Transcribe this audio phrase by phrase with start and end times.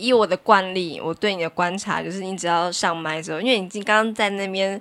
[0.00, 4.80] 以我的惯例，我对你的观察就是，你只要上麦之后，因为你刚刚在那边。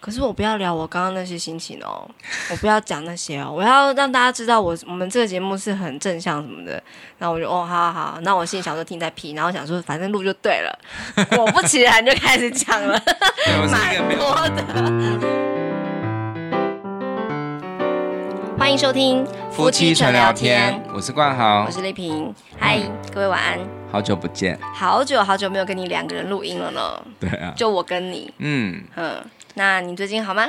[0.00, 2.06] 可是我不要聊我刚刚那些心情哦，
[2.50, 6.72] 我不要讲那些哦，我要让大家知道我我们这个节目是很正向什么的。
[7.16, 10.78] 然后我就哦，好好好，那我心里想说听在屁，然后想说反正录就对了，
[11.30, 13.02] 果不其然就开始讲了，
[13.72, 14.62] 蛮多的。
[18.60, 22.78] 欢迎收听夫妻纯聊天，我是冠豪，我是丽萍，嗨，
[23.10, 23.58] 各位晚安，
[23.94, 29.24] 好久不见，好久好久没有跟你两个人录音了呢，对啊，就我跟你，嗯嗯。
[29.54, 30.48] 那你最近好吗？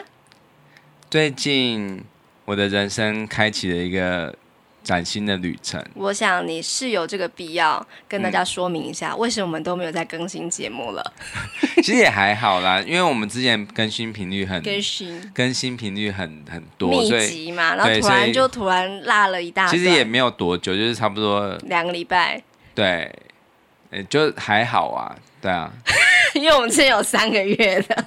[1.12, 2.04] 最近
[2.46, 4.36] 我的人生开启了一个
[4.84, 5.80] 崭新的旅程。
[5.94, 11.14] 我想你是有这个必要跟大家说明一下，嗯、为什么我们都没有在更新节目了？
[11.84, 19.68] 其实也还好啦，因为我们之前更新频率很更新更新频率很很多，密集嘛，然后突然就突然落了一大。
[19.68, 22.42] 其实也没有多久，就是差不多两个礼拜。
[22.74, 23.10] 对，
[24.10, 25.72] 就还好啊，对啊。
[26.34, 28.06] 因为我们之前有三个月的，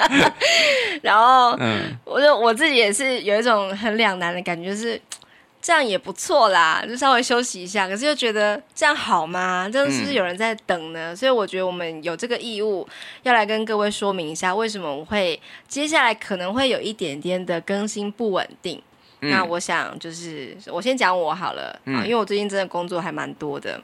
[1.00, 5.00] 然后，嗯，我就我自己也是有一种很两难的感觉，是
[5.62, 9.66] 这样也不错啦，就稍微休息一下，可是又觉得这样好吗？
[9.72, 11.12] 这样是不是有人在等呢？
[11.12, 12.86] 嗯、所以我觉得我们有这个义务
[13.22, 18.82] 要来跟各位说明一下，为什么我会接下来可能会有一点点的更新不稳定。
[19.20, 23.80] 嗯、那我想就是我先讲我好了，嗯、啊，因为我最近真的工作还蛮多的。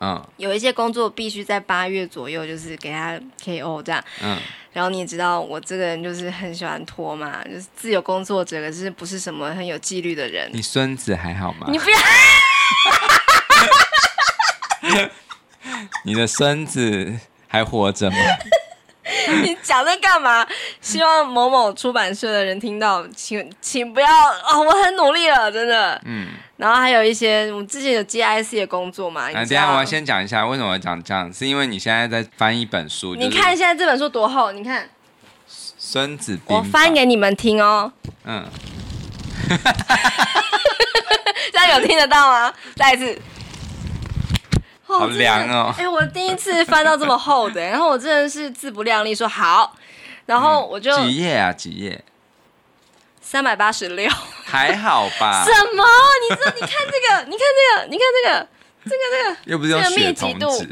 [0.00, 4.04] 嗯，有一些工作必须在八月左右，就是给他 KO 这样。
[4.22, 4.38] 嗯，
[4.72, 10.50] 然后你也知道，我这个人就是很喜欢拖嘛，就是自由工作者，可是不是什么很有纪律的人。
[10.52, 11.66] 你孙子还好吗？
[11.70, 11.98] 你不要，
[16.04, 18.16] 你的孙子还活着吗？
[19.42, 20.46] 你讲这干嘛？
[20.80, 26.00] 希望某某出版社的人听到，请请不要哦，我很努力了，真的。
[26.04, 26.28] 嗯。
[26.56, 29.30] 然后还有一些我之前有 GIC 的工作嘛。
[29.32, 33.14] 等下我要先讲一下为什么我讲这样，是因为你现在在翻一本书。
[33.14, 34.52] 你看现在这本书多厚？
[34.52, 34.84] 你看
[35.48, 36.56] 《孙子兵》。
[36.58, 37.92] 我翻给你们听哦。
[38.24, 38.44] 嗯。
[41.52, 42.52] 这样有听得到吗？
[42.74, 43.20] 再一次。
[44.88, 45.74] 好凉哦！
[45.76, 49.74] 哎，我第一次翻到这么厚的，然后我真的是自不量力说好，
[50.26, 51.52] 然后我就几页啊？
[51.52, 52.04] 几页？
[53.28, 54.08] 三百八十六。
[54.44, 55.42] 还好吧？
[55.44, 55.84] 什么？
[56.22, 58.48] 你这你看这个， 你看这个，你看这个，
[58.84, 60.68] 这个这个又不是用血统纸。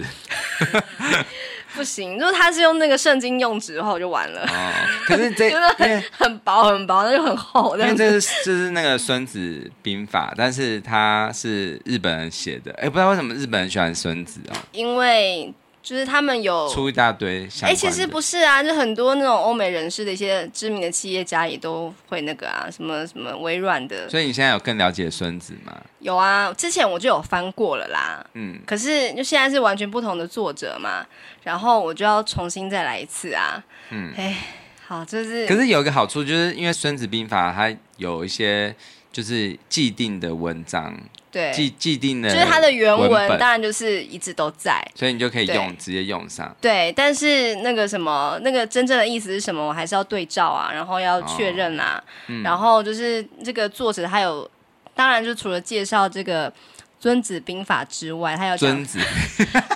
[1.75, 4.43] 不行，如果他是用那个圣经用纸的话，我就完了。
[4.43, 4.73] 哦，
[5.05, 7.77] 可是这就是很很薄很薄，那就很厚。
[7.77, 12.73] 因为这是这是那个《孙子兵法》，但是他是日本人写的。
[12.75, 14.57] 哎，不知道为什么日本人喜欢孙子哦？
[14.71, 15.53] 因为。
[15.85, 24.09] 就是他们有出一大堆，哎，其实不是啊，就很多那种欧美人士的一些知名的企业家也都会那个啊，什么什么微软的。
[24.09, 25.77] 所以你现在有更了解孙子吗？
[25.99, 28.25] 有啊，之前我就有翻过了啦。
[28.33, 31.07] 嗯，可是就现在是完全不同的作者嘛，
[31.43, 33.63] 然后我就要重新再来一次啊。
[33.91, 34.39] 嗯，哎，
[34.87, 35.47] 好，就是。
[35.47, 38.75] 可是有一个好处，就是因为《孙子兵法》它有一些
[39.13, 40.99] 就是既定的文章。
[41.35, 46.55] 对，既既定的，就是它的原文当然就是一直都在，所以你就可以用直接用上。
[46.61, 52.09] 对，但是那个什么，那个真正的意思是什么，我还是要对照啊，然后要确认啊，哦。
[52.29, 54.49] 嗯、然后就是这个作者他有，
[54.95, 56.49] 当然就除了介绍这个
[57.01, 59.01] 《孙子兵法》之外，他有 孙子。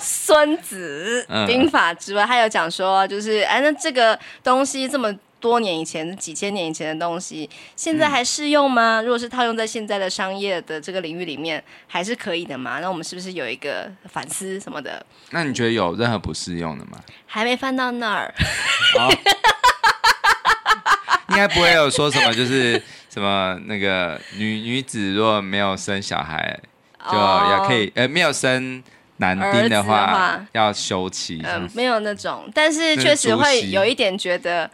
[0.00, 5.12] 孙子兵法之外，他有讲说，就是哎，那这个东西这么。
[5.40, 9.00] 多年以前，几千年以前的东西，现在还适用吗？
[9.00, 12.80] 嗯、如果是套用在现在的商业的这个领域里面，还是可以的吗？
[12.80, 15.04] 那我们是不是有一个反思什么的？
[15.30, 16.98] 那你觉得有任何不适用的吗？
[17.26, 18.34] 还没翻到那儿。
[18.98, 19.08] 好
[21.30, 26.58] 应该不会有说什么，就是什么那个女女子如果没有生小孩，
[27.10, 28.82] 就也可以，哦、呃，没有生
[29.18, 31.40] 男丁的话，要休妻。
[31.74, 34.68] 没有那种，但是确实会有一点觉得。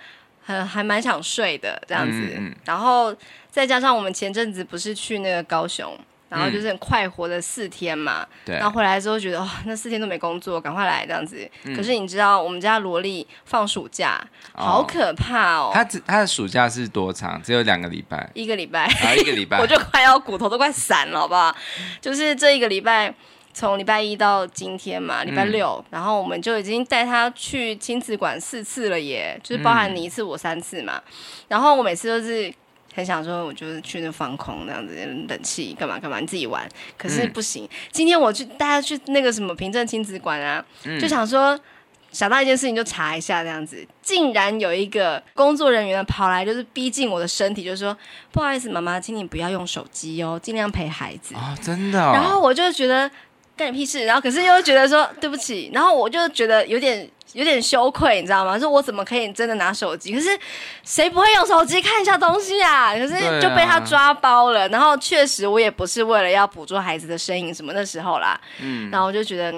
[0.45, 3.15] 很还蛮想睡的这样子，嗯嗯、然后
[3.51, 11.49] 再加上我们前阵子不是去那个高雄，然后就是很快活的四天嘛，对、嗯，然后回来之后觉得哦，那四天都没工作，赶快来这样子。
[11.65, 14.21] 嗯、可是你知道我们家萝莉放暑假，
[14.53, 15.71] 好可怕哦。
[15.73, 17.41] 他只他的暑假是多长？
[17.43, 21.55] 只有两个礼拜，一个礼拜，啊，一个礼拜， 我就快要骨头都快散了，好不好？
[22.01, 23.15] 就是这一个礼拜。
[23.55, 31.01] 从礼拜一到今天嘛，礼拜六，嗯、然后我们就已经带他去亲子馆四次了耶，就是包含你一次，我三次嘛。
[31.07, 31.13] 嗯、
[31.47, 32.53] 然后我每次都是
[32.93, 34.93] 很想说，我就是去那放空，那样子
[35.29, 36.69] 冷气干嘛干嘛，你自己玩。
[36.99, 41.57] 可是不行，嗯、今天我去带他去那个什么平镇亲子馆啊，嗯、就想说
[42.11, 47.97] 想到一件事情就查一下这样子，竟然有一个工作人员跑来，就是逼近我的身体，就是说
[48.33, 51.37] 不好意思，妈妈，请你不要用手机哦，尽量陪孩子。
[51.37, 52.11] 哦，真的、哦。
[52.13, 53.09] 然后我就觉得。
[53.57, 58.59] 干你屁事，然后可是又觉得说对不起，然后我就觉得有点有点羞愧，你知道吗？
[58.59, 60.13] 说我怎么可以真的拿手机？
[60.13, 60.39] 可是
[60.83, 62.95] 谁不会用手机看一下东西啊？
[62.95, 64.65] 可是就被他抓包了。
[64.65, 69.55] 啊、然后确实我也不是为了要捕捉孩子的身影什么那时候啦，嗯，然后我就觉得。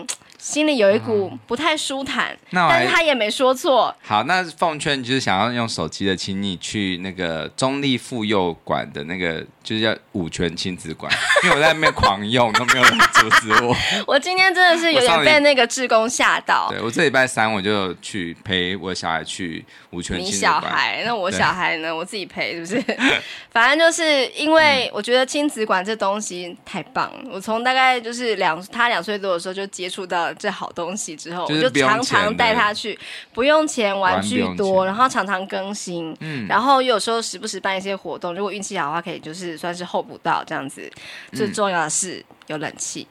[0.47, 3.93] 心里有一股不太舒坦，嗯、但是他也没说错。
[4.01, 11.13] 好，那奉劝就是想要用手机的，请你去那个中立妇幼馆的那个，就是叫五权亲子馆，
[11.43, 13.77] 因为我在那边狂用，都没有人阻止我。
[14.07, 16.69] 我今天真的是有点被那个志工吓到。
[16.71, 20.61] 对，我这礼拜三我就去陪我小孩去五权亲子馆。
[20.61, 21.93] 你小孩，那我小孩呢？
[21.93, 22.97] 我自己陪，是不是？
[23.51, 27.31] 反正就是因为我觉得亲子馆这东西太棒了。
[27.33, 30.33] 我从大概就是两他两岁多的时候就接触到。
[30.39, 32.99] 这好东西之后，我就常常带他去，
[33.33, 40.91] 不用钱，玩具多，然后常常更新，嗯，然后有时候时不时办一些活动，如果运气好的话，可以就是算是候补到这样子。
[41.33, 43.07] 最重要的是有冷气，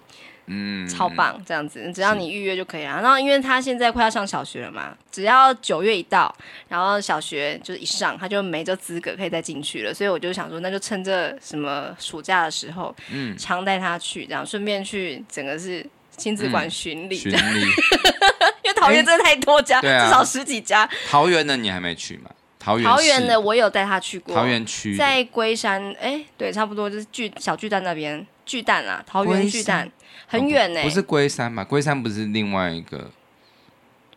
[0.47, 3.01] 嗯，超棒，这样子，只要你预约就可以了。
[3.01, 6.33] 然后因为他现在快要上小学了嘛，只要九月一到，
[6.67, 9.93] 然后小学就是一上，他就没这资格可以再进去了。
[9.93, 15.85] 所以我就想说，那就趁这什么暑假的时候，嗯，常带他去，这样顺便去整个是。
[16.17, 17.35] 亲子馆巡礼，巡礼，
[18.63, 20.89] 因为桃园真的太多家，至少十几家。
[21.09, 22.29] 桃园的你还没去吗？
[22.57, 24.35] 桃园桃园的我有带他去过。
[24.35, 29.87] 桃园区在龟山，哎，对，差不多就是巨小巨蛋那边，巨蛋啊，桃园巨蛋
[30.25, 30.81] 很远呢。
[30.81, 31.63] 不是龟山嘛？
[31.63, 33.11] 龟山不是另外一个。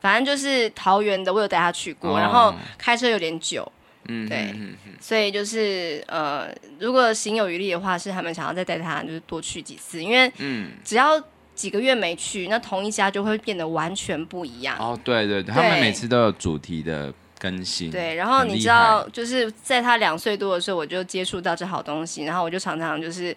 [0.01, 3.71] 反正就是桃园的，我有带他去过，然后开车有点久，
[4.07, 4.55] 嗯，对，
[4.99, 6.49] 所以就是呃，
[6.79, 11.23] 如果行有余力的话，是他们想要再带他，就是多去几次，因为嗯，只要。
[11.59, 14.77] 几个月没去，那同一家就会变得完全不一样。
[14.79, 17.91] 哦，对对，对他们每次都有主题的更新。
[17.91, 23.37] 对，然后你知道，就是在他两岁多的时候，我就接触到这好东西，然后我就常常就是。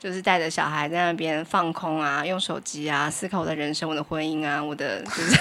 [0.00, 5.38] 就是带着小孩在那边放空啊，用手机啊，思考我的人生、我的婚姻啊，我的就是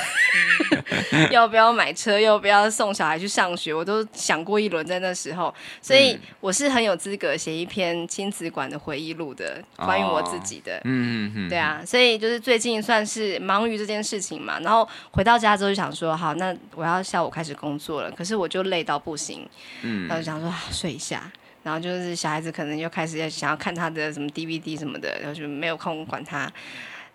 [1.31, 10.75] 要不要买车，要不要送小孩去上学，我都想过一轮在那时候，所以我是很有资格写一篇亲子馆的回忆录的，关于我自己的。
[10.83, 19.47] 嗯嗯嗯，对啊，所以就是最近算是忙于这件事情嘛，然后回到家之后就想说，好，那我要下午开始工作了，可是我就累到不行，
[19.83, 21.31] 嗯，然后就想说睡一下。
[21.63, 26.51] 然后就是小孩子可能又开始要想要看他的什么 DVD 什么的，然后就没有空管他，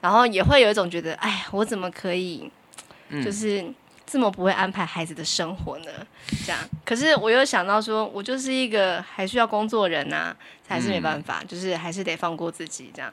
[0.00, 2.50] 然后也会有一种觉得，哎，我怎么可以，
[3.24, 3.64] 就是
[4.06, 5.90] 这么不会安排孩子的生活呢？
[6.46, 10.36] 这样，可是我又想到说，我就是一个还需要工作人呐，
[10.68, 13.12] 还是没办法，就是还是得放过自己这样。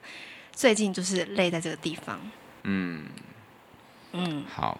[0.53, 2.19] 最近就是累在这个地方，
[2.63, 3.05] 嗯
[4.11, 4.77] 嗯，好，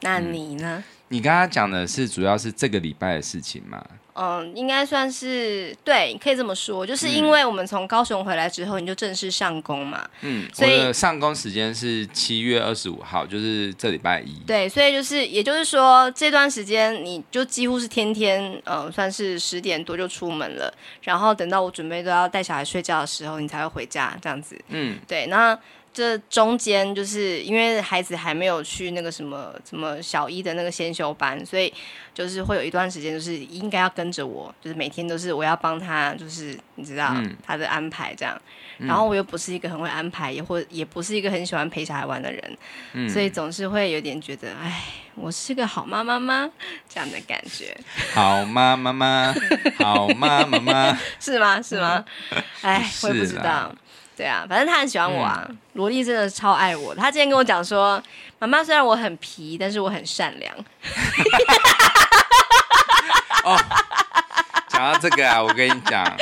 [0.00, 0.82] 那你呢？
[1.08, 3.84] 你刚刚讲的是主要是这个礼拜的事情吗？
[4.18, 10.08] 嗯，应该算是对，可以这么说，就是因为我们从高雄回来之后，你就正式上工嘛。
[10.22, 14.34] 嗯，所以上工时间是七月二十五号，就是这礼拜一。
[14.46, 20.72] 对，所以就是，也就是说，这段时间你就几乎是天天，嗯，算是十点多就出门了，
[21.02, 24.58] 然后等到我准备都要带小孩睡觉的时候，你才会回家，这样子。
[24.68, 25.58] 嗯，对，那。
[25.96, 31.72] 这中间就是因为孩子还没有去那个什么什么小一的那个先修班，所以
[32.12, 38.38] 就是会有一段时间，就是应该要跟着我，就是每天都是我要帮他，就是你知道、嗯、他的安排这样。
[38.76, 42.58] 然后我又不是一个很会安排，也或也不是一个很喜欢陪小孩玩的人，
[42.92, 44.84] 嗯、所以总是会有点觉得，哎，
[45.14, 46.50] 我是个好妈妈吗？
[46.86, 47.74] 这样的感觉。
[48.12, 49.34] 好妈妈吗？
[49.78, 50.98] 好妈妈吗？
[51.18, 51.62] 是吗？
[51.62, 52.04] 是吗？
[52.60, 53.74] 哎，我也不知道。
[54.16, 56.94] 对啊，反正他很喜欢我啊，萝莉、嗯、真的超爱我。
[56.94, 58.02] 他今天跟我讲说，
[58.38, 60.54] 妈妈虽然我很皮，但是我很善良。
[63.44, 63.56] 哦，
[64.68, 66.16] 讲到这个啊，我跟你讲，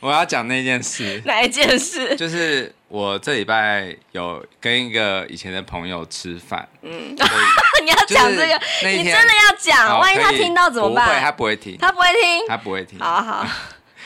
[0.00, 1.20] 我要讲那件事。
[1.24, 2.14] 哪一件事？
[2.16, 6.66] 就是我这礼拜有跟一个以前的朋友吃饭。
[6.82, 7.14] 嗯，
[7.82, 11.06] 你要讲这个，你真的要讲，哦、万一他听到怎么办？
[11.06, 12.98] 不会，他不会听，他不会听，他不会听。
[13.00, 13.46] 好好。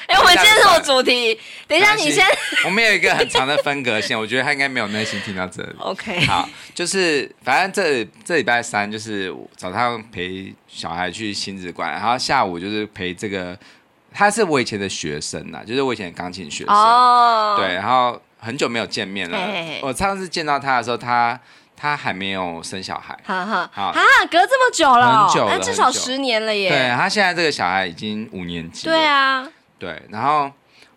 [0.08, 1.38] 哎，欸、我们今天是我主题。
[1.66, 2.25] 等一下，你先。
[2.64, 5.75] 我们有一个很长的分隔线，我觉得他应该没有耐心听到这里。
[5.78, 6.25] OK。
[6.26, 13.58] 好，就是反正这这礼拜三就是早上陪小孩去亲子馆，然后下午就是陪这个，
[14.14, 16.72] 他是我以前的学生呐，就是我以前的钢琴学生。
[16.72, 17.56] 哦。
[17.56, 17.66] Oh.
[17.66, 19.36] 对，然后很久没有见面了。
[19.36, 19.78] Hey.
[19.82, 21.38] 我上次见到他的时候，他
[21.76, 23.18] 他还没有生小孩。
[23.25, 23.68] 哈哈。
[23.72, 26.70] 好啊，隔这么久了，很久了，至少十年了耶。
[26.70, 28.84] 对，他现在这个小孩已经五年级。
[28.84, 29.48] 对啊。
[29.78, 30.50] 对，然后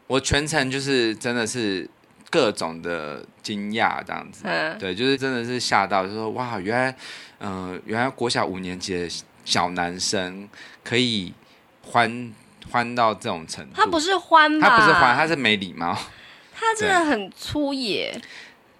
[0.07, 1.89] 我全程就是真的是
[2.29, 6.95] 各种的惊讶这样子，嗯、对，就是真的是吓到，就说哇，原来，
[7.39, 9.07] 嗯、呃，原来国小五年级的
[9.43, 10.47] 小男生
[10.83, 11.33] 可以
[11.83, 12.33] 欢
[12.71, 13.71] 欢到这种程度。
[13.75, 14.69] 他不是欢吗？
[14.69, 15.97] 他不是欢，他是没礼貌。
[16.53, 18.19] 他真的很粗野。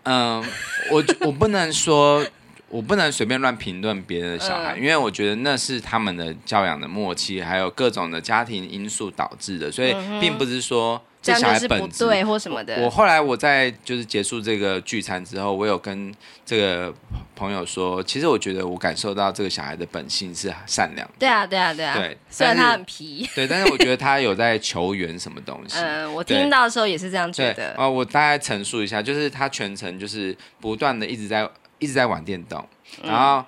[0.04, 0.44] 嗯，
[0.92, 2.26] 我我不能说。
[2.70, 12.82] 我不能随便乱评论别人的小孩，嗯，因为我觉得那是他们的教养的默契，还有各种的家庭因素导致的，所以并不是说这小孩本质对或什么的。
[12.84, 16.14] 我后来我在就是结束这个聚餐之后，我有跟
[16.46, 16.94] 这个
[17.36, 21.14] 朋友说，其实我觉得我感受到这个小孩的本性是善良的。
[21.18, 21.96] 对啊，对啊，对啊。
[21.98, 23.28] 对，虽然他很皮。
[23.34, 25.80] 对，但是我觉得他有在求援什么东西。
[25.80, 27.74] 嗯，我听到的时候也是这样觉得。
[27.74, 31.50] 啊，我大概陈述一下，就是他全程就是不断的一直在。
[31.80, 32.64] 一直在玩电动，
[33.04, 33.44] 然后，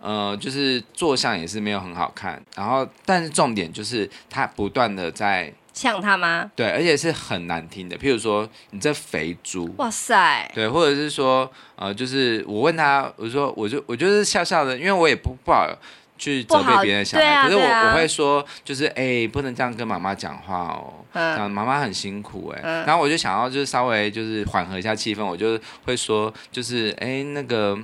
[0.00, 6.50] 嗯、呃，就是坐相也是没有很好看，然后，但是重点就是他不断的在呛他吗？
[6.54, 15.66] 对，而且是很难听的，譬如说你这肥猪，哇塞，对，或者是说，呃，就是我问他，我说，我就我就是笑笑的，因为我也不不好
[16.22, 27.76] 去责备别人的小孩，啊、可是我、啊、我会说，就是哎、欸，不能这样跟妈妈讲话哦，嗯、妈妈很辛苦哎、嗯，然后我就想要就是稍微就是缓和一下气氛，我就会说，就是哎、欸，那个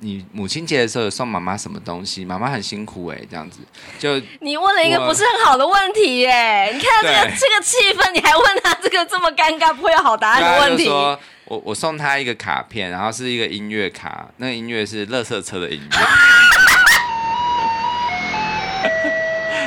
[0.00, 2.24] 你母亲节的时候有送妈妈什么东西？
[2.24, 3.60] 妈妈很辛苦哎，这样子。
[3.96, 10.86] 就你问了一个不是很好的问题耶，你看这个这个气氛，你还问他这个这么尴尬不会有好答案的问题？
[10.86, 15.98] 说我我送他一个卡片，然后是一个音乐卡，那个音乐是乐色车的音乐。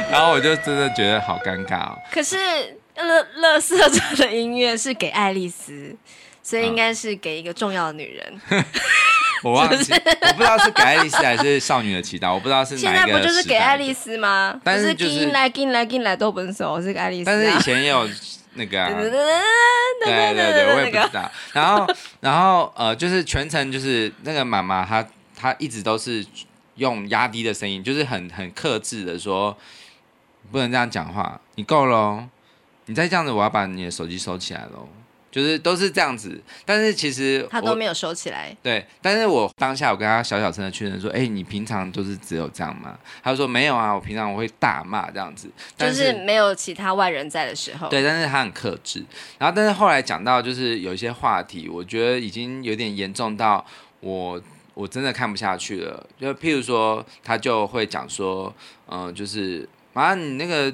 [0.10, 2.00] 然后我就真的觉得好尴尬哦。
[2.12, 2.38] 可是
[2.96, 5.96] 乐乐色车的音乐是给爱丽丝，
[6.42, 8.42] 所以应该是给一个重要的女人。
[8.50, 8.64] 嗯、
[9.44, 12.90] 我忘记，我不知道是给爱丽丝还是少女的祈祷，我不知道是哪一个。
[12.90, 14.60] 现在不就是给爱丽丝吗？
[14.64, 17.26] 但是就是进来进来进来都分手，是给爱丽丝。
[17.26, 18.10] 但是以前也有
[18.54, 21.30] 那个、啊， 对对对对，我也不知道。
[21.52, 21.86] 然后
[22.22, 25.06] 然后呃，就是全程就是那个妈妈，她
[25.40, 26.26] 她一直都是
[26.76, 29.56] 用压低的声音，就是很很克制的说。
[30.51, 32.27] 不能这样讲话，你够了，
[32.86, 34.88] 你再这样子，我要把你的手机收起来喽。
[35.30, 38.56] 就是都是这样子，但是其实他都没有收起来。
[38.63, 49.06] 对，但是我当下我跟他小小声的确认说：“哎、欸，你平常都是只有这样吗？”他就说：“没有啊，我平常我会大骂这样子，但是，就是没有其他外人在的时候。”对，但是他很克制。
[49.38, 53.63] 然后，但是后来讲到就是有一些话题，我觉得已经有点严重到
[54.00, 54.42] 我
[54.74, 56.04] 我真的看不下去了。
[56.20, 58.51] 就譬如说，他就会讲说
[58.88, 60.72] ：“嗯、呃，就是。”妈，你那个，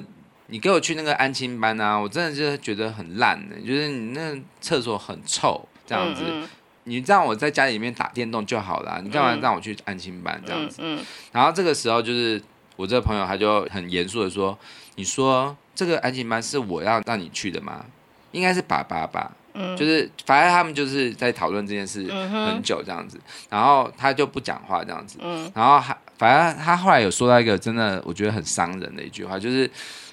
[0.48, 1.96] 你给我去那个安亲班啊！
[1.96, 6.22] 我真的就是觉得很烂的，就是你那厕所很臭，这样子。
[6.26, 6.48] 嗯嗯，
[6.84, 10.82] 你让我在家里面打电动就好了，你干嘛让我去安亲班这样子？
[10.82, 11.06] 嗯嗯嗯。
[11.32, 12.42] 然后这个时候，就是
[12.76, 14.58] 我这个朋友他就很严肃的说
[14.96, 17.86] ：“你说这个安亲班是我要让你去的吗？
[18.32, 29.70] 应该是爸爸吧。”嗯，就是反正他们就是在讨论这件事很久这样子，嗯、然后他就不讲话这样子，嗯，然后还反正他后来有说到一个真的我觉得很伤人的一句话，就是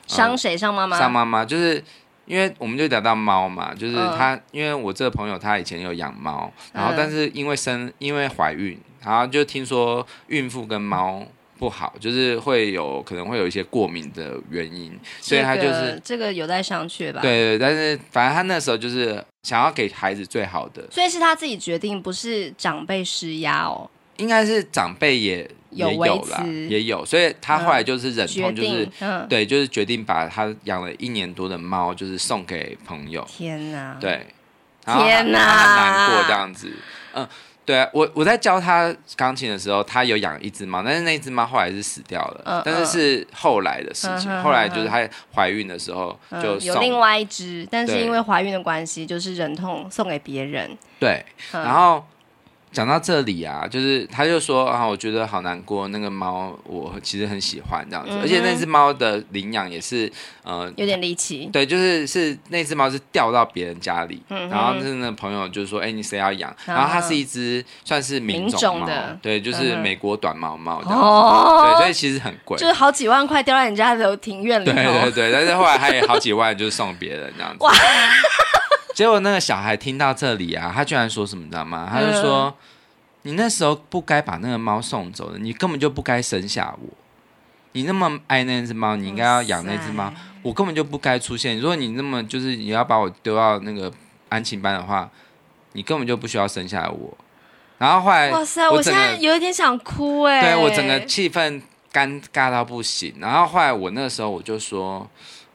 [0.08, 0.58] 伤谁？
[0.58, 0.98] 伤妈妈？
[1.00, 1.46] 伤妈妈？
[1.46, 1.82] 就是
[2.26, 11.26] 因为我们就聊到猫嘛，就是他、嗯，因为我这个朋友他以前有养猫，然后但是因为生因为怀孕，然后就听说孕妇跟猫。
[11.58, 17.22] 不好，就是会有可能会有一些过敏的原因，所以他就是这个有待商榷吧。
[17.22, 23.88] 对对，但是反正他那时候就是想要给孩子最好的，所以是他自己决定，不是长辈施压哦。
[24.18, 33.26] 应该是长辈也也有啦，也有，所以他后来就是忍痛，就是、嗯、对，就是决定把他养了一年多的猫，就是送给朋友。
[33.28, 33.98] 天哪！
[34.00, 34.28] 对，
[34.86, 36.72] 天哪，他很难过这样子，
[37.14, 37.28] 嗯。
[37.64, 44.44] 对啊，我我在教他钢琴的时候，他有养一只猫，但是那只猫后来是死掉了，嗯、但是是后来的事情、嗯。
[44.44, 50.76] 后来就是她怀孕的时候就有另外一只，但是因为怀孕的关系，就是忍痛送给别人。
[51.00, 51.24] 对，
[51.54, 52.04] 嗯、然后。
[52.72, 55.90] 讲到这里啊，就是他就说啊，我觉得好难过。
[55.90, 60.12] 那个猫，我其实很喜欢这样子，嗯、而且那只猫的领养也是
[60.44, 61.50] 呃有点离奇。
[61.52, 68.88] 对，就是是那只猫是掉到别人家里，嗯、然后是那朋友就说：“哎、欸，你谁要养？”然后它是一只算是名种猫，
[69.22, 71.66] 对，就是美国短毛猫这样子、哦。
[71.66, 74.66] 对，所以其实很贵，就是好几万块掉在人家的庭院里。
[74.66, 77.64] 对对对，但是后来他也好几万，就是送别人这样子。
[77.66, 77.74] 哇
[79.02, 81.90] 结果那个小孩听到这里啊，他居然说什么，你知道吗？
[81.92, 82.56] 他就说
[83.26, 86.88] ：“嗯、你那时候不该把那个猫送走的，你根本就不该生下我。
[87.72, 90.14] 你那么爱那只猫，你应该要养那只猫。
[90.44, 91.58] 我根本就不该出现。
[91.58, 93.92] 如果你那么就是你要把我丢到那个
[94.30, 95.10] 安亲班的话，
[95.72, 97.18] 你根本就不需要生下来我。
[97.80, 101.60] 然后后来，哇塞，我现在有一点想哭哎、欸，对我整个气氛
[101.92, 103.16] 尴尬到不行。
[103.20, 105.10] 然后后来我那个时候我就说，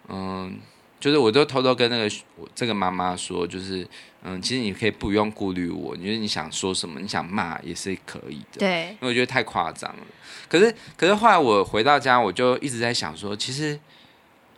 [0.09, 0.59] 嗯。”
[1.07, 2.17] 就是我都偷偷跟那个
[2.53, 3.87] 这个妈妈说，就是
[4.25, 8.59] 嗯，其实你可以不用顾虑我，你觉得你想说什么，你想骂也是可以的。
[8.59, 10.03] 对，因为我觉得太夸张了。
[10.49, 13.79] 可是，可是后来我回到家，我就一直在想说，其实，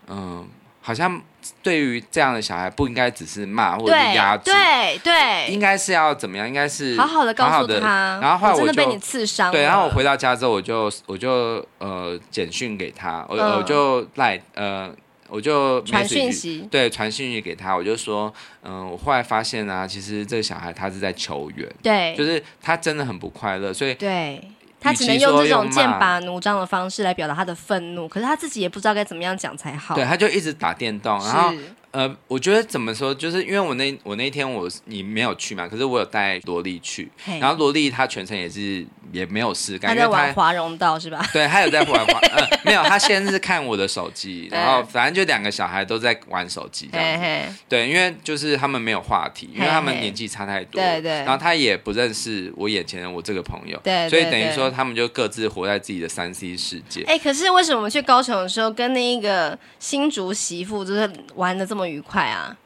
[0.06, 0.48] 嗯，
[0.80, 1.20] 好像
[1.62, 6.48] 对于这样的小孩，不应该只是骂或者是压制，对对，应该是要怎么样？
[6.48, 8.18] 应该是好好的告诉他。
[8.22, 9.52] 然后后来我就被你刺伤。
[9.52, 14.90] 对，然后我回到家之后，我就我就呃简讯给他，我、嗯、我就赖呃。
[15.28, 17.76] 我就传讯息，对，传讯息给他。
[17.76, 18.32] 我就说，
[18.62, 24.42] 嗯、呃，我后来发现啊，其实这个小孩他是在求援，对，就是他真的很不快乐，所以对，
[24.80, 29.94] 他只能用这种剑拔弩张的方式来表达他的愤怒，可是他自己也不知道该怎么样讲才好。
[29.94, 31.52] 对，他就一直打电动，然后。
[31.98, 41.28] 呃，我觉得怎么说，就是因为我那我那天我你没有去嘛，可是我有带萝莉去，然后萝莉她全程也是也没有事干，她在玩华容道是吧？
[41.32, 57.02] 对，她有在玩华， 呃，没有，她先是看我的手机，然后反正就两个小孩都在玩手机这样对，因为就是他们没有话题，因为他们年纪差太多，对对，然后他也不认识我眼前的我这个朋友，对，所以等于说他们就各自活在自己的三 C 世界。
[57.08, 62.56] 哎，可是为什么我们去高雄的时候跟那一个新竹媳妇就是玩的这么愉快啊？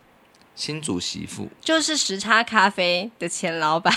[0.54, 3.92] 新主媳妇就是时差咖啡的前老板，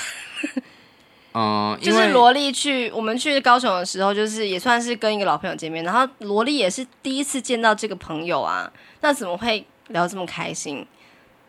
[1.35, 10.87] 嗯，就是萝莉去我们去高雄的时候，就是也算是跟一个老朋友见面，然后萝莉也是第一次见到这个朋友啊，那怎么会聊这么开心？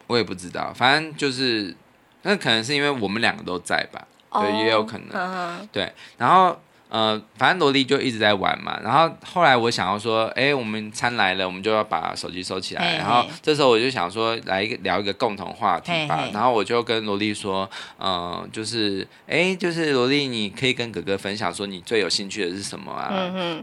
[0.08, 1.76] 我也不知道，反正就是
[2.22, 6.60] 那可能是因为我们两个都在吧，对，哦、也有可能，对，然后。
[6.88, 12.82] 呃，反正萝莉就一直在玩嘛，然后后来我想要说，哎，我们餐来了，我们就要把手机收起来。
[12.82, 16.28] 嘿嘿然后这时候我就想说，来一个聊一个共同话题吧。
[16.32, 23.10] 然后我就跟萝莉说，呃，就是，哎，就是萝莉，你可以跟哥哥分享说，你最有兴趣的是什么啊？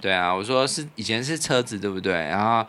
[0.01, 2.13] 对啊，我说是以前是车子，对不对？
[2.13, 2.65] 然后。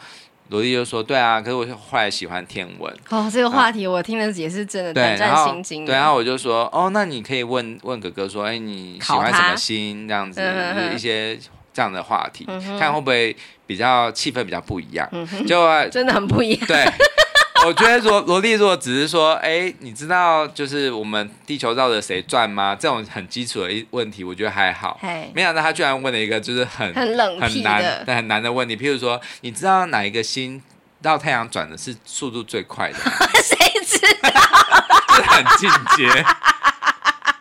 [0.49, 2.95] 萝莉就说：“对啊，可是我后来喜欢天文。
[3.09, 5.87] 哦，这个话题我听了也是真的胆战心惊。
[5.87, 10.07] 对，然后我就说：哦，那你可以问问哥哥说，哎，你喜欢什么星？
[10.07, 11.39] 这样子，嗯、就是一些
[11.73, 13.35] 这样的话题，嗯、看会不会
[13.67, 15.09] 比较气氛比较不一样。
[15.13, 16.67] 嗯、就真的很不一样。
[16.67, 16.85] 对。”
[17.67, 22.77] 我觉得罗罗莉如果只是说，哎，你知道就是我们地球绕着谁转吗？
[22.79, 24.99] 这种很基础的一问题，我觉得还好。
[25.01, 30.63] 嘿没想到他居然问了一个就是很很冷很难很难的问题，譬如说，你知道哪一个星
[31.01, 32.99] 绕太阳转的是速度最快的？
[33.43, 34.31] 谁知道？
[35.17, 36.25] 这 很进阶，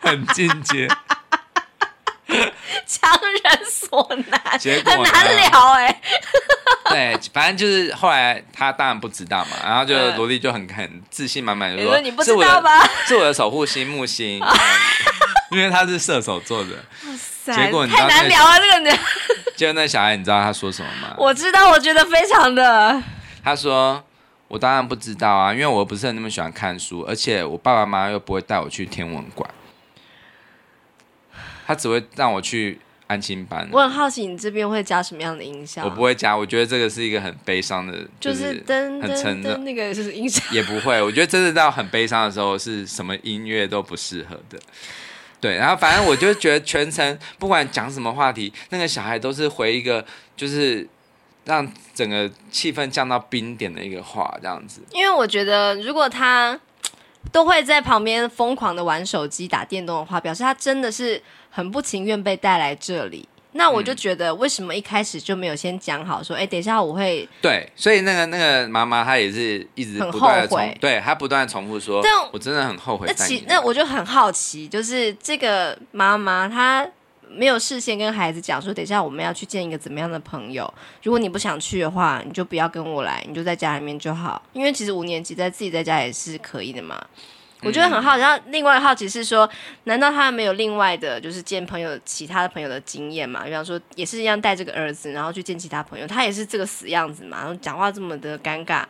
[0.00, 0.88] 很进阶。
[2.86, 6.00] 强人所难， 结果很难聊哎、欸。
[6.90, 12.86] 对，反正就是后来他当然不知道嘛，然后就萝莉就很很自信满满的说：“你不知道吧？
[13.06, 14.40] 是我的守护星木星，
[15.50, 16.70] 因为他是射手座的。”
[17.44, 18.98] 结果你太难聊了，这个人。
[19.56, 21.14] 结果那小孩，你知道他说什么吗？
[21.18, 23.02] 我知道，我觉得非常的。
[23.42, 24.02] 他说
[24.48, 29.48] ：“我当然不知道啊，因为我不是很那么喜欢看书，而且我爸爸妈妈又不会带我去天文馆。”
[31.66, 33.68] 他只会让我去安心班。
[33.70, 35.84] 我很好奇，你这边会加什么样的音效？
[35.84, 40.42] 我不会加，我觉得这个是一个很悲伤的，就是灯很沉的那个是音效。
[40.50, 44.58] 也不会，我觉得真的到很悲伤的时候，是什么音乐都不适合的。
[45.38, 50.02] 对，然后反正我就觉得全程不管讲什么话题，那个小孩都是回一个
[50.34, 50.88] 就是
[51.44, 54.80] 让整个气氛降到冰点的一个话，这样子。
[54.92, 56.58] 因为我觉得，如果他
[57.30, 61.22] 都会在旁边疯狂的玩手机、打电动的话，表示他真的是。
[61.56, 73.06] 很不情愿被带来这里，那我就觉得为什么一开始就没有先讲好说，哎、嗯，等一下我会对，所以那个那个妈妈她也是一直不断的重，很后悔，对她不断重复说，但我真的很后悔。
[73.06, 76.84] 那其那我就很好奇，就是这个妈妈她
[77.30, 80.72] 没有事先跟孩子讲说，等一下我们要去见一个怎么样的朋友，
[81.04, 87.00] 如果你不想去的话，你就不要跟我来，你就在家里面就好，因为其实五年级在自己在家也是可以的嘛。
[87.64, 89.48] 我觉得很好奇，然后另外好奇是说，
[89.84, 93.44] 难道他没有另外的，就是见朋友、其他的朋友的经验嘛？
[93.44, 97.38] 比方说，也是一样带这个儿子，然后去见其他朋友，他也是这个死样子嘛？
[97.38, 98.84] 然后讲话这么的尴尬。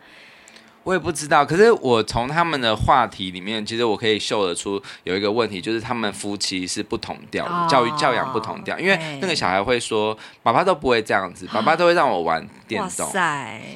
[0.85, 8.79] 我也不知道，可是我从他们的话题里面，其实我可以嗅得出有一个问题，就是他们夫妻是不同调教育教养不同调。
[8.79, 13.11] 因为那个小孩会说：“爸爸都不会这样子，爸爸都会让我玩电动。”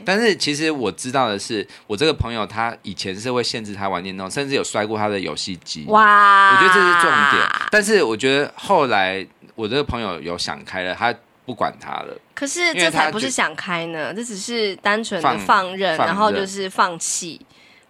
[0.05, 5.87] 但是其实我知道的是，我这个朋友他以前是会限制他玩电动，甚至有摔过他的游戏机。
[5.89, 6.51] 哇！
[6.51, 7.49] 我觉得这是重点。
[7.71, 11.15] 但是我觉得后来我这个朋友有想开了，他。
[11.49, 17.41] 不管他了，可是这才不是想开呢，这只是单纯的放任，放然后就是放弃，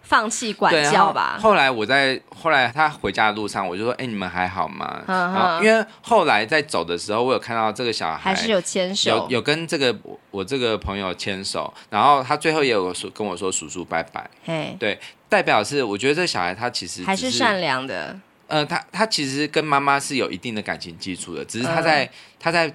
[0.01, 1.37] 放弃管教吧。
[1.41, 9.93] 后来我在后来他回家的路上，我就说：“哎、欸，你们还好吗？”呵呵因为后来在走的时候，我有看到这个小孩还是有牵手，有有跟这个
[10.31, 14.29] 我这个朋友牵手，然后他最后也有说跟我说：“叔叔拜拜。
[14.45, 18.17] 嘿”对，代表是我觉得这小孩他其实是还是善良的。
[18.47, 22.73] 呃，他他其实跟妈妈是有一定的感情基础的，只是他在、呃、他在。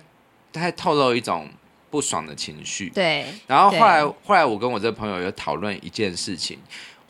[0.60, 1.48] 他透露一种
[1.90, 2.88] 不爽的情绪。
[2.90, 3.26] 对。
[3.46, 6.58] 然后后来后来我跟我这个朋友有讨论一件事情，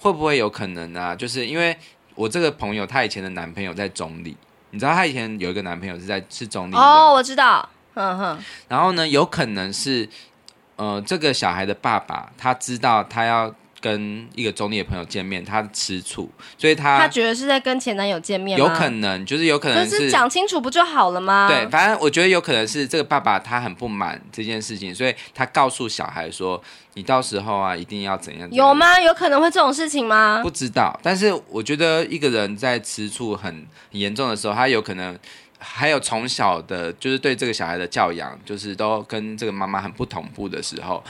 [0.01, 1.15] 会不会有可能呢、啊？
[1.15, 1.77] 就是因为
[2.15, 4.37] 我这个朋友她以前的男朋友在中立，
[4.71, 8.39] 你知道她以前有一个男朋友是在是中立哦，我知道，嗯哼。
[8.69, 10.09] 然后呢，有可能是
[10.77, 13.55] 呃，这个小孩的爸爸他知道他要。
[13.85, 21.47] 跟一个中立的朋友见面，他吃醋，所以他他觉得是在跟前男友见面，有可能就是有可能是讲清楚不就好了吗？
[21.47, 26.59] 对，反正我觉得有可能是这个爸爸他很不满这件事情，所以他告诉小孩说
[26.95, 28.99] ：“你到时候啊，一定要怎样，怎样。”有吗？
[28.99, 30.41] 有可能会这种事情吗？
[30.43, 33.53] 不知道，但是我觉得一个人在吃醋很，
[33.93, 35.19] 很严重的时候，他有可能
[35.59, 41.05] 还有从小的，就是对这个小孩的教养，就是都跟这个妈妈很不同步的时候。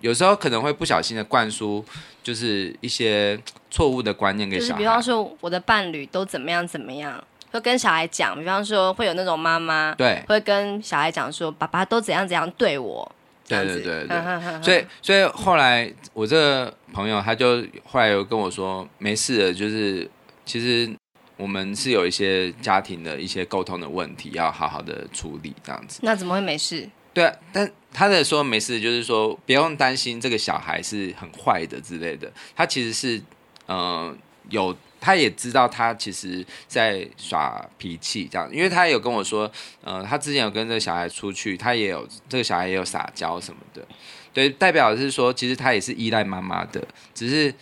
[0.00, 1.84] 有时候可能会不小心的灌输，
[2.28, 4.68] 就是一些错误的观念给小孩。
[4.68, 8.38] 就是比方说，我的伴侣都怎么样怎么样，会跟小孩讲。
[8.38, 13.10] 比方说，会有那种妈妈，对，会跟小孩讲说，爸爸都怎样怎样对我。
[13.46, 14.20] 对对对对。
[14.62, 20.06] 所以所以后来我这个朋友他就后来有跟我说，没事的，就是
[20.44, 20.94] 其实
[21.38, 26.00] 我们是有一些家庭的一些沟通的问题，要好好的处理这样子。
[26.02, 26.86] 那怎么会没事？
[27.18, 32.32] 对，但他的说没事，就是说不用担心这个小孩是很坏的之类的。
[32.54, 33.20] 他其实是，
[33.66, 34.16] 嗯、
[34.50, 39.50] 有他也知道他其实在耍脾气这样，因为他有跟我说，
[39.82, 43.84] 呃，他之前有跟这个小孩出去，他也有这个小孩也有撒娇什么的，
[44.32, 47.52] 对，代表是说其实他也是依赖妈妈的，只是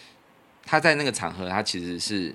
[0.66, 2.34] 他在那个场合，他其实是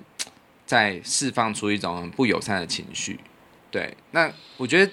[0.66, 3.20] 在释放出一种很不友善的情绪。
[3.70, 4.90] 对，那我觉得。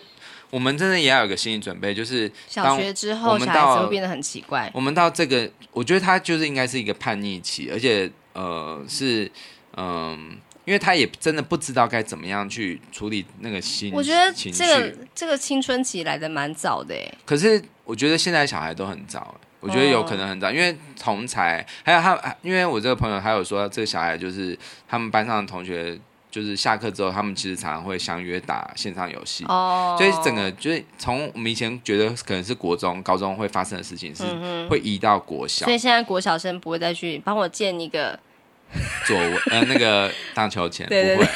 [0.52, 4.70] 我们真的也要有个心理准备，就是小学之后，小孩子会变得很奇怪。
[4.74, 9.32] 我们到这个，我觉得他就是应该是一个叛逆期，而且呃是
[9.78, 10.18] 嗯、呃，
[10.66, 13.94] 因为他也真的不知道该怎么样去处理那个心。
[13.94, 17.14] 我觉得这个这个青春期来的蛮早的哎。
[17.26, 24.58] 可是我觉得现在小孩都很早，我觉得有可能很早，哦、因为同才还有他，因为我这个朋友还有说，这个小孩就是
[24.88, 26.00] 他们班上的同学。
[26.32, 29.98] 就是下课之后，他们其实常常会相约打线上游戏，oh.
[29.98, 34.24] 所以整个就是从我们以前觉得可能是国中、高中会发生的事情，是
[34.70, 35.66] 会移到国小。
[35.66, 38.20] 所以现在国小生不会再去帮我建一个
[39.08, 41.28] 座位，呃，那个荡秋千，对对对，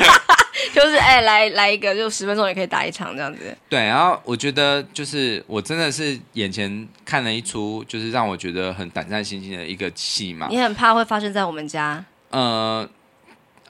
[0.72, 3.54] 就是哎、欸，来来一个，就十分钟也可以打一场这样子。
[3.68, 10.46] 对，然后我觉得就是我真的是眼前看了一出，就是让我觉得很胆战心惊的一个戏嘛。
[10.50, 12.02] 你很怕会发生在我们家？
[12.30, 12.88] 呃。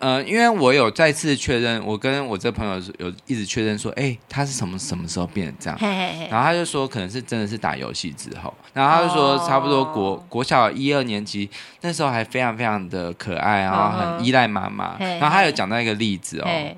[0.05, 5.79] 呃，因为我有再次确认，我跟我这朋友有一直确认说，哎，他是什么什么时候变成这样？
[5.79, 11.49] 嘿嘿嘿，然后他就说，可能是真的是打游戏之后，然后他就说，差不多国、哦、国小一二年级
[11.81, 14.99] 那时候还非常非常的可爱，然后很依赖妈妈。
[14.99, 16.77] 然后他有讲到一个例子哦，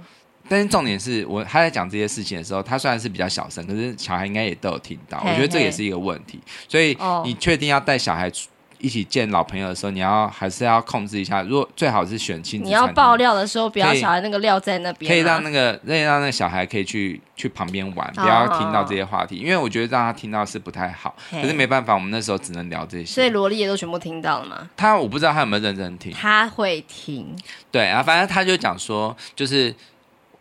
[0.48, 5.20] 但是重点是我他在讲这些事情的时候，他虽然是比较小声，可是小孩应该也都有听到。
[5.26, 8.46] 我觉得这也是一个问题，所以你确定要带小孩出
[8.78, 11.42] 一起见老朋友的时候，你要还是要控制一下。
[11.42, 12.66] 如果最好是选亲子。
[12.66, 19.36] 你要爆料的时候，不要小孩那个料在那边、啊，可以让那个可以让那个小孩可以去去旁边玩，不要听到这些话题。
[19.36, 21.14] 因为我觉得让他听到是不太好。
[21.30, 23.04] 可是没办法，我们那时候只能聊这些。
[23.04, 24.70] 所以萝莉也都全部听到了吗？
[24.76, 26.12] 他我不知道他有没有认真听。
[26.12, 27.36] 他会听。
[27.70, 29.74] 对啊，反正他就讲说，就是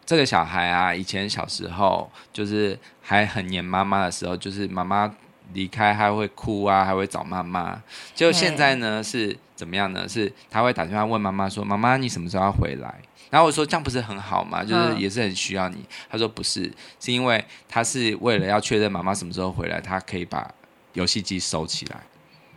[0.06, 5.12] 这个小孩啊，以前小时候就是还很黏妈妈的时候，就是妈妈。
[5.56, 7.82] 离开还会哭啊，还会找妈妈。
[8.14, 10.08] 就现在呢是怎么样呢？
[10.08, 12.94] 是他会打电话问妈妈说：“妈妈，你什么时候要回来？”
[13.32, 14.64] 然后我说：“这样不是很好吗？
[14.64, 20.48] 就是也是很需要你。”他说：“不是，是因为他是为了要确认妈妈什么时候回来，他可以把
[20.94, 22.02] 游戏机收起来。”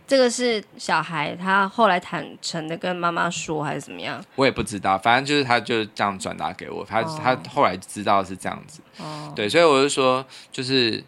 [0.05, 4.21] 这个是小孩他后来坦诚的跟妈妈说，还是怎么样？
[4.35, 8.81] 我也不知道，反正就是他就这样转达给我，他、哦、他后来知道是这样子。
[8.97, 11.01] 哦，对，所以我就说，就是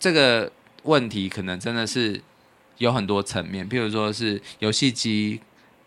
[0.00, 0.50] 这个。
[0.88, 2.20] 问题可能真的是
[2.78, 5.38] 有很多层面，譬如说是游戏机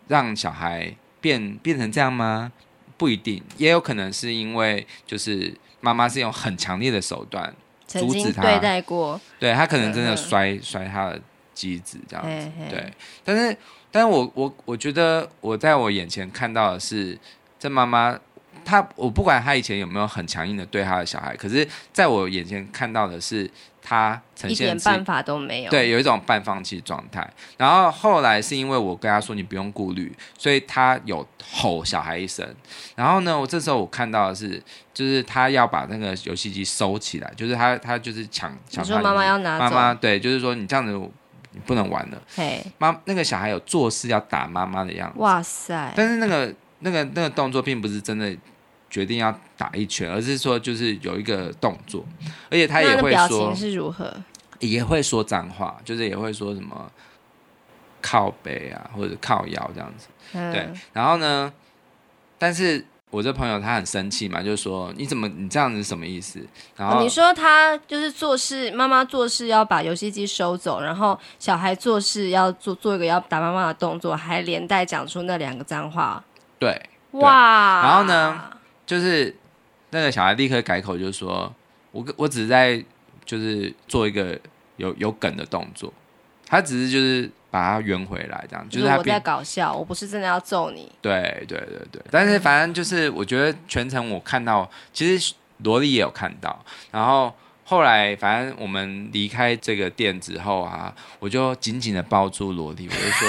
[0.06, 2.52] 让小孩变变成这样吗？
[2.96, 7.52] 不一定，也有可能是因为就是妈妈是用很强烈的手段
[7.88, 11.20] 阻止他，对待过，对他可能真的摔摔他的
[11.52, 12.92] 机子这样子，嘿嘿对。
[13.24, 13.56] 但是，
[13.90, 17.18] 但是我我我觉得我在我眼前看到的是
[17.58, 18.16] 这妈妈。
[18.64, 23.50] 他我不管他以前有没有很强硬的对他的小孩，可是在我眼前看到的是
[23.84, 27.28] 他呈现一点办法都没有，对，有一种半放弃状态。
[27.56, 32.46] 然后后来是因为我跟他说你不用顾虑，所以他有吼小孩一声。
[32.94, 34.62] 然后呢，我这时候我看到的是，
[34.94, 38.84] 就是他要把那个游戏机收起来，就是他他就是抢抢。
[38.84, 40.92] 你说妈妈要拿妈妈对，就是说你这样子
[41.50, 42.22] 你不能玩了。
[42.36, 45.18] 嘿，妈那个小孩有做事要打妈妈的样子。
[45.18, 45.92] 哇塞！
[45.96, 48.32] 但是那个那个那个动作并不是真的。
[48.92, 52.06] 决定要打一拳，而是说就是有一个动作，
[52.48, 54.14] 而且他也会说，表情是如何？
[54.60, 56.88] 也会说脏话，就是也会说什么
[58.00, 60.06] 靠背啊，或者靠腰这样子。
[60.34, 61.52] 嗯、对，然后呢，
[62.38, 62.86] 但是。
[63.12, 66.40] 我这朋友他很生气嘛，就是说你怎么你这样子什么意思？
[66.74, 76.24] 然后、哦、你说他就是做事，妈妈做事要把游戏机收走，然后小孩做事要做做一个要打妈妈的动作，还连带讲出那两个脏话。
[76.58, 77.82] 对，哇！
[77.82, 78.50] 然后呢，
[78.92, 79.34] 就是
[79.90, 81.50] 那个小孩立刻改口，就是说
[81.92, 82.84] 我我只是在
[83.24, 84.38] 就是做一个
[84.76, 85.90] 有有梗的动作，
[86.46, 87.30] 他只是就是。
[87.52, 90.90] 把它圆回来，这样就是他我在搞笑，我不是真的要揍你。
[91.02, 96.64] 对对对对，但是反正就是，我觉得全程我看到，其实萝莉也有看到。
[96.90, 97.30] 然后
[97.62, 103.28] 后来，反正我们离开这个店之后啊，我就紧紧的抱住萝莉，我就说，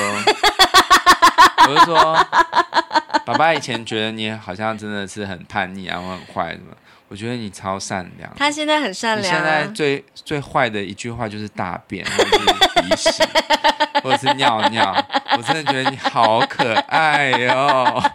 [1.68, 2.16] 我就说，
[3.26, 6.76] 爸爸以前觉得你好像真的是很叛逆，然后很坏什么。
[7.08, 9.24] 我觉得你超善良，他现在很善良。
[9.24, 13.24] 你现在最最坏的一句话就是大便，或者是鼻屎，
[14.02, 15.06] 或者是尿尿。
[15.38, 18.12] 我真的觉得你好可爱哟、哦。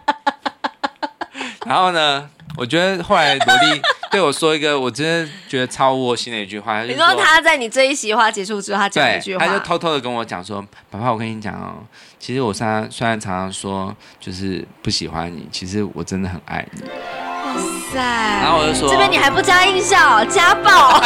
[1.65, 6.83] 然后呢，我觉得后来萝莉 对我说一个，我真的觉得超窝心的一句话。
[6.83, 11.85] 你说他在你这一席话结束之后，他讲一句话，他就偷偷的跟我讲说：“爸爸，我跟你讲哦，
[12.19, 17.55] 其实我虽然虽然常常说就是不喜欢你，其实我真的很爱你。”哇
[17.93, 21.01] 塞，然后我就说，这边你还不加音效，家暴，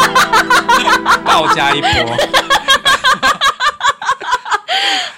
[1.24, 1.88] 暴加一波。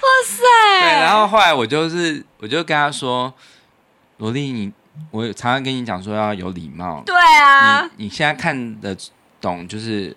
[0.01, 0.43] 哇塞！
[0.81, 3.33] 对，然后后来我就是，我就跟他说，
[4.17, 4.71] 萝莉，你
[5.09, 7.01] 我常常跟你讲说要有礼貌。
[7.05, 8.95] 对啊，你你现在看得
[9.39, 10.15] 懂就是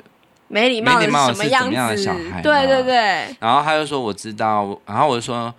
[0.49, 2.43] 没礼貌，没礼貌是什么样的小孩？
[2.43, 2.95] 对对对。
[3.41, 5.53] 然后他就说我知道，然后我就说。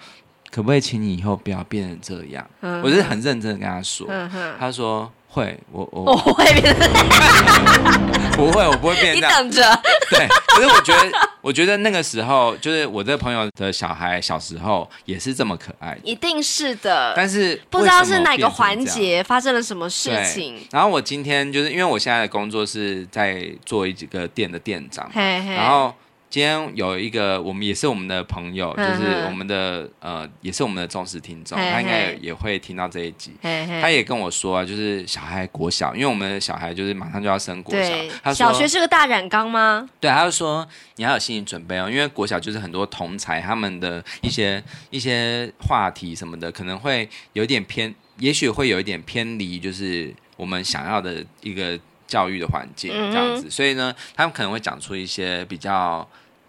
[0.52, 2.46] 可不可以请你以后不要变成这样？
[2.62, 4.08] 嗯、我是很认真的跟他说。
[4.10, 6.90] 嗯、他说会，我我我会变成。
[8.38, 9.42] 不会，我不会变成这样。
[9.46, 9.82] 你等着。
[10.10, 15.98] 对，可是我觉得，我觉得那个时候，就是我这朋友的小孩小时候也是这么可爱。
[16.04, 17.14] 一定是的。
[17.16, 20.66] 但是不知道是哪个环节发生了什么事情。
[20.72, 25.94] 然后我今天就是因为我现在的工作是在做一几个店的店长，嘿嘿然后。
[26.30, 33.32] 今天有一个，我们也是我们的朋友，就是我们的呃，也是我们的忠实听众，他应该也，也会听到这一集。
[33.42, 37.90] 嘿嘿他也跟我说啊，就是小孩国小，因为我们的小孩就是马上就要升国小，
[38.22, 39.88] 他说小学是个大染缸吗？
[40.02, 56.08] 对，他就说你要有心理准备哦，因为国小就是很多同才他们的一些一些话题什么的，可能会有点偏，也许会有一点偏离，就是我们想要的一个教育的环境这样子，嗯、所以呢，他们可能会讲出一些比较。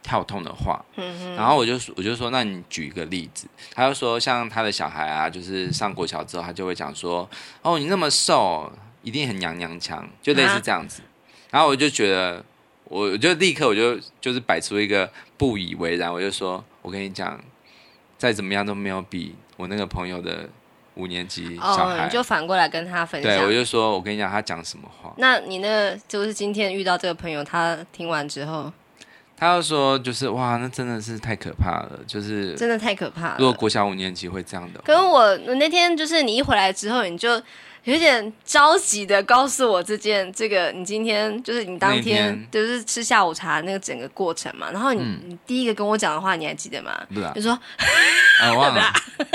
[0.08, 3.48] 跳痛的话，嗯然后我就我就说，那你举一个例子。
[3.74, 7.28] 他就说，像他的小孩啊，就是上国小之后，他就会讲说，
[7.60, 11.02] 哦，你那么瘦，一定很娘娘腔，就类似这样子。
[11.50, 12.44] 然后我就觉得，
[12.84, 17.42] 我就立刻我就就是摆出一个不以为然，我就说，我跟你讲，
[18.16, 20.48] 再怎么样都没有比我那个朋友的
[20.96, 23.30] 五年级小孩，你就反过来跟他分享。
[23.30, 25.12] 对，我就说我跟你讲，他讲什么话？
[25.16, 28.72] 那你那就是今天遇到这个朋友，他听完之后。
[29.36, 33.36] 他又说，就是哇，那真的是太可怕了，就是真的太可怕了。
[33.38, 37.40] 如果国小五年级会这样的，可是我那天就是你一回来之后，你就
[37.84, 44.70] 有点着急的告诉我这件这个，你今天就是你当天就是吃下午茶那个整个过程嘛。
[44.72, 46.98] 然后你、嗯、你第一个跟我讲的话，你还记得吗？
[47.12, 48.82] 不是、 啊，就说，啊、我忘了，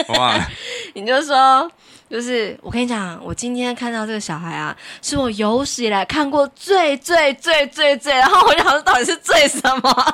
[0.08, 0.48] 我忘了，
[0.96, 1.72] 你就说。
[2.12, 10.14] 就是我跟你讲，我今天看到这个小孩啊，是我有史以来看过最最最最最，然后我就想说到底是最什么？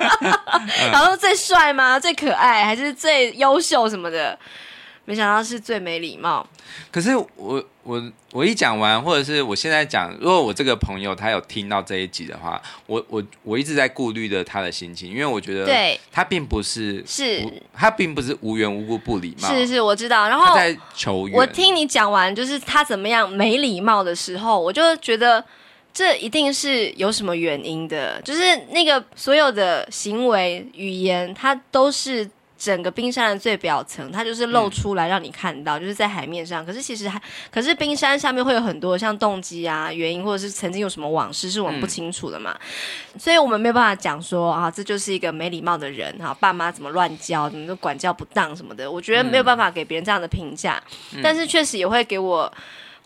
[0.92, 1.98] 然后最帅吗？
[1.98, 4.38] 最可爱还是最优秀什么的？
[5.06, 6.46] 没想到是最没礼貌。
[6.92, 20.28] 可是我我我一讲完，或者是我现在讲，如果我这个朋友他有听到这一集的话，我我我一直在顾虑着他的心情，因为我觉得对他并不是是他并不是无缘无故不礼貌，是是我知道。
[20.28, 21.34] 然后他在求援。
[21.34, 25.42] 我听你讲完，就是他怎么样没礼貌的时候，我就觉得
[25.94, 32.28] 这一定是有什么原因的，就是那个所有的行为语言，他都是。
[32.58, 36.66] 整个冰山的最表层，它就是露出来让你看到，嗯、就是在海面上。
[36.66, 42.58] 可是其实还，可是冰山下面会有很多像动机啊、原因，或者是曾经有什么往事，是我们不清楚的嘛。
[43.14, 48.90] 嗯、所以我们没有办法讲说啊，这就是一个没礼貌的人哈，爸妈怎么乱教，怎么都管教不当什么的。
[48.90, 50.82] 我觉得没有办法给别人这样的评价，
[51.14, 52.52] 嗯、但是确实也会给我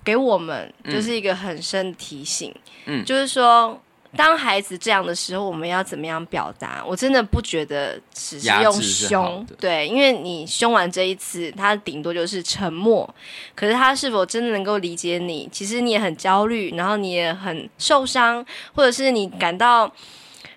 [0.03, 2.55] 给我们就是一个很深的提醒，
[2.87, 3.79] 嗯，就是说。
[4.15, 6.85] 当孩子这样的时候，我们要怎么样表达？
[6.87, 13.09] 我真的不觉得只是用凶，对，因为你凶完这一次，他顶多就是沉默。
[13.55, 15.49] 可是他是否真的能够理解你？
[15.51, 18.45] 其实你也很焦虑，然后你也很受伤，
[18.75, 19.91] 或者是你感到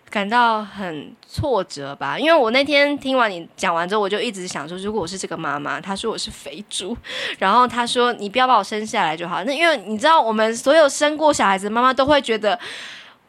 [0.10, 2.20] 感到很挫折吧。
[2.20, 6.96] 因为我那天听完你讲完之后，我就一直想说，如果我是这个妈妈，她说我是肥猪，
[7.40, 9.42] 然后她说你不要把我生下来就好。
[9.46, 12.60] 那因为你知道，我们所有生过小孩子的妈妈都会觉得。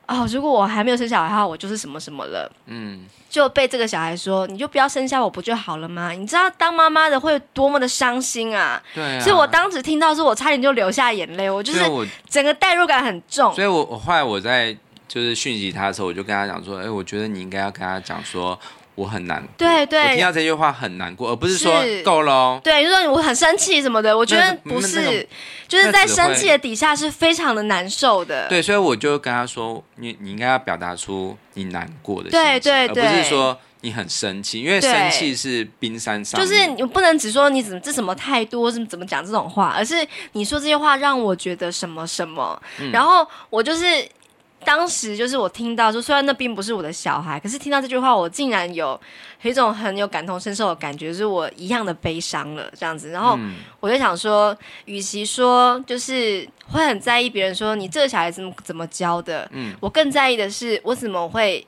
[0.06, 2.50] 哦，如果我还没有生小孩的话，我就是什么什么了。
[2.66, 6.10] 嗯，就被这个小孩说，你就不要生下我不就好了吗？
[6.12, 8.82] 你知道当妈妈的会有多么的伤心啊！
[8.94, 11.50] 对啊，所以我当时听到是，我差点就流下眼泪。
[11.50, 11.80] 我就是
[12.28, 13.54] 整个代入感很重。
[13.54, 14.76] 所以我我后来我在
[15.08, 18.58] 就是讯息他的时候，我就跟他讲说，哎，我觉得你应该要跟他讲说。
[18.96, 22.58] 我很难过，对对，我听到这句话很难过，而不是说够了。
[22.64, 25.28] 对，就是说我很生气什么的，我觉得不是，
[25.68, 28.48] 就是在生气的底下是非常的难受的。
[28.48, 39.94] 对，所以我就跟他说，你你应该要表达出你难过的心情，对对对，而不是说你很生气，因为生气是冰山上，就是你不能只说你怎么这什么态度，怎么怎么讲这种话，而是
[40.32, 44.08] 你说这些话让我觉得什么什么，嗯、然后我就是。
[44.66, 49.00] 当时就是我听到，说虽然那并不是我的小孩，可是听到这句话，我竟然有
[49.42, 53.10] 有一种很有感同身受的感觉，就是我一样的悲伤了这样子。
[53.10, 53.38] 然后
[53.78, 54.54] 我就想说，
[54.86, 61.64] 与其说就是会很在意别人说你这个小孩子怎么教的，嗯，我更在意的是我怎么会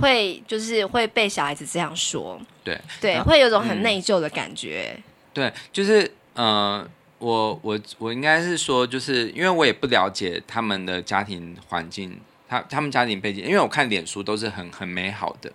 [0.00, 2.76] 会就是会被小孩子这样说，对。
[3.00, 5.02] 对，会有种很内疚的感觉，嗯、
[5.32, 6.84] 对，就是呃。
[7.18, 15.52] 我我我应该是说，就是因为我也不了解他们的家庭环境，他他们家庭背景，因为我看脸书都是很很美好的，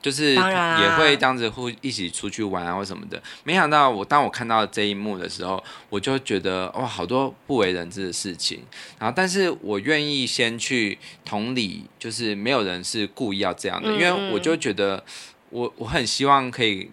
[0.00, 3.20] 就是也会这样子互一起出去玩啊或什么的。
[3.42, 8.62] 没想到我当我看到这一幕的时候，我就觉得哇，好多不为人知的事情。
[8.98, 15.02] 然后，但是我愿意先去同理，就是没有人是故意要这样的，因为我就觉得
[15.48, 16.88] 我我很希望可以。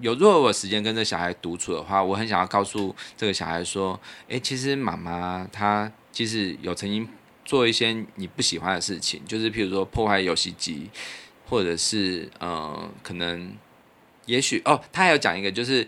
[0.00, 7.08] 有，如果我有时间跟这小孩独处的话，我很想要告诉这个小孩说：“诶，其实妈妈她其实有曾经
[7.44, 10.90] 做一些你不喜欢的事情，就是譬如说破坏游戏机，
[11.48, 13.54] 或者是呃，可能
[14.26, 15.86] 也许哦，他还有讲一个，就是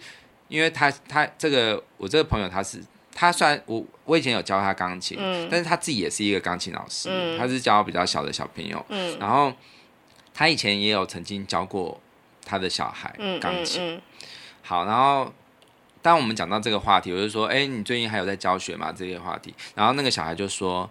[0.49, 2.83] 因为他他这个我这个朋友他是
[3.14, 9.53] 他算我我以前有教他钢琴，嗯，但是他自己也是一个钢琴老师，嗯，他是教比较小的小朋友，嗯，然后
[10.33, 12.01] 他以前也有曾经教过。”
[12.49, 14.03] 他的小孩钢琴，嗯嗯嗯、
[14.63, 15.31] 好，然后
[16.01, 18.91] 当我们讲到这个话题，我就说，哎，你最近还有在教学吗？
[18.91, 20.89] 这些话题，然后那个小孩就说，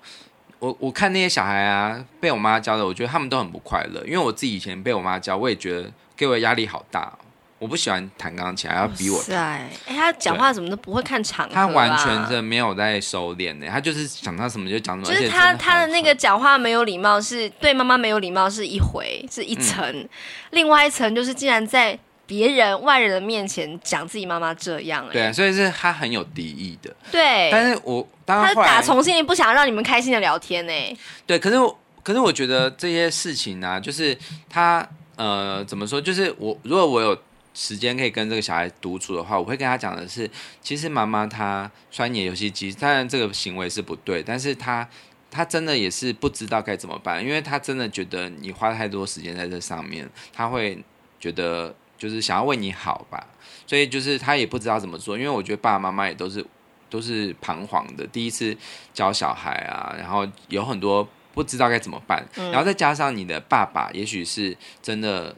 [0.60, 7.18] 我我看那些小孩啊，被我妈教的，我觉得他们都很不快乐，因为我自己以前被我妈教，我也觉得给我的压力好大。
[7.60, 9.36] 我不喜欢弹钢琴，还要逼我弹。
[9.36, 15.18] 哎，他讲话怎么都不会看场合，他完全是没有在收敛呢，他就是想到什么就讲什么。
[15.18, 19.84] 就是他他的那个讲话没有礼貌，是对妈妈没有礼貌是一回，是一层。
[19.92, 20.08] 嗯、
[20.52, 25.04] 另外一层就是竟然在别人外人的面前讲自己妈妈这样。
[25.12, 26.96] 对，所以是他很有敌意的。
[27.12, 27.50] 对。
[27.52, 30.98] 但是我当他打从心里不想让你们开心的聊天呢。
[31.26, 34.16] 对，可是我可是我觉得这些事情呢、啊，就是
[34.48, 36.00] 他呃怎么说？
[36.00, 37.18] 就是我如果我有。
[37.60, 40.30] 时间可以跟这个小孩独处的话，我会跟他讲的是，
[40.62, 44.88] 其实妈妈她摔你的游戏机，当然这个行为是不对，但是她
[45.32, 50.78] 她真的也是不知道该怎么办，因为她真的觉得你花太多时间在这上面，她会
[51.20, 53.26] 觉得就是想要为你好吧，
[53.66, 56.46] 所以就是她也不知道怎么做，因为我觉得爸爸妈妈也都是
[56.92, 58.56] 都是彷徨的，第一次
[58.94, 65.36] 教小孩啊，然后有很多不知道该怎么办，然后再加上你的爸爸，也许是真的。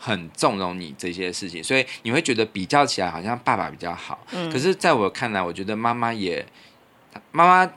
[0.00, 4.24] 很纵容你这些事情，所以你会觉得比较起来好像爸爸比较好。
[4.30, 6.46] 嗯，可是在我看来，我觉得妈妈也，
[7.32, 7.72] 妈妈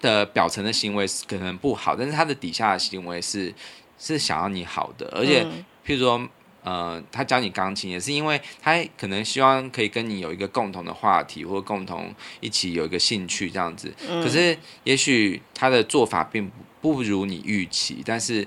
[0.00, 3.54] 的表层的行为可能不好，但是她的底下的行为是
[3.98, 5.08] 是想要你好的。
[5.14, 5.44] 而且，
[5.86, 6.28] 譬如说，
[6.64, 13.94] 呃，他教你钢琴也是因为他可能希望可以跟你有一个共同的话题，或共同一起有一个兴趣这样子。
[14.08, 18.44] 可是，也许他的做法并不不如你预期，但是。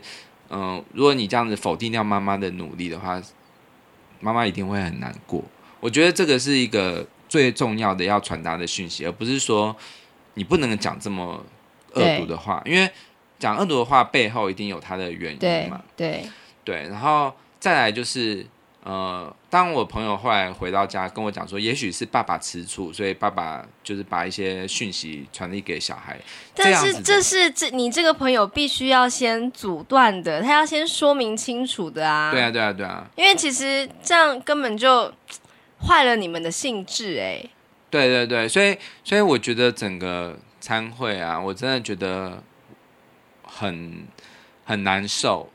[0.53, 3.21] 嗯，如果你这样子否定掉妈妈的努力的话，
[4.19, 5.43] 妈妈一定会很难过。
[5.79, 9.75] 我觉得这个是一个最重要的要传达的讯息，而不是说
[10.35, 11.43] 你不能讲这么
[11.93, 12.89] 恶毒的话，因为
[13.39, 15.81] 讲恶毒的话背后一定有它的原因嘛。
[15.97, 16.23] 对
[16.63, 18.45] 对，对，然后再来就是。
[18.85, 26.19] 呃，当我朋友后来回到家跟我讲说，也许是爸爸吃醋，所以爸爸就是把一些讯息传递给小孩。
[26.53, 32.29] 但是这是这你这个朋友必须要先阻断的，他要先说明清楚的啊。
[32.31, 33.09] 对啊，对啊，对啊。
[33.15, 35.09] 因为其实这样根本就
[35.87, 37.41] 坏了你们的兴致哎。
[37.89, 42.43] 对对对，所以所以我觉得整个参会啊，我真的觉得
[43.43, 44.05] 很
[44.65, 45.49] 很难受。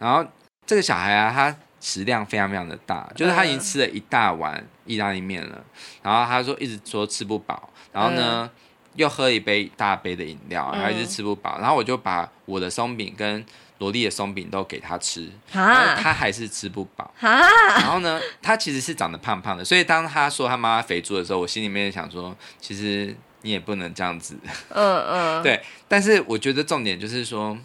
[0.00, 0.28] 然后
[0.66, 1.56] 这个小孩啊，他。
[1.80, 5.62] 食量非常非常的大，就是他已经吃了一大碗意大利面了，
[6.02, 8.50] 然后他说一直说吃不饱，然后呢，
[8.94, 13.44] 又喝一杯大杯的饮料，然后一直吃不饱，然后我就把我的松饼跟
[13.78, 17.12] 萝莉的松饼都给他吃，他还是吃不饱。
[17.20, 24.38] 然后呢，他其实是长得胖胖的，所以当他说他妈妈肥猪的时候，我心里面想说，其实你也不能这样子。
[24.70, 25.62] 嗯嗯， 对。
[25.86, 27.56] 但是我觉得重点就是说，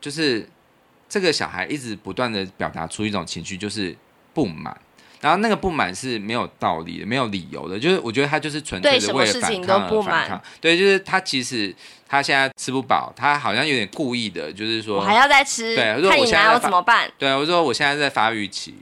[0.00, 0.48] 就是
[1.14, 3.96] 这个小孩一直不断的表达出一种情绪，就是
[4.32, 4.76] 不满。
[5.20, 10.42] 然后那个不满是没有道理的，没有理由的，就是我觉得他就是纯粹的为了反抗而反抗。
[10.60, 11.72] 对，就是他其实
[12.08, 15.76] 他现在吃不饱，他好像有点故意的，就是说我还要再吃。
[15.76, 17.08] 对，我说我现在我怎么办？
[17.16, 18.74] 对，我说我现在在发育期，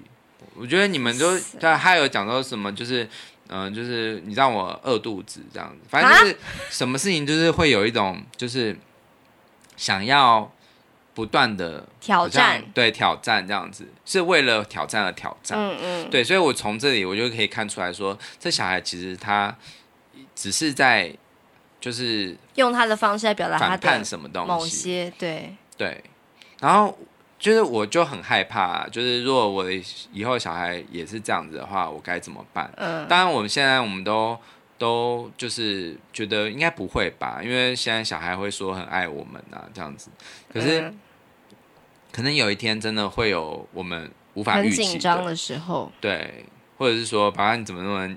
[0.54, 3.04] 我觉得你们都对，他有讲到什么，就是
[3.48, 6.38] 嗯、呃，就是你让我饿肚子这样子，反正就是
[6.70, 8.74] 什么事情就是会有一种就是
[9.76, 10.50] 想要。
[11.14, 15.58] 不断的挑战，对挑战这样子，是为了挑战而挑战。
[15.58, 19.54] 嗯嗯，对，所以我从这里我就可以看出来说，这小孩其实他
[20.34, 21.14] 只是在
[21.80, 26.02] 就是用他的方式来表达他的什么东西，某些对对。
[26.60, 26.96] 然后
[27.38, 32.72] 就是我就很害怕，就是如果我的以后小孩也是这样子的话，我该怎么办？
[32.76, 34.38] 嗯，当然我们现在我们都
[34.82, 40.10] 都就是觉得应该不会吧，因为现在小孩会说很爱我们啊，这样子。
[40.52, 40.98] 可是，嗯、
[42.10, 46.44] 可能有一天真的会有我们无法预期很紧张的时候，对，
[46.78, 48.16] 或者是说，爸爸你怎么那么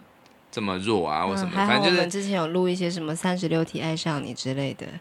[0.52, 1.52] 这么弱啊，或什么？
[1.54, 4.88] 嗯、反正就是之前有录一些什么三十六题爱上你之类的。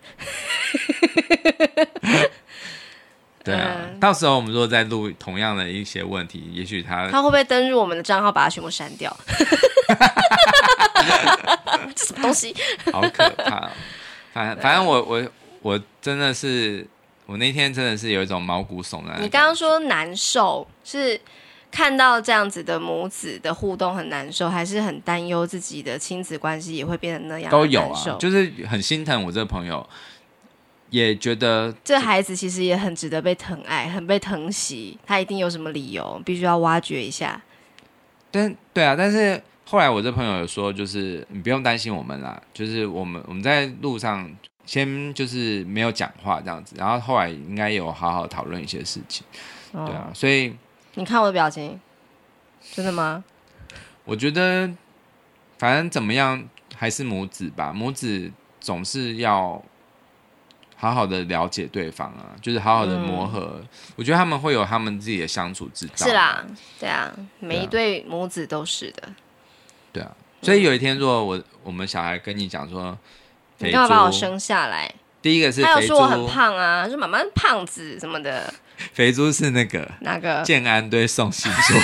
[3.42, 9.16] 对啊，嗯、到时候我们如果再录同样的一些问题，也许他他会不会登入我们的账号，把它全部删掉？
[11.94, 12.54] 这什么东西？
[12.92, 13.70] 好可怕！
[14.32, 15.26] 反反正我我。
[15.64, 16.86] 我真的是，
[17.24, 19.16] 我那天真的是有一种毛骨悚然。
[19.22, 21.18] 你刚刚说难受，是
[21.70, 27.50] 看到这样子的母子的互动很难受，还是很担忧自己的亲子关系也会变成那样？
[27.50, 29.88] 都有啊，就是很心疼我这个朋友，
[30.90, 37.40] 也觉得这孩子其实也很值得被疼爱，很被疼惜，他一定有什么理由，必须要挖掘一下。
[38.30, 44.30] 但对啊，但是后来我这朋友有说，就是你不用担心我们啦，就是我们我们在路上。
[44.66, 49.22] 先就是没有讲话这样子，然后后来应该有好好讨论一些事情，
[49.72, 50.56] 哦、对啊，所以
[50.94, 51.78] 你看我的表情，
[52.72, 53.22] 真的吗？
[54.06, 54.66] 我觉得
[55.58, 56.42] 反正怎么样
[56.74, 59.62] 还是母子吧，母子总是要
[60.76, 63.58] 好好的了解对方啊，就是好好的磨合。
[63.60, 65.94] 嗯、我觉得他们会有他们自己的相处之道。
[65.96, 66.42] 是啦，
[66.80, 69.12] 对啊，每一对母子都是的。
[69.94, 70.10] 对啊，
[70.42, 72.98] 所以有一天如果我我们小孩跟你讲说。
[73.58, 74.92] 你干嘛把我生下来？
[75.22, 78.52] 第一个是他有说我很胖啊，说妈妈胖子什么的。
[78.92, 80.42] 肥猪是那个哪个？
[80.42, 81.80] 建安对宋信说。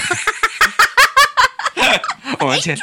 [2.41, 2.75] 我们前。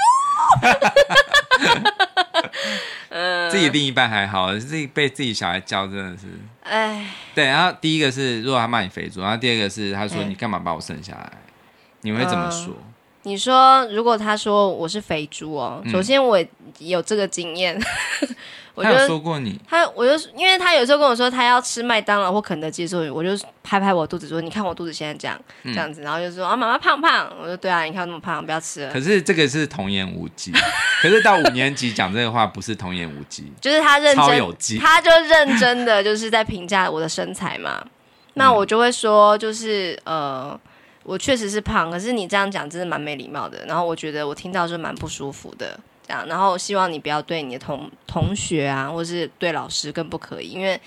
[3.09, 6.27] 嗯，自己另一半还好，自己被自己小孩教真的是。
[6.63, 7.05] 哎。
[7.35, 11.29] 对，然后第一个是如果他骂你肥猪，然后第二个是他说你干嘛把我生下来？
[12.01, 12.73] 你会怎么说？
[13.27, 16.43] 你说如果他说我是肥猪哦，首先我
[16.79, 17.77] 有这个经验。
[18.73, 23.31] 我就有说过你，他我就因为他有时候跟我说他要吃麦当劳或肯德基的时候，我就
[23.63, 30.51] 拍拍我肚子说：“你看我肚子现在这样、嗯、这样子。”然后就说：“啊，妈妈胖胖。”我说：“对啊，你看我那么胖，不要吃了。”可是这个是童言无忌。
[31.01, 37.83] 可是到五年级讲这个话不是童言无忌，就是他认真，超有记他就认真的就是在评价我的身材嘛。
[38.35, 40.55] 那我就会说，就是呃，
[41.07, 43.65] 我确实是胖，可是你这样讲真的蛮没礼貌的。
[43.65, 45.79] 然后我觉得我听到就蛮不舒服的。
[46.05, 50.79] 这样，然后希望你不要对你的同同学啊，或是对老师更不可以，因为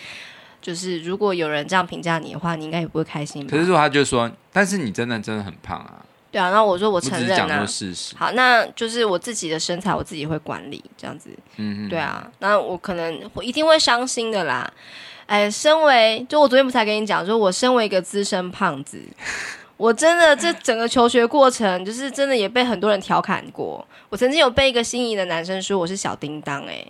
[0.61, 3.51] 就是如果有人这样评价你的话，你应该也不会开心吧。
[3.51, 6.05] 可是说他就说，但是你真的真的很胖啊。
[6.31, 8.14] 对啊，那我说我承认啊，事实。
[8.16, 11.31] 好，那就是我自己的身材，我自己会管理，这样子。
[11.57, 11.89] 嗯嗯。
[11.89, 14.71] 对啊，那我可能我一定会伤心的啦。
[15.27, 19.03] 哎，身为就我昨天不才跟你讲，说我身为一个资深胖子。
[19.81, 23.83] 我真的这整个求学过程，就是真的也被很多人调侃过。
[24.11, 26.85] 我曾经有被一个心仪的男生说我是小叮当，哎，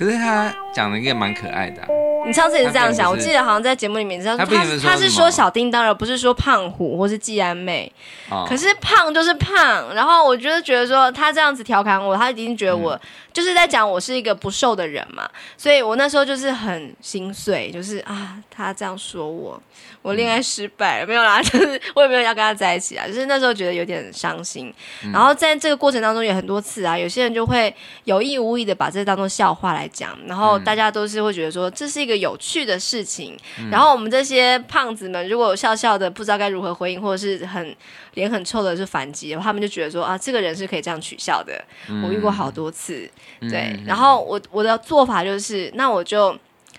[0.00, 1.88] 可是他讲的应该蛮可爱的啊。
[2.26, 7.90] 你上次也是这样想，我记得好像在节目里面，他他他是说小叮当，而不是说胖虎或是季安妹。
[8.30, 8.46] 哦。
[8.48, 12.98] 可是胖就是胖，然后我就是觉得说他这样子调侃我，他已经觉得我
[13.32, 19.60] 就是在讲我是一个不瘦的人嘛，所以我那时候就是很心碎，就是啊，他这样说我，
[20.02, 24.72] 我恋爱失败了，没有啦， 就是我也没有要跟他在一起啊，就是那时候觉得有点伤心。
[25.10, 27.74] 然后在这个过程当中有很多次啊，有些人就会
[28.04, 33.36] 有意无意的把这当做笑话来讲，然后大家都是会觉得说这是一个有趣的事情。
[33.58, 37.76] 嗯、然后我们这些胖子们如果笑笑的不知道该如何回应，或者是很
[38.14, 41.62] 脸很臭的是反击，他们就觉得说啊，这个人是可以这样取笑的。
[41.88, 43.08] 嗯、我遇过好多次，
[43.40, 43.72] 对。
[43.76, 46.36] 嗯、然后我我的做法就是，那我就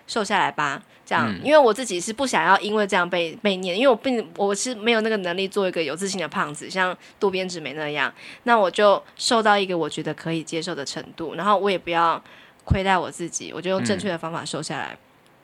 [0.07, 0.81] 瘦下来吧。
[1.03, 8.13] 这样，因为我自己是不想要因为这样被被念，因为我并我是没有那个能力做一个有自信的胖子，像渡边直美那样。
[8.43, 12.23] 那我就瘦到一个我觉得可以接受的程度，然后我也不要
[12.63, 14.97] 亏待我自己，我就用正确的方法瘦下来。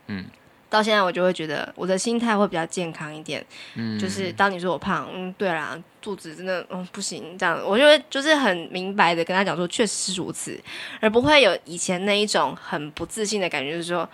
[0.08, 0.26] 嗯，
[0.70, 3.46] 到现在我就会觉得我的心态会比较健康一点。
[3.76, 10.60] 嗯，就是当你说我胖，嗯，对啦，肚子真的嗯不行，这样我就会就是很明白的跟他讲说，确实是如此，
[11.00, 14.08] 而不会有以前那一种很不自信的感觉，就是说。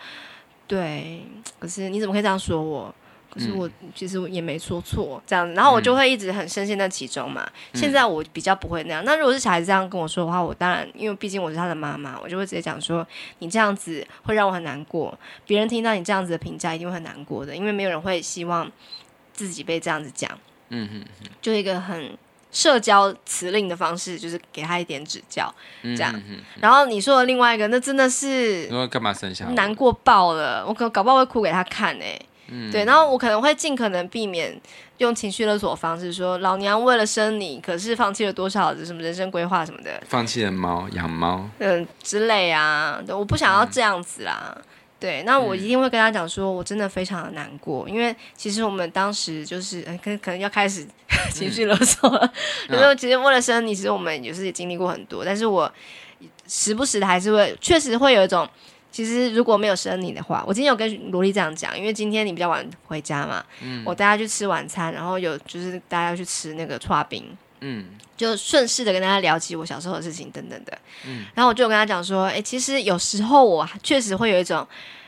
[0.66, 1.22] 对，
[1.60, 2.96] 可是你怎么可以这样说我？
[3.34, 7.50] 可是我其实也没说错，这样，然后我就会一直很深陷在其中嘛。
[7.72, 9.04] 嗯、现在我比较不会那样。
[9.06, 13.06] 那如果是小孩子这样跟我说的话，我当然，因为毕竟我是他的妈妈，我就会直接讲说，
[13.40, 15.18] 你这样子会让我很难过。
[15.48, 18.72] 别人听到你这样子的评价，一定会很难过的，因为没有人会希望
[19.34, 20.30] 自己被这样子讲。
[20.70, 22.18] 嗯哼哼，就一个很。
[22.56, 26.14] 社交辞令的方式就是给他一点指教，这样。
[26.16, 29.46] 嗯、哼哼，然后你说的另外一个，那真的是，你说干嘛生下？
[29.56, 32.22] 难过爆了，我可搞不好会哭给他看哎。
[32.48, 34.60] 嗯、对，然后我可能会尽可能避免
[34.98, 44.54] 用情绪勒索的方式说，老娘为了生你，可是放弃了多少的什么人生规划什么的，放弃了猫养猫，嗯之类啊，我不想要这样子啦。
[44.58, 44.64] 嗯
[45.04, 50.88] 对，那我一定会跟他讲说，我真的非常的难过，因为其实我们当时就是，可能可能要开始
[51.30, 52.34] 情绪勒索了。
[52.70, 55.70] 就说、嗯、其实为了生你，其实我们也是也经历过很多，但是我
[56.48, 58.48] 时不时的还是会，确实会有一种，
[58.94, 67.26] 其实如果没有生你的话，我今天有跟萝莉这样讲，因为今天你比较晚回家嘛，嗯，我带他去吃晚餐，然后有就是大家去吃那个串冰，
[67.62, 70.78] 嗯，就顺势的跟大家聊起我小时候的事情等等的，
[71.08, 74.66] 嗯，然后我就跟他讲说，哎，其实有时候我确实会有一种。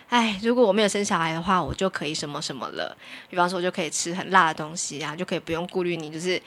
[0.08, 2.96] 哎，如果我没有生小孩的话，我就可以什么什么了。
[3.28, 6.40] 比方说，我就可以吃很辣的东西啊，就可以不用顾虑你，就是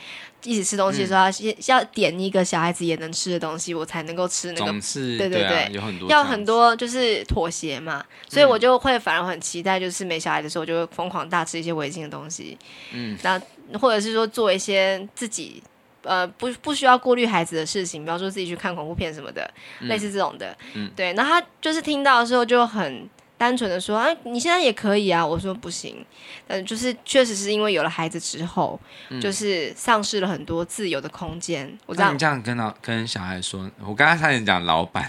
[0.45, 1.21] 一起吃东西的时候
[1.67, 4.81] 要要点一个小孩子也能吃的东西，我才能够吃那个。
[4.81, 12.57] 是对对对，对啊、有很多要很多就是妥协嘛，所以我就会反而很期待，就是没小孩的时候，我就会疯狂大吃一些违禁的东西。
[12.93, 13.41] 嗯，那
[13.79, 15.61] 或者是说做一些自己
[16.03, 19.51] 呃不不需要顾虑孩子的事情，比方说自己去看恐怖片什么的，
[19.81, 20.57] 嗯、类似这种的。
[20.75, 23.09] 嗯，对，那他就是听到的时候就很。
[23.39, 25.24] 单纯的说，哎，你现在也可以啊。
[25.24, 26.05] 我说不行，
[26.49, 28.78] 嗯，就是确实是因为有了孩子之后，
[29.11, 31.72] 嗯、就是丧失了很多自由的空间。
[31.86, 35.09] 我这样你这样跟老跟小孩说，我刚刚差点讲老板，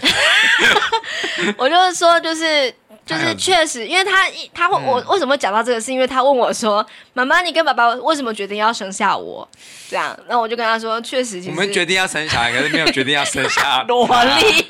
[1.58, 2.72] 我就是说，就是
[3.04, 9.48] 就是确实，因为他他会、嗯、我为什么讲到这个，是因为他问我说，妈妈，你跟爸爸为什么决定要生下我？
[9.88, 14.64] 这样，那我就跟他说，确实，我们决定要生小孩，可是没有决定要生下 萝莉。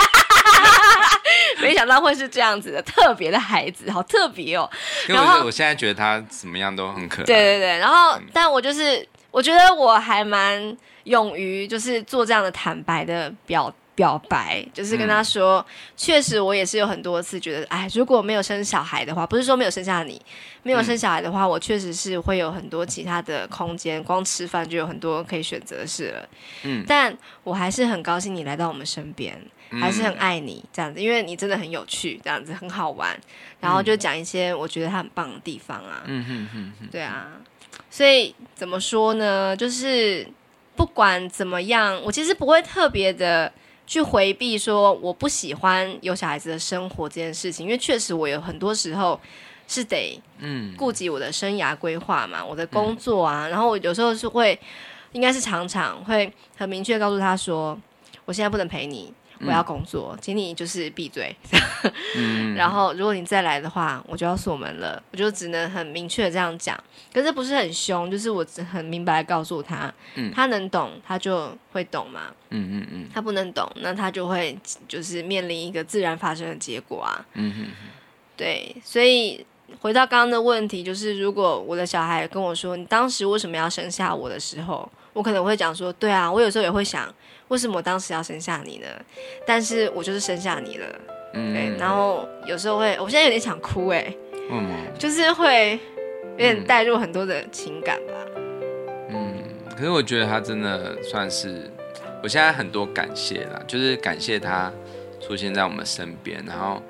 [1.61, 4.69] 没想到会是这样子的特别的孩子，好特别哦。
[5.07, 7.25] 然后我现在觉得他怎么样都很可爱。
[7.25, 15.65] 对对对，然后、嗯、但我就是我觉得我还蛮勇于就是做这样的坦白的表表白，就是跟他说，嗯、
[15.97, 20.21] 确实我也是有很多次觉得，哎，如果没有生小孩的话，不是说没有生下你，
[20.63, 26.29] 没有生小孩的话，嗯、我确实是会有很多其他的空间，光吃饭就有很多可以选择的事了。
[26.63, 29.39] 嗯，但我还是很高兴你来到我们身边。
[29.71, 33.17] 还是很爱你这样子，因为你真的很有趣，这样子很好玩，
[33.61, 36.03] 然后就讲一些我觉得他很棒的地方啊。
[36.07, 37.29] 嗯哼哼哼，对啊，
[37.89, 39.57] 所以怎么说呢？
[39.57, 40.27] 就是
[40.75, 43.53] 不管怎么样，我其实不会特别的
[43.87, 49.21] 去回避说我不喜欢有小孩子的生活这件事情，因为确实我有很多时候
[49.69, 54.59] 是得嗯顾及我的生涯规划嘛，我的工作啊，然后我有时候是会，
[55.13, 57.79] 应该是常常会很明确告诉他说，
[58.25, 59.15] 我现在不能陪你。
[59.47, 61.35] 我要工作，请你就是闭嘴。
[62.17, 65.03] 嗯、 然后，如果你再来的话，我就要锁门了。
[65.13, 66.79] 我就只能很明确的这样讲，
[67.13, 72.23] 可是不是很凶，就是我很明白告诉他，嗯、他能懂，他就会懂嘛。
[72.51, 77.25] 嗯嗯嗯，他不能懂，那他就会就是面临一个自然发生的结果啊。
[77.35, 77.71] 嗯哼哼，
[78.37, 79.45] 对，所以
[79.81, 87.09] 回到刚刚的问题，就是如果我的小孩跟我说，你当时为什么要生下我的时候，我可能会讲说，对啊，我有时候也会想。
[87.51, 88.87] 为什么我当时要生下你呢？
[89.47, 90.87] 但是我就是生下你了，
[91.35, 91.77] 嗯，对。
[91.79, 94.15] 然后有时候会，我现在有点想哭，哎，
[94.51, 95.79] 嗯，就是会
[96.33, 98.13] 有点带入很多的情感吧。
[99.11, 99.43] 嗯，
[99.77, 101.71] 可是我觉得他真的算是，
[102.23, 104.73] 我现在很多感谢啦，就是感谢他
[105.21, 106.83] 出现在我们身边，然后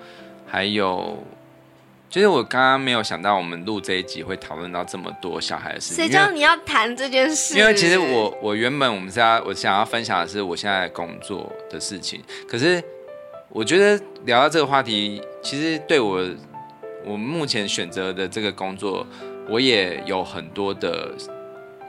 [0.46, 1.22] 还有。
[2.10, 6.04] 其实我刚刚没有想到，我们录这一集会讨论到这么多小孩的事情。
[6.04, 7.56] 谁叫你要谈这件事？
[7.56, 12.82] 因为其实我我原本我们是要我想要分享的是我现在工作的事情，可是
[13.50, 16.26] 我觉得聊到这个话题，其实对我
[17.04, 19.06] 我目前选择的这个工作，
[19.48, 21.14] 我也有很多的，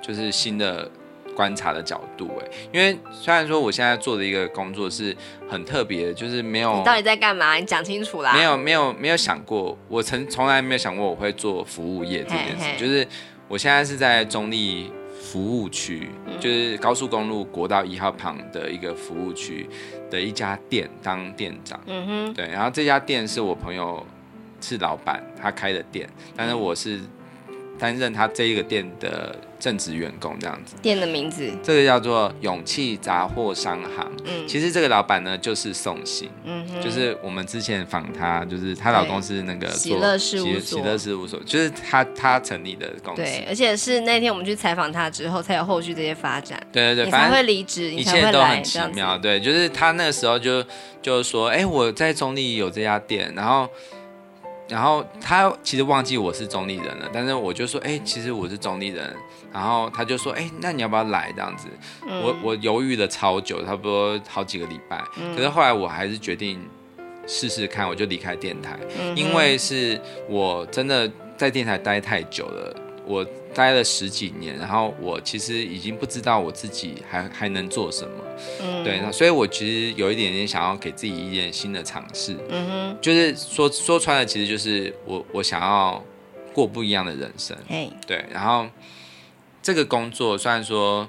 [0.04, 0.88] 就是新的。
[1.36, 5.16] 观察的角度，哎，因为虽然说我现在做的一个工作是
[5.50, 6.78] 很特别，就是没有。
[6.78, 7.56] 你到底在干嘛？
[7.56, 8.34] 你讲清楚啦。
[8.34, 12.64] 没有，没有，没有想过，我曾从来没有想过我会做服务业这件事。
[12.64, 13.08] 嘿嘿就是
[13.48, 19.68] 我现在是在中立服务区，嗯、就是高速公路国道一号旁的一个服务区
[20.10, 21.80] 的一家店当店长。
[21.88, 22.34] 嗯哼。
[22.34, 24.06] 对，然后这家店是我朋友
[24.60, 27.00] 是老板，他开的店，但是我是。
[27.80, 34.12] 担任他这一个店的正职员工这样子，店的名字这个叫做勇气杂货商行。
[34.26, 43.22] 嗯，其实这个老板呢就是宋鑫，嗯哼，就是我们之前访他，就是她老公是那个喜乐事务所，喜乐事务所，就是他他成立的公司。
[43.22, 46.60] 对，而且是那天我们去采访他之后，才有后续这些发展。
[46.74, 49.16] 对对对，反正会离职，一切都很奇妙。
[49.16, 50.66] 对，就是他那个时候就
[51.04, 53.70] 就是说，哎，我在中立有这家店，然后。
[54.68, 59.14] 然后他其实忘记我是中立人了，但是我就说，哎，其实我是中立人。
[59.54, 61.32] 然后他就说，哎，那你要不要来？
[61.36, 61.68] 这样子？
[62.08, 65.04] 嗯、我我犹豫了超久，差不多好几个礼拜。
[65.18, 66.60] 嗯、可是后来我还是决定
[67.28, 72.76] 试试看，我就离开电台，嗯、因为是我真的在电台待太久了，
[73.06, 73.26] 我。
[73.54, 78.24] 待了十几年，然后我其实已经不知道我自己还还能做什么，
[78.62, 86.02] 嗯，对，所以我其实有一点点想要给自己一点新的尝试，嗯哼，就是说说穿了，其实就是我我想要
[86.54, 87.92] 过不一样的人生，嘿。
[88.08, 88.66] 对，然后
[89.62, 91.08] 这个工作虽然说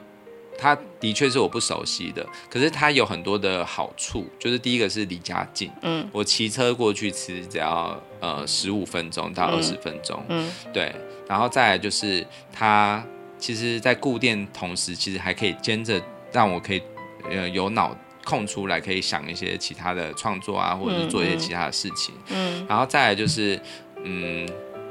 [0.59, 10.93] 它的确是我不熟悉的，可是它有很多的好处，就是第一个是离家近，嗯，我骑车过去其实只要呃十五分钟到二十分钟，嗯，嗯对。
[11.29, 13.03] 然后再来就是，它
[13.39, 15.99] 其实，在固店同时，其实还可以兼着
[16.31, 16.83] 让我可以，
[17.31, 22.15] 呃，有脑空出来，可以想一些其他的创作啊，或者是做一些其他的事情。
[22.29, 23.59] 嗯，嗯然后再来就是，
[24.05, 24.47] 嗯，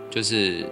[0.09, 0.67] 就是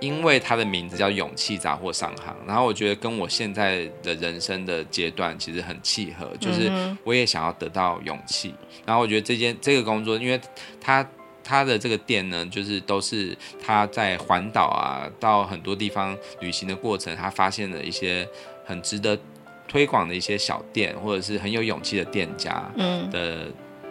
[0.00, 6.70] 因为他的名字叫勇气杂货商行，然后我觉得跟我现在的人生的阶段其实很契合，就是
[7.04, 8.54] 我也想要得到勇气。
[8.84, 10.40] 然后我觉得这件这个工作，因为
[10.80, 11.06] 他。
[11.44, 18.28] 他的这个店呢，就是都是他在环岛啊，到很多地方旅行的过程，他发现了一些
[18.66, 19.18] 很值得
[19.66, 23.46] 推广的一些小店，或者是很有勇气的店家的，嗯的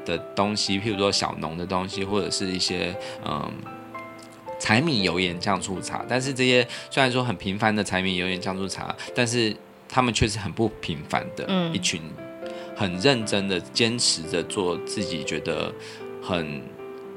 [0.06, 2.96] 的东西，譬如说小农的东西，或者是一些
[3.26, 3.52] 嗯
[4.60, 6.06] 柴米油盐酱醋茶。
[6.08, 9.56] 但是这些虽然说很平凡的柴米油盐酱醋茶，但是
[9.88, 12.02] 他们却是很不平凡的一群，
[12.76, 15.74] 很认真的坚持着做自己觉得
[16.22, 16.62] 很。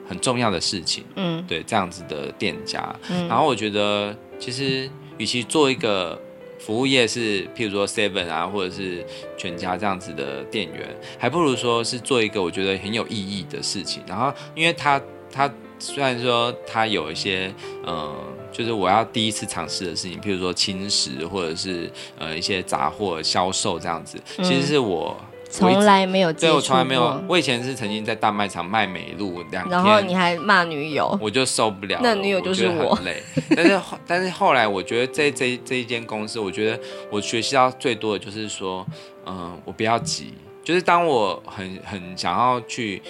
[0.09, 6.21] 很重要的事情，嗯，对，这样子的店家，嗯，然后我觉得其实与其做一个
[6.59, 9.07] 服务业是，譬如说 Seven 啊，或者是
[9.39, 14.03] 全家这样子的店员，还不如说是做一个我觉得很有意义的事情。
[14.05, 15.49] 然后，因为他他
[15.81, 17.53] 虽然说他有一些，
[17.87, 18.15] 嗯，
[18.53, 25.17] 就是我要第一次尝试的事情，譬如说轻食或者是呃一些杂货销售这样子，其实是我。
[25.53, 27.21] 从来没有，对，我从来没有。
[27.27, 32.01] 我以前是曾经在大卖场卖美露两天，然后你还骂女友，我就受不了了。
[32.05, 33.21] 那女友就是我，我很累。
[33.57, 36.79] 但是 但是后来，我觉得这这这一间公司，我觉得
[37.11, 38.87] 我学习到最多的就是说，
[39.27, 40.33] 嗯、呃，我不要急。
[40.63, 43.03] 就是当我很很想要去，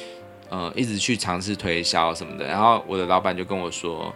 [0.51, 4.15] 呃，一直去尝试推销什么的，然后我的老板就跟我说：“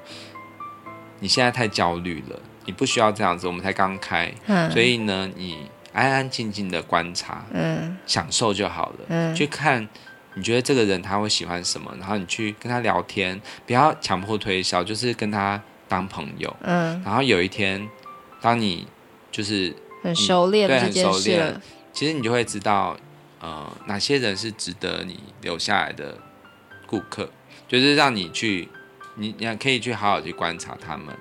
[1.21, 8.97] 你现在太焦虑了，你不需要这样子，我们才刚开，嗯、所以呢，你。”安安静静的观察，嗯，享受就好了。
[9.07, 9.89] 嗯，去看
[10.35, 16.53] 你觉得这个人他会喜欢什么，然后你去跟他聊天，不要强迫推销，就是跟他当朋友。
[16.63, 17.89] 嗯，然后有一天，
[18.41, 18.89] 当你
[19.31, 19.73] 就是
[20.03, 21.61] 很熟练，对，很熟练，
[21.93, 22.97] 其实你就会知道，
[23.45, 26.19] 呃，哪些人是值得你留下来的
[26.87, 27.29] 顾客，
[27.69, 28.69] 就是让你去，
[29.17, 31.15] 你你可以去好好去观察他们，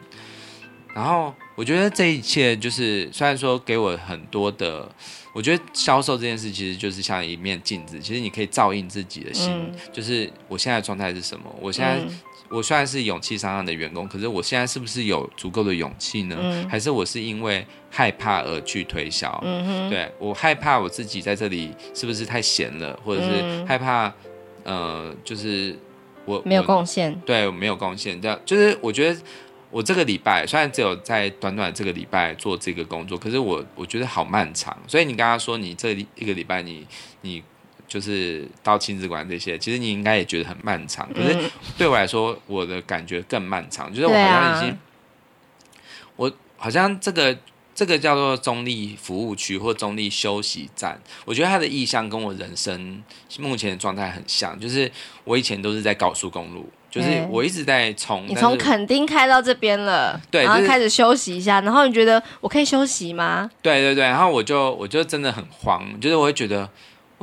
[0.96, 1.34] 然后。
[1.56, 4.92] 我觉得这一切就是，虽然说给我很多的，
[5.36, 11.46] 我觉得销售这件事其实就是像一面镜子，其实你可以照应自己的心，嗯、就是我现在的状态是什么？
[11.62, 12.20] 我现在、嗯、
[12.50, 16.38] 我虽然是勇气商量的员工，可是我现在是不是有足够的勇气呢？
[16.40, 19.40] 嗯、还是我是因为害怕而去推销？
[19.44, 24.14] 嗯、哼对，我害怕我自己在这里是不是太闲了，或者是害怕，
[24.64, 25.78] 呃，就是
[26.26, 29.20] 我没有贡献，对，没有贡献，对，就是我觉得。
[29.74, 34.78] 我这个礼拜虽然只有在短短这个礼拜做这个工作，可是我我觉得好漫长。
[34.86, 36.86] 所以你刚刚说你这一个礼拜你
[37.22, 37.42] 你
[37.94, 41.08] 就是到亲子馆这些，其实你应该也觉得很漫长。
[41.14, 41.38] 可是
[41.78, 44.80] 对我来说，我的感觉更漫长，就是我好像已经，
[46.16, 47.38] 我好像这个
[47.76, 53.04] 这个叫做中立服务区或中立休息站，我觉得它的意向跟我人生
[53.38, 54.92] 目前的状态很像，就是
[55.24, 58.26] 我以前都是在高速公路，就是我一直在冲。
[58.28, 63.52] 你从垦丁开到这边了，对，然后开始休息一下，然后你觉得我可以休息吗？
[63.62, 66.68] 对对对，然后我就我就真的很慌，就是我会觉得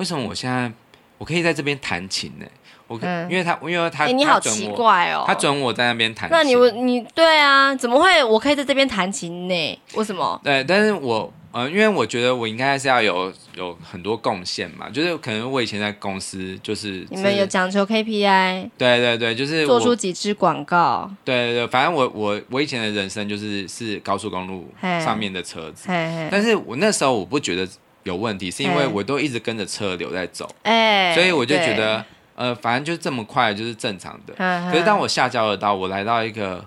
[0.01, 0.73] 为什么我现在
[1.19, 2.47] 我可以在这边弹琴呢？
[2.89, 2.99] 我
[3.29, 6.37] 因为他，因为他，欸、你好奇怪哦，他准我在那边弹琴。
[6.37, 8.25] 那你你对啊，怎么会？
[8.25, 9.81] 我可以在这边弹琴呢？
[9.95, 10.41] 为什么？
[10.43, 27.69] 对，但是我呃，因为我觉得我应该是要有有很多贡献嘛，就是可能我以前在公司就是你们有讲求 KPI，对对对，就是做出几支广告，对对对，反正我我我以前的人生就是是高速公路上面的车子，嘿嘿，但是我那时候我不觉得
[28.05, 32.05] 有问题，是因为我都一直跟着车流在走，哎，所以我就觉得。
[32.37, 34.33] 呃，反正就是这么快，就是正常的。
[34.35, 36.65] 呵呵，可是当我下交流道，我来到一个，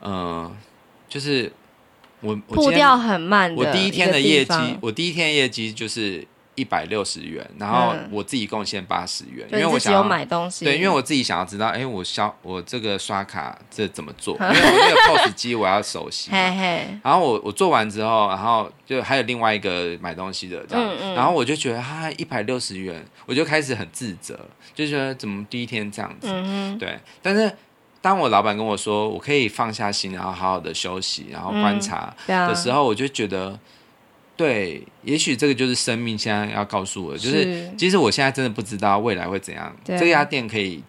[0.00, 0.50] 呃，
[1.10, 1.52] 就是
[2.20, 6.26] 我步调很慢的，我第一天的业绩，我第一天的业绩就是。
[6.58, 10.64] 一百六十元，然后我自己贡献八十元，嗯，因为我想要买东西。
[10.64, 14.34] 对，因为我自己想要知道，哎，我消我这个刷卡这怎么做？
[14.42, 16.32] 因为我那个 POS 机我要熟悉。
[16.32, 16.88] 嘿嘿。
[17.04, 24.38] 然后我我做完之后，然后就还有另外一个买东西的这样，嗯嗯，然后我就觉得哈，一百六十元，我就开始很自责，
[24.74, 26.26] 就觉得怎么第一天这样子？
[26.80, 27.50] 对，但是
[28.02, 33.58] 当我老板跟我说我可以放下心，然后好好的休息，然后观察的时候，嗯，我就觉得。
[34.38, 40.80] 对，也许这个就是生命现在要告诉我的，就是，是其实我现在真的不知道未来会怎样，这家店可以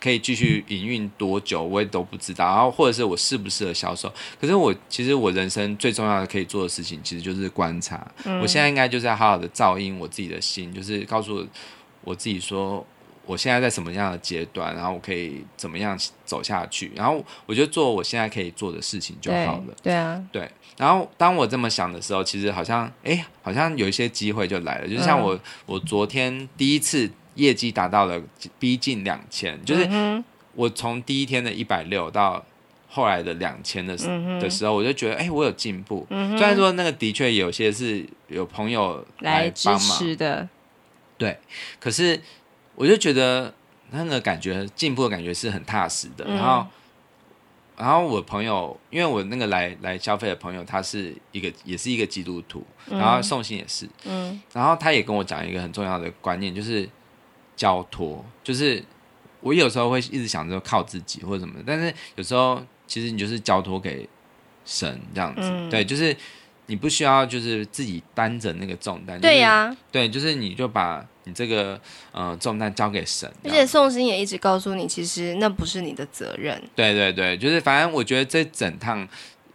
[0.00, 2.44] 可以继续营运多久，我也都不知道。
[2.44, 8.04] 然后或者是我适不适合销售，可是我其实我人生最重要的可以做的事情，其实就是观察。
[8.24, 11.46] 嗯、我现在应该就是要好好的照应我自己的心，就是告诉
[12.02, 12.84] 我自己说，
[13.24, 19.74] 我现在在什么样的阶段，然后我可以怎么样走下去，然后我就做我现在可以做的事情就好了。
[19.82, 20.50] 对，对啊，对。
[20.76, 24.86] 然后当我这么想的时候，其实好像，哎，好像有一些机会就来了。
[24.88, 28.20] 就像我，嗯、我昨天第一次业绩达到了
[28.58, 29.88] 逼近两千，就是
[30.54, 32.44] 我从第一天的一百六到
[32.88, 34.06] 后来的两千的时
[34.40, 36.06] 的时候，我就觉得，哎，我有进步。
[36.10, 40.48] 虽然说那个的确有些是有朋友来帮忙来支持的，
[41.16, 41.38] 对，
[41.80, 42.20] 可是
[42.74, 43.54] 我就觉得
[43.92, 46.26] 那个感觉进步的感觉是很踏实的。
[46.26, 46.66] 然后。
[47.76, 56.88] 然后我朋友，因为我那个来来消费的朋友，他是一个也是一个基督徒，然后送信也是，嗯，然后他也跟我讲一个很重要的观念，就是
[57.54, 58.82] 交托，就是
[59.40, 64.08] 我有时候会一直想着靠自己或者什么，但是有时候其实你就是交托给
[64.64, 66.16] 神这样子，嗯、对，就是
[66.66, 71.06] 你不需要就是自己担着那个重担，对呀、就是，对，就是你就把。
[71.26, 71.78] 你这个
[72.12, 76.62] 呃重担交给神，而且宋心也一直告诉你，其实那不是你的责任。
[76.74, 79.06] 对对对，就是反正我觉得这整趟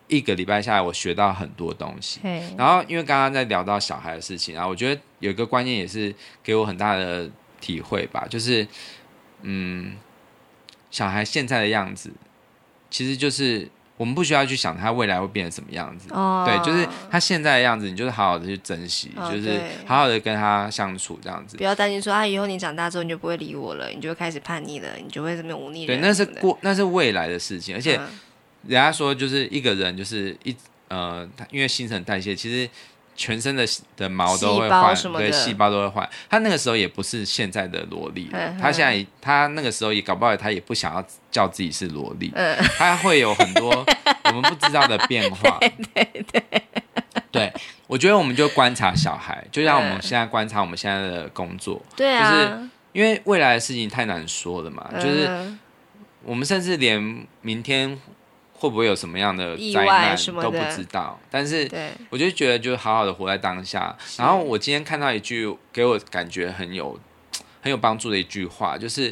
[0.08, 2.20] 一个礼拜下来，我学到很多东西。
[2.58, 6.14] 然后因为刚刚在聊到小孩的事情，然后我觉得有一个观念也是
[6.44, 8.68] 给我很大的体会吧，就是
[9.42, 9.98] 嗯，
[10.90, 12.12] 小孩现在的样子，
[12.90, 13.70] 其实就是。
[13.98, 21.58] 我们不需要去想他未来会变成什么样子，哦、对，就是他现在的样子，你就是好好的去珍惜，哦、就是好好的跟他相处这样子。
[21.58, 25.86] 不要担心说啊，以后你长大之后你就不会理我了，你就会开始叛逆了，你就会这么忤逆。
[25.86, 27.76] 对，那是过，那是未来的事情。
[27.76, 28.00] 而且
[28.68, 30.56] 人家说，就是一个人就是一
[30.88, 32.70] 呃，因为新陈代谢，其实。
[33.16, 36.10] 全身的的毛都会换，对，细胞都会换。
[36.30, 42.32] 他那个时候也不是现在的萝莉，他现在他那个时候也搞不好，他也不想要叫自己是萝莉，
[42.78, 43.86] 他会有很多
[44.26, 45.60] 我们不知道的变化。
[45.60, 46.62] 对对对，
[47.32, 47.54] 对，
[47.88, 55.30] 我觉得我们就观察小孩，就像我们现在观察我们现在的工作，对啊，就是因为未来的事情太难说了嘛，就是
[56.24, 58.00] 我们甚至连明天。
[58.62, 61.68] 会不会有什么样的灾难都不知道，但是
[62.12, 63.98] 我就觉得就好好的活在当下。
[64.20, 67.00] 然后我今天看到一句给我感觉很有
[67.60, 69.12] 很有帮助的一句话，就是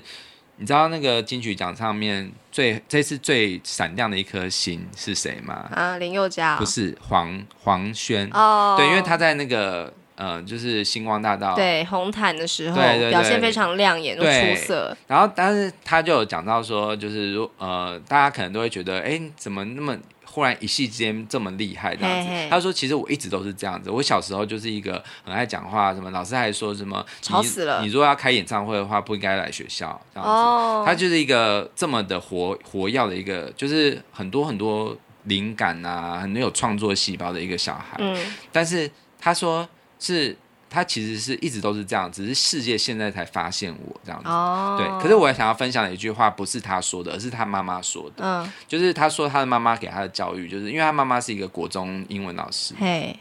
[0.57, 5.67] 你知道那个金曲奖上面最这次最闪亮的一颗星是谁吗？
[5.73, 6.55] 啊，林宥嘉？
[6.57, 9.91] 不是黄黄轩哦，对，因为他在那个。
[10.19, 14.95] 嗯、呃，就是星光大道对红毯的时候，对对对，表现非常亮眼，又出色。
[15.07, 22.29] 然后，但是他就有讲到说，就是如呃，大家可能都会觉得，哎，怎么那么忽然一夕之间这么厉害这样子？
[22.29, 23.89] 嘿嘿，他说，其实我一直都是这样子。
[23.89, 27.81] 我小时候就是一个很爱讲话，什么老师还说什么吵死了。
[27.81, 30.33] 你如果要开演唱会的话，不应该来学校这样子。
[30.33, 37.95] 哦、他就是一个这么的活活跃的一个，就是很多很多灵感啊，很有创作细胞的一个小孩。
[37.99, 38.17] 嗯，
[38.51, 39.65] 但是他说。
[39.99, 40.35] 是
[40.69, 44.29] 他其实是一直都是这样，只是世界现在才发现我这样子。
[44.29, 45.01] 哦，对。
[45.01, 48.23] 可是我想要分享的一句话，不是他说的，而是他妈妈说的。
[48.23, 52.73] 嗯，就是他说他的妈妈给他的教育，就是因为他妈妈是一个国中英文老师。
[52.79, 53.15] 嘿。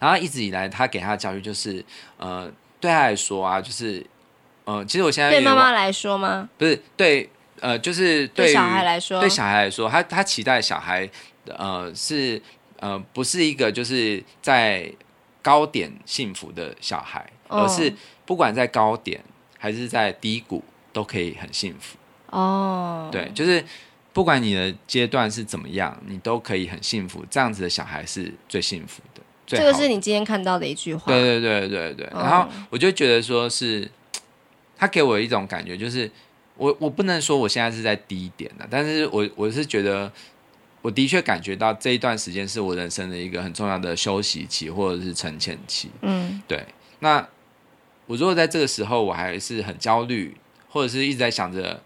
[0.00, 1.82] 然后一直以来，他给他的教育就是，
[2.18, 4.04] 呃，对他来说啊，就是，
[4.64, 6.48] 呃，其实我现在对妈妈来说吗？
[6.58, 7.30] 不是，对，
[7.60, 11.08] 呃，就是对，对小孩来说，对小孩来说，他他期待小孩，
[11.46, 12.42] 呃，是
[12.80, 14.92] 呃，不是一个就是在
[15.44, 17.92] 高点幸福的小孩，哦，而是
[18.24, 19.22] 不管在高点
[19.58, 21.98] 还是在低谷都可以很幸福。
[22.30, 23.62] 哦，对，就是
[24.14, 27.22] 不管你的阶段是怎么样，你都可以很幸福。
[27.28, 29.20] 这样子的小孩是最幸福的。
[29.46, 31.12] 这个是你今天看到的一句话。
[31.12, 33.86] 对对对对对，然后我就觉得说是，
[34.78, 36.10] 他给我一种感觉，就是
[36.56, 40.10] 我我不能说我现在是在低点的，但是我我是觉得，
[40.84, 45.90] 我的确感觉到这一段时间是我人生的一个很重要的休息期或者是沉潜期。
[46.02, 46.62] 嗯，对。
[46.98, 47.26] 那
[48.04, 50.36] 我如果在这个时候我还是很焦虑，
[50.68, 51.82] 或者是一直在想着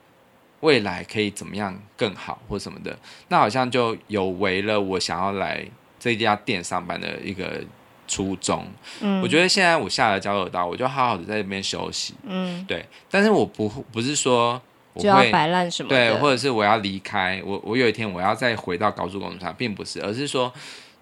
[0.63, 5.65] 未来可以怎么样更好或什么的，那好像就有违了我想要来。
[6.01, 7.61] 这家店上班的一个
[8.07, 8.65] 初衷，
[9.01, 12.87] 嗯，我觉得现在我下了交流道，我就好好的在这边休息，嗯，对。
[13.11, 14.63] 但是我不不是说
[14.97, 20.53] 就要摆烂什么的，对，或者是我要离开，我我有一天我要再回到高速公路上，并不是，而是说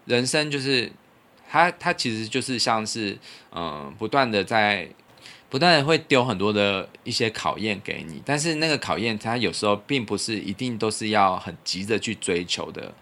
[0.07, 0.91] 人生就是
[1.49, 3.13] 它它其实就是像是
[3.53, 4.89] 嗯、呃，不断的在
[5.49, 12.93] 不断的会丢很多的一些考验给你，但是那个考验它有时候并不是一定都是要很急着去追求的。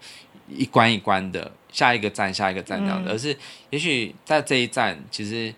[0.47, 3.35] 一关一关的，下一个站，下一个站这样的，嗯、而是
[3.71, 5.51] 也许在这一站，其实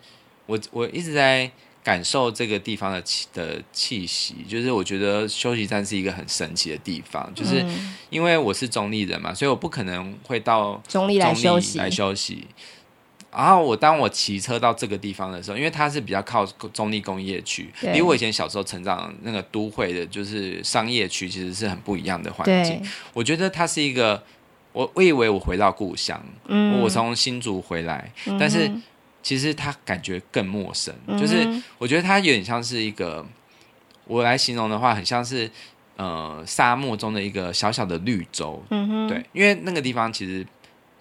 [0.45, 1.51] 我我一直在
[1.87, 7.65] 感受这个地方的气的气息，就是我觉得休息站是一个很神奇的地方，就是
[8.09, 12.45] 因为我是中立人嘛，所以我不可能会到中立来休息来休息。
[13.31, 22.81] 然后我当我骑车到这个地方的时候，因为它是比较靠中立工业区，比我以前小时候成长那个都会的，就是商业区，其实是很不一样的环境。
[23.13, 24.21] 我觉得它是一个。
[24.73, 28.71] 我我以为我回到故乡，嗯、我从新竹回来，嗯、但是
[29.27, 30.95] 其实它感觉更陌生。
[31.07, 31.45] 嗯、就是
[31.77, 33.25] 我觉得它有点像是一个，
[34.05, 35.51] 我来形容的话，很像是
[35.97, 38.63] 呃沙漠中的一个小小的绿洲。
[38.69, 40.47] 嗯哼，对，因为那个地方其实。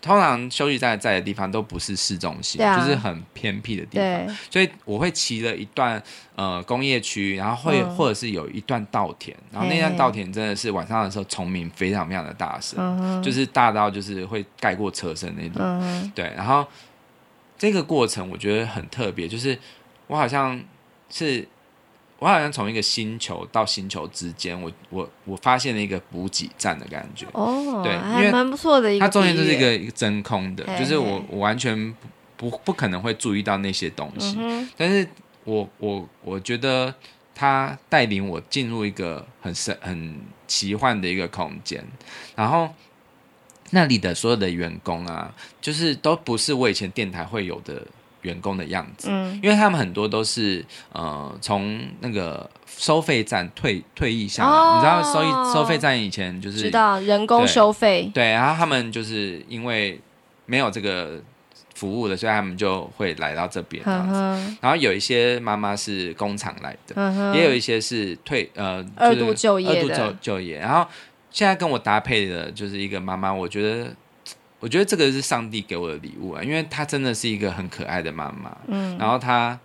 [0.02, 6.00] 通常休息站在的地方都不是市中心，啊、就是很偏僻的地方，所以我会骑了一段
[6.36, 15.56] 呃工业区，然后会、嗯、或者是有一段稻田，然后那段稻田真的是晚上的时候虫鸣非常非常的大声，嗯、就是大到就是会盖过车身那种。
[15.60, 16.64] 嗯、对，然后
[17.58, 19.58] 这个过程我觉得很特别，就是
[20.06, 20.62] 我好像
[21.10, 21.46] 是。
[22.18, 27.26] 我好像从一个星球到星球之间，我我我发现了一个补给站的感觉。
[27.32, 29.04] 哦，对，因为蛮不错的一个。
[29.04, 31.94] 它中间就是一个一个真空的，嘿嘿就是我我完全
[32.38, 34.34] 不不不可能会注意到那些东西。
[34.40, 35.06] 嗯、但是
[35.44, 36.94] 我我我觉得
[37.34, 41.84] 它带领我进入一个很深很奇幻的一个空间，
[42.34, 42.74] 然后
[43.70, 47.82] 那里的所有的员工啊，就是都不是我以前电台会有的。
[48.22, 60.00] 员工的样子，嗯，因为他们很多都是呃从那个收费站退退役下来，哦、你知道收益收费站以前就是知道人工收费，对，然后他们就是因为
[60.44, 61.22] 没有这个
[61.76, 64.14] 服务的，所以他们就会来到这边这样子。
[64.14, 70.58] 呵呵然后有一些妈妈是工厂来的，也有一些是退呃、就是、二度就业二度就就业。
[70.58, 70.88] 然后
[71.36, 73.94] 现在跟我搭配的就是一个妈妈，我觉得。
[74.58, 78.56] 我觉得这个是上帝给我的礼物啊，因为她真的是一个很可爱的妈妈。
[78.66, 79.56] 嗯，然后她，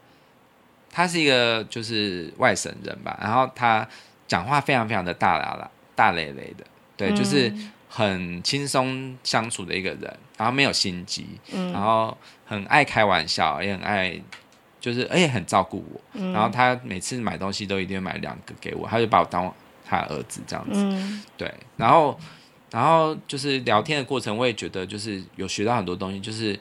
[0.92, 3.88] 她是一个就是外省人吧，然后她
[4.28, 6.66] 讲话非常非常的大啦啦、大咧咧的，
[6.98, 7.52] 对，嗯、就是
[7.88, 12.16] 很轻松相处的一个人，然后没有心机，嗯，然后
[12.46, 14.22] 很爱开玩笑，也很爱，
[14.82, 16.02] 就是而且很照顾我。
[16.16, 19.52] 嗯、然后她每次买东西都一定会买两个给我，她就把我当
[19.92, 20.72] 她儿子这样子。
[20.76, 22.18] 嗯、对，然后。
[22.74, 26.58] 然后就是聊天的过程，我也觉得就是有学到很多东西，就是，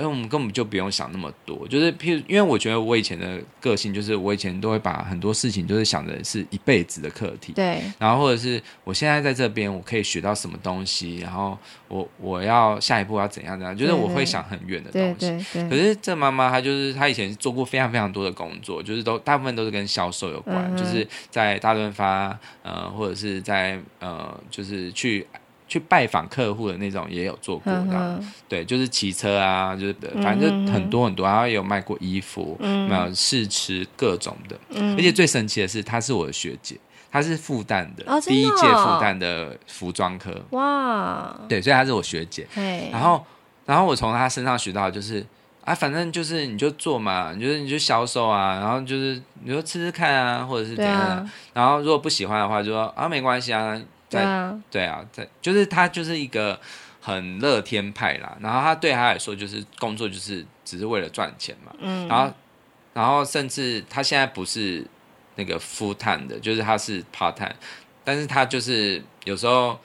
[0.00, 7.82] 哎，我们根本就不用想那么多，就是譬如，因为我觉得我以前的个性，就是我以前都会把很多事情就是想的是一辈子的课题，对。
[7.98, 15.60] 然后或者是我现在在这边，我可以学到什么东西，然后我我要下一步要怎样怎样，就是我会想很远的东西。
[15.68, 25.26] 可是这妈妈她就是她以前做过非常非常多的工作，就是都大部分都是跟销售有关，嗯、就是在大润发呃或者是在呃就是去。
[25.70, 36.76] 去拜访客户的那种也有做过的，对，就是骑车啊，就是反正就很多很多，然后也有卖过衣服，嗯、没有试吃各种的，嗯、而且最神奇的是，她是我的学姐，
[37.12, 42.90] 她是复旦的，哦、第一届复旦的服装科，哇，对，所以她是我学姐，嘿。
[42.90, 43.24] 然后
[43.64, 45.24] 然后我从她身上学到就是。
[45.62, 53.78] 啊，反正就是你就做嘛，你就你就销售啊，然后就是你就吃吃看啊，或者是怎样然后如果不喜欢的话，就说啊没关系啊，
[54.10, 56.60] 在对啊，对啊，在就是他就是一个
[57.00, 62.34] 很乐天派啦，然后他对他来说就是工作就是只是为了赚钱嘛，嗯，然后
[62.92, 64.84] 然后甚至他现在不是
[65.36, 67.54] 那个 full time 的，就是他是 part time，
[68.04, 69.78] 但是他就是有时候。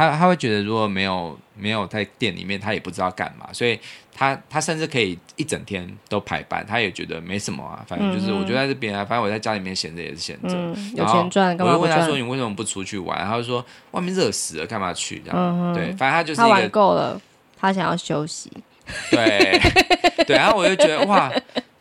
[0.00, 3.78] 他他会觉得如果没有没有在店里面，他也不知道干嘛，所以
[4.14, 11.54] 他他甚至可以一整天都排班，他也觉得没什么啊，反正就是我就在这边啊，反正我在家里面闲着也是闲着，嗯，有钱赚？
[11.58, 17.20] 我就问他说：“你为什么不出去玩？”他就说：“外面热死了，干嘛去？”这样，嗯、对，反正他就是他玩够了，
[17.58, 18.50] 他想要休息。
[19.10, 19.60] 对
[20.26, 21.30] 对，然后我就觉得哇，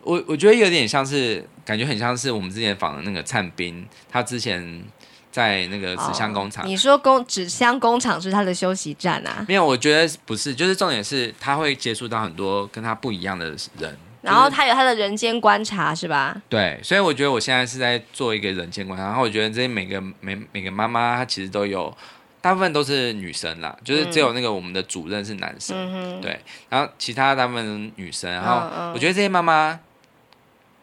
[0.02, 4.84] 我我觉得有点像是感觉很像是我们之前访的那个灿斌，他之前。
[5.32, 9.46] 在那个纸箱工厂，你说工纸箱工厂是他的休息站啊？
[9.48, 16.36] 没有，我觉得不是，就是重点是他会接触到很多跟他不一样的人，然后他有他的人间观察，是吧？
[16.50, 21.96] 对，所以我觉得我现在是在做一个人间观察，然后我觉得这些每个每每个妈妈，她其实都有，
[22.42, 29.80] 大部分都是女生啦，就是只有那个我们的主任是男生，嗯、对，然后其他大部分女生，然后我觉得这些妈妈。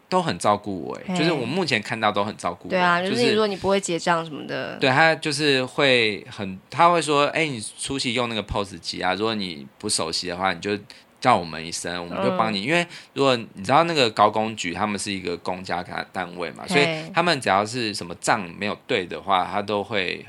[0.09, 2.69] 都很照顾我，哎，就是我目前看到都很照顾我。
[2.69, 10.77] 对啊，就是你说你不会结账什么的，对他就是会很，他会说，哎，你出去用那个 POS 机啊，如果你不熟悉的话，你就
[11.19, 12.61] 叫我们一声，我们就帮你。
[12.61, 15.83] 嗯、因为如果你知道那个高工局，他们是一个公家
[16.13, 20.25] 单位嘛，所以他们只要是什么账没有对的话，他都会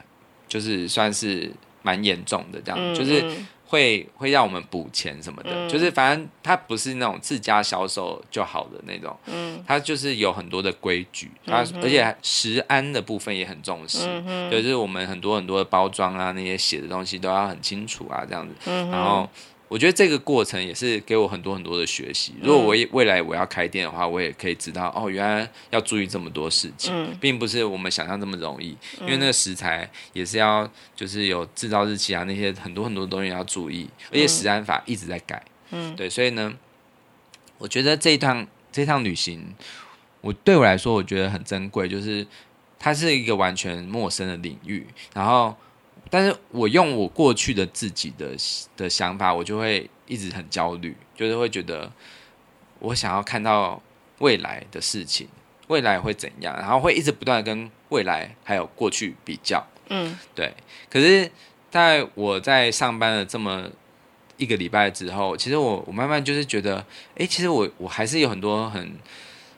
[0.48, 1.52] 就是算是
[1.82, 3.24] 蛮严重的这样，嗯、就是。
[3.68, 19.28] 会会让我们补钱什么的，嗯、就是反正它不是那种自家销售就好的那种，嗯，它就是有很多的规矩，它、嗯、而且食安的部分也很重视，嗯、就是我们很多很多的包装啊，那些写的东西都要很清楚啊，这样子，嗯、然后。
[19.68, 22.32] 我觉得这个过程也是给我很多很多的学习。
[22.42, 28.76] 如果我未来我要开店的话，我也可以知道哦，原来要注意这么多事情，并不是我们想象这么容易。
[29.00, 30.66] 因为那个食材也是要，
[30.96, 35.44] 就是有制造日期啊，那些很多很多东西要注意，而且食安法一直在改。
[35.70, 36.54] 嗯，对，所以呢，
[37.58, 39.54] 我觉得这一趟这一趟旅行，
[40.22, 42.26] 我对我来说我觉得很珍贵，就是
[42.78, 45.54] 它是一个完全陌生的领域，然后。
[46.10, 48.34] 但是我用我过去的自己的
[48.76, 51.90] 的想法，我就会一直很焦虑，就是会觉得
[52.78, 53.80] 我想要看到
[54.18, 55.28] 未来的事情，
[55.68, 60.52] 未来会怎样，然后会一直不断的跟未来还有过去比较，嗯，对。
[60.88, 61.30] 可是
[61.70, 63.68] 在我在上班了这么
[64.36, 66.84] 一个礼拜之后，其实我我慢慢就是觉得，
[67.16, 68.96] 哎，其实我我还是有很多很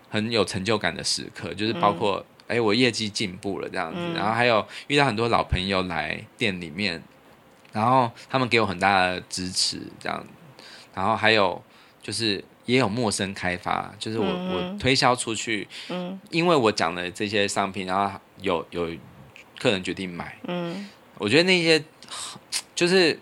[0.09, 2.25] 很有成就感的时刻，就是包括。
[2.51, 7.01] 嗯哎，我业绩进步了这样子，嗯、然后还有遇到很多老朋友来店里面，
[7.73, 10.27] 然后他们给我很大的支持，这样，
[10.93, 11.63] 然后还有
[12.03, 18.91] 就是也有陌生开发，就是我、嗯、我推销出去，嗯，因为我讲了这些商品，然后有有
[19.61, 20.89] 客人决定买，嗯，
[21.19, 21.81] 我觉得那些
[22.75, 23.17] 就是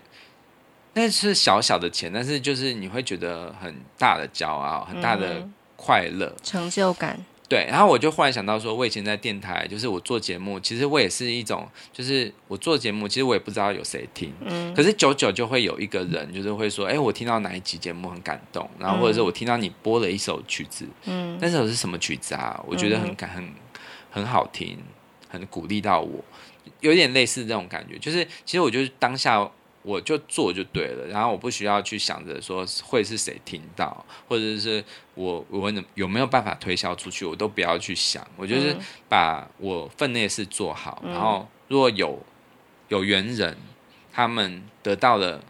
[0.93, 7.23] 那是小小的钱，但是就是你会觉得很大的骄傲，很大的快乐，嗯、成就感。
[7.49, 22.63] 对，然后我就忽然想到说，我以前在电台，就是我做节目，其实我也是一种，就是我做节目，其实我也不知道有谁听，嗯，可是久久就会有一个人，就是会说，哎，我听到哪一集节目很感动，然后或者是我听到你播了一首曲子，嗯，那首是什么曲子啊？
[22.67, 23.51] 我觉得很感很
[24.11, 24.77] 很好听，
[25.27, 26.23] 很鼓励到我，
[26.81, 29.49] 有点类似这种感觉，就是其实我就是当下。
[29.81, 34.83] 我就做就对了，然后我不需要去想着说会是谁听到，或者是
[35.15, 38.25] 我我有没有办法推销出去，我都不要去想。
[38.35, 38.75] 我就是
[39.07, 42.21] 把我分内事做好，嗯、然后如果有
[42.89, 43.57] 有缘人，
[44.11, 45.41] 他们得到了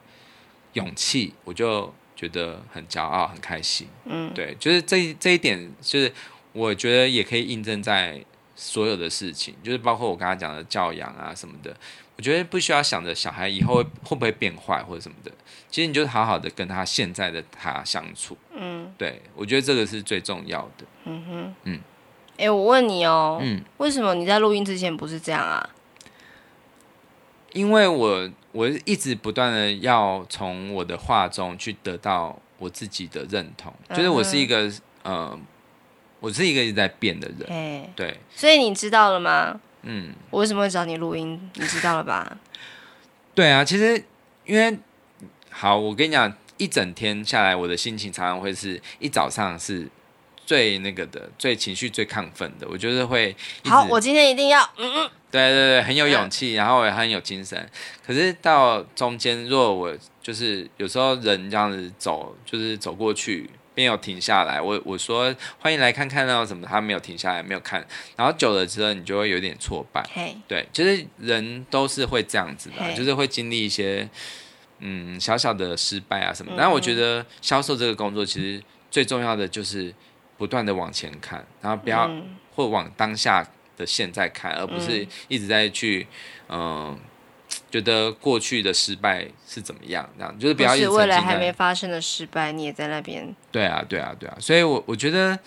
[0.74, 3.88] 勇气，我就觉得很骄傲、很开心。
[4.06, 6.14] 嗯，对，就是这这一点，就是
[6.54, 8.24] 我觉得也可以印证在
[8.56, 11.76] 所有的事情，就是包括我刚才讲的教养啊什么的。
[12.20, 15.32] 我觉得不需要想着小孩以后会会不会变坏或者什么的，
[15.72, 18.38] 其实你就好好的跟他现在的他相处。
[18.53, 20.86] 嗯，对，我觉得这个是最重要的。
[21.05, 21.80] 嗯哼，嗯，
[22.32, 25.70] 哎、欸，我问你哦，嗯，为什么你在录音之前不是这样啊？
[27.53, 34.70] 因为我我一直不断的要从我的话中去得到我自己的认同，嗯、就是我是一个
[35.03, 35.39] 呃，
[36.20, 37.47] 我是一个一直在变的人。
[37.47, 39.61] 嘿对，所以你知道了吗？
[39.84, 41.50] 嗯，我为什么会找你录音？
[41.56, 42.38] 你知道了吧？
[43.34, 44.04] 对啊，其实
[44.46, 44.78] 因为
[45.50, 49.88] 好，我跟你讲，一整天下来，我的心情常常会是一早上是
[50.46, 52.68] 最那个的，最情绪最亢奋的。
[52.70, 57.70] 我就是会好，我今天一定要嗯嗯，对对对，很有勇气，嗯、然后也很有精神。
[58.06, 63.50] 可是到中间，如果我就是有时候人这样子走，就是走过去。
[63.80, 67.80] 边有停下来，我我说欢迎来看看到什么，他没有停下来，没有看，
[68.18, 70.04] 然后久了之后，你就会有点挫败。
[70.50, 74.08] 对，其实人都是会这样子的.就是会经历一些
[74.80, 76.52] 嗯小小的失败啊什么。
[76.58, 78.62] 但、嗯、我觉得销售这个工作，其实
[78.92, 79.94] 最重要的就是
[80.38, 86.06] 不断的往前看，然后不要、嗯、或往当下的现在看，而不是一直在去
[86.50, 86.60] 嗯。
[86.60, 87.00] 呃
[87.72, 90.09] 觉得过去的失败是怎么样？
[90.17, 93.36] 这样就是不要一直沉浸在未来还没发生的失败，你也在那边。
[93.51, 94.38] 对啊，对啊，对啊。
[94.39, 95.38] 所以我，我我觉得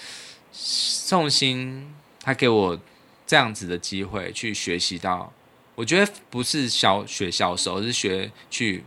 [0.53, 2.79] 宋鑫他给我
[3.27, 5.33] 这样子的机会去学习到，
[5.75, 8.85] 我觉得不是销学销售，而是学去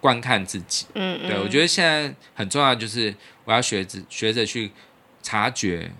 [0.00, 0.86] 观看自己。
[0.94, 1.28] 嗯嗯。
[1.28, 3.14] 对，我觉得现在很重要，就是
[3.44, 4.70] 我要学着学着去
[5.22, 5.90] 察觉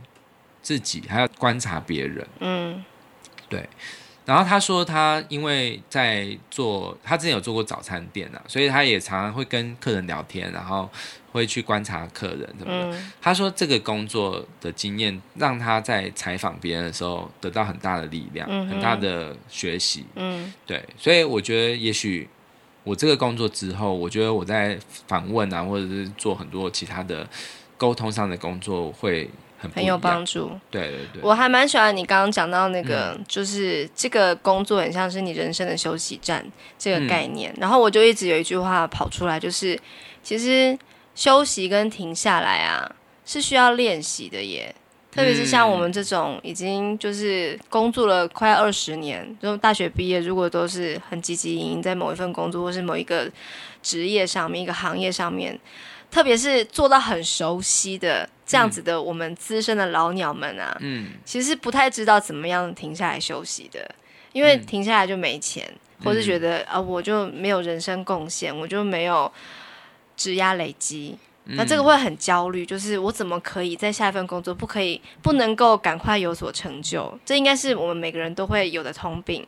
[0.60, 2.26] 自己，还要观察别人。
[2.40, 2.84] 嗯，
[3.48, 3.66] 对。
[4.30, 10.88] 然后他说，他因为在做，他之前有做过早餐店啊，所以他也常常会跟客人聊天，然后
[11.32, 12.96] 会去观察客人什么的。
[12.96, 20.04] 嗯、他说，这个工作的经验让他在采访别人的时候得到很大的力量，嗯、很大的学习。
[20.14, 22.28] 嗯，对，所以我觉得，也许
[22.84, 24.78] 我这个工作之后，我觉得我在
[25.08, 27.28] 访问啊，或者是做很多其他的
[27.76, 29.28] 沟通上的工作会。
[29.60, 36.44] 很，很有帮助，对对对，我还蛮喜欢你刚刚讲到那个，嗯、就是这个工作很像是你人生的休息站
[36.78, 39.78] 这个概念，嗯、然后我就一直有一句话跑出来，就是
[40.22, 40.78] 其实
[41.14, 42.90] 休息跟停下来啊
[43.26, 44.74] 是需要练习的耶，
[45.12, 53.30] 特别是像我们这种已经就是工作了快二十年，就大学毕业，如果都是很积极营营在某一份工作或是某一个
[53.82, 55.60] 职业上面、一个行业上面。
[56.10, 63.88] 特别是做到很熟悉的这样子的，我们资深的老鸟们啊，嗯，其实不太知道怎么样停下来休息的，
[64.32, 65.64] 因为停下来就没钱，
[66.00, 69.30] 嗯、或是觉得啊、呃，我就没有人生贡献，我就没有
[70.16, 77.16] 职涯累积，那这个会很焦虑，就是我怎么可以在下一份工作不可以不能够赶快有所成就？
[77.24, 79.46] 这应该是我们每个人都会有的通病，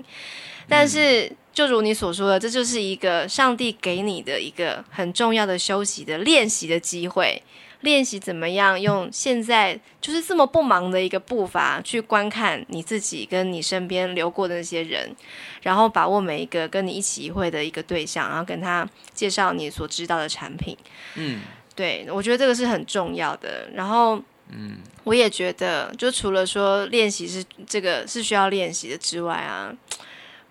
[0.68, 1.26] 但是。
[1.26, 1.36] 嗯。
[1.53, 7.42] 就如你所说的，这就是一个上帝给你的一个很重要的休息的练习的机会，
[7.83, 15.14] 练习怎么样用现在就是这么不忙的一个步伐去观看你自己跟你身边流过的那些人，
[15.62, 20.76] 然后把握每一个跟你一起一会的一个对象，然后跟他介绍你所知道的产品。
[21.16, 21.41] 嗯，
[21.76, 23.68] 对，我觉得这个是很重要的。
[23.74, 24.16] 然后，
[24.49, 29.72] 嗯，我也觉得，就除了说练习是这个是需要练习的之外啊，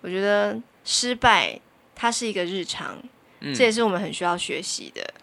[0.00, 0.58] 我觉得。
[0.84, 1.60] 失败，
[1.94, 3.00] 它是一个日常，
[3.38, 5.14] 嗯、这也是我们很需要学习的，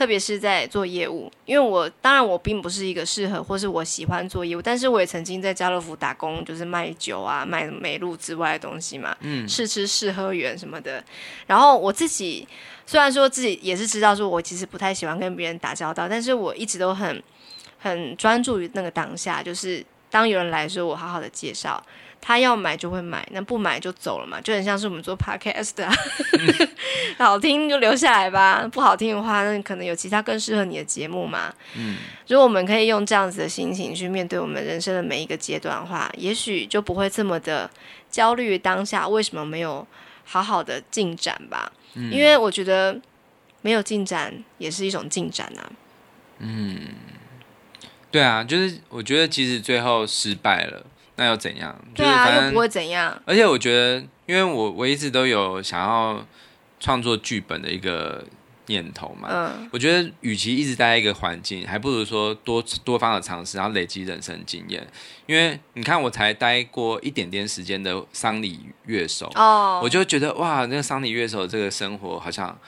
[0.00, 1.30] 特别是在做业务。
[1.44, 11.04] 因为我当然我并不是一个适合或是我喜欢做业务，但是我也曾经在家乐福打工，就是卖酒啊、卖美露之外的东西嘛，嗯，试吃试喝员什么的。
[11.46, 12.48] 然后我自己
[12.86, 17.22] 虽然说自己也是知道说，我其实不太喜欢跟别人打交道，但是我一直都很
[17.78, 21.84] 很专注于那个当下，就是当有人来说，我好好的介绍。
[22.20, 25.94] 他要买就会买，那不买就走了嘛，就很像是我们做 podcast 的、啊，
[26.38, 26.68] 嗯、
[27.18, 31.52] 好听就留下来吧，不好听的话，那可能有其他更适合你的节目嘛。
[31.76, 31.96] 嗯，
[32.28, 37.70] 如果我们可以用这样子的心情去面对我们人生的每一个阶段的话，也许就不会这么的
[38.10, 39.86] 焦虑当下为什么没有
[40.24, 41.72] 好好的进展吧。
[41.94, 43.00] 嗯、因为我觉得
[43.62, 45.72] 没有进展也是一种进展啊。
[46.38, 46.80] 嗯，
[48.10, 50.84] 对啊，就是我觉得其实最后失败了。
[51.20, 51.76] 那又怎样？
[51.94, 53.14] 对啊，又不会怎样。
[53.26, 56.26] 而且我觉得，因为我我一直都有想要
[56.80, 58.24] 创作剧本的一个
[58.68, 59.28] 念头嘛。
[59.30, 59.68] 嗯。
[59.70, 64.82] 我觉得，与其一直待在一个环境，还不如说多多方的尝试，然后累积人生经验。
[65.26, 72.58] 因为你看，我才待过一点点时间的丧礼乐手，哦，我就觉得哇，那个丧礼乐手这个生活好像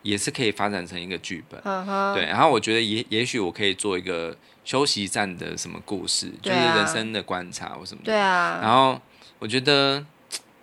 [0.00, 1.60] 也是可以发展成一个剧本。
[1.62, 2.14] 嗯哼。
[2.14, 4.34] 对，然后我觉得也也许我可以做一个。
[4.68, 8.12] 休息站的什么故事，啊、就是人生的观察或什么的。
[8.12, 8.58] 对啊。
[8.60, 9.00] 然后
[9.38, 10.04] 我觉得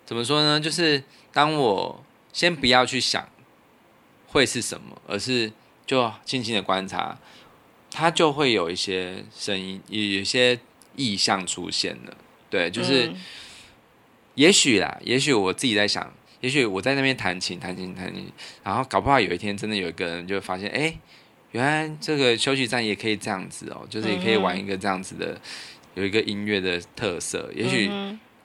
[0.04, 0.60] 怎么说呢？
[0.60, 1.02] 就是
[1.32, 3.28] 当我先不要去想
[4.28, 5.52] 会是什么，而是
[5.84, 7.18] 就静静的观察，
[7.90, 10.56] 它就会有一些声音，有一些
[10.94, 12.16] 意象出现了。
[12.48, 13.16] 对，就是、嗯、
[14.36, 18.30] 也许啦，也许我自己在想，也许我在那边弹琴，弹琴，弹琴，
[18.62, 20.96] 然后搞不好有一天真的有一个人就会发现，哎。
[21.56, 25.40] 原来这个休息站也可以这样子哦，就是也可以玩一个这样子的，
[25.94, 27.50] 有一个音乐的特色。
[27.54, 27.90] 也许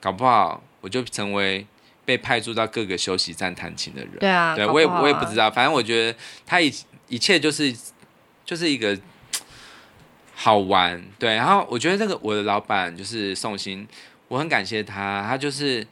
[0.00, 1.66] 搞不好我就成为
[2.06, 4.16] 被派驻到各个休息站弹琴的人。
[4.18, 6.72] 对啊，对我也我也不知道，反正我觉得他一
[7.08, 7.70] 一切就是
[8.46, 8.98] 就是一个
[10.34, 11.04] 好玩。
[11.18, 13.86] 对，然后我觉得这个我的老板就是宋鑫，
[14.28, 15.86] 我很感谢他，他就是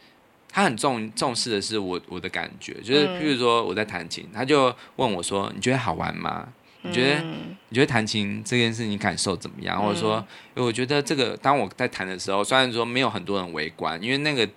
[0.51, 6.49] 他很重重视的是我我的感觉，就是譬如说我在弹琴，他就问我说：“你觉得好玩吗？”
[6.83, 9.79] 你觉得、嗯、你觉得弹琴这件事你感受怎么样？
[9.79, 14.49] 嗯、或者说，我觉得这个当我在弹的时候，虽然说没有很多人围观，因为那个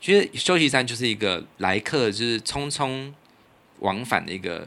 [0.00, 3.12] 其实休息站就是一个来客就是匆匆
[3.80, 4.66] 往返的一个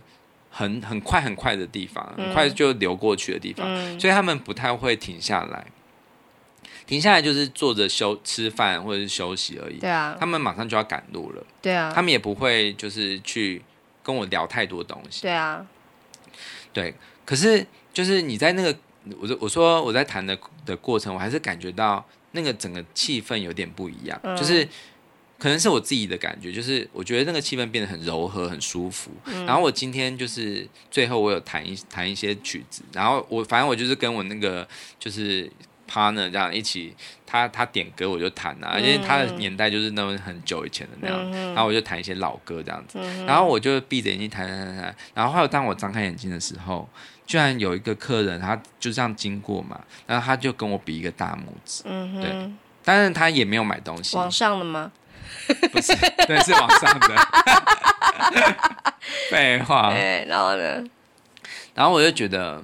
[0.49, 5.65] 很很快很快的地方，很快就流过去的地方，嗯、所以他们不太会停下来。
[6.85, 9.77] 停下来就是坐着休吃饭或者是休息而已。
[9.77, 11.45] 对啊，他们马上就要赶路了。
[11.61, 13.61] 对啊，他们也不会就是去
[14.01, 15.23] 跟我聊太多东西。
[15.23, 15.65] 对啊，
[16.77, 16.93] 对。
[17.25, 18.77] 可是就是你在那个，
[19.19, 24.19] 我我说我在谈的的过程，我还是感觉到那个整个气氛有点不一样。
[24.23, 24.67] 嗯、就是
[25.39, 29.09] 可能是我自己的感觉，就是我觉得那个气氛变得很柔和、很舒服。
[29.25, 34.67] 嗯、然后我今天就是最后我有弹一弹一些曲子，然后我反正我就是跟我那个
[34.99, 35.51] 就是。
[35.87, 36.95] Partner 这样一起，
[37.25, 46.87] 他他点歌我就弹啊，嗯、因为他的年代就是那种很久以前的那样，嗯、然后我就弹一些老歌这样子，嗯、然后我就闭着眼睛弹弹弹弹，然后后来当我张开眼睛的时候，
[47.25, 52.21] 居然有一个客人他就这样经过嘛，然后他就跟我比一个大拇指，嗯、哼。
[52.21, 52.51] 对，
[52.83, 54.91] 但是他也没有买东西，往上的吗？
[55.71, 55.93] 不是，
[56.27, 57.15] 对，是往上的，
[59.29, 60.83] 废话，对，然后呢？
[61.73, 62.63] 然后我就觉得。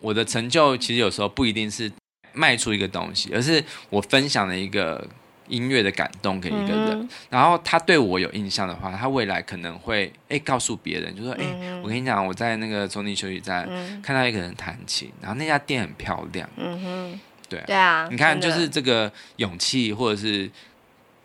[0.00, 1.90] 我的成就其实有时候不一定是
[2.32, 5.06] 卖出一个东西，而是我分享了一个
[5.48, 13.68] 音乐的感动给一个人，嗯、然后他对我有印象的话，他未来可能会哎告诉别人，就说哎，嗯、我跟你讲，我在那个中立休息站
[14.02, 16.48] 看到一个人弹琴，然后那家店很漂亮。
[16.56, 20.50] 嗯哼，对对啊，你看就是这个勇气或者是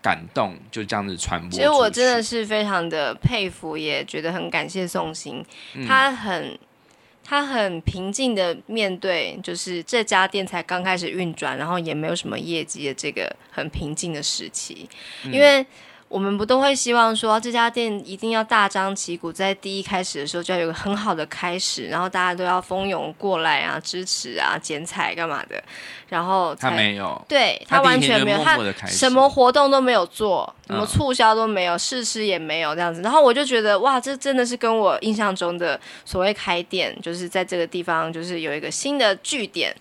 [0.01, 1.49] 感动，就这样子传播。
[1.51, 5.43] 其实我真的是非常的佩服，也觉得很感谢宋鑫，
[5.87, 6.59] 他很。
[7.29, 14.89] 他很平静的面对，就是这家店才刚开始运转，然后也没有什么业绩的这个很平静的时期，
[15.25, 15.63] 嗯、因为。
[16.09, 25.63] 我们不都会希望说这家店一定要大张旗鼓，在第一开始的时候就要有个很好的开始，然后大家都要蜂拥过来啊，支持啊，剪彩干嘛的，
[26.09, 28.57] 然后他没有，对他完全没有，他
[28.87, 39.75] 什么活动都没有做，什么促销都没有，试吃也没有这样子，然后我就觉得哇，这真的是跟我印象中的所谓开店，就是在这个地方就是有一个新的据点。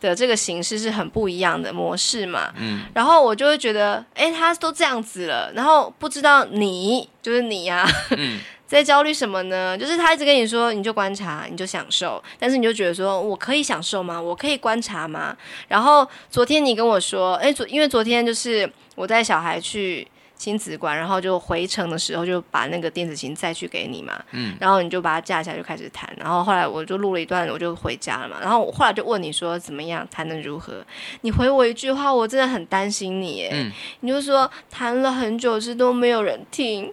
[0.00, 9.76] 的这个形式是很不一样的模式嘛，嗯，然后我就会觉得，哎，他都这样子了，然后不知道你就是你呀、啊，嗯、 在焦虑什么呢？
[9.76, 14.20] 就是他一直跟你说，你就观察，你就享受，但是你就觉得说，我可以享受吗？
[14.20, 15.36] 我可以观察吗？
[15.68, 20.06] 然后昨天你跟我说，哎，昨因为昨天就是我带小孩去。
[20.40, 30.82] 亲子馆，然后就回程的时候就把那个电子琴再去给你嘛，嗯，然后你就把它架起来就开始弹，然后后来我就录了一段，我就回家了嘛，然后我后来就问你说怎么样，弹的如何？
[31.20, 36.90] 你回我一句话，我真的很担心你，哎，嗯，你就说弹了很久是都没有人听。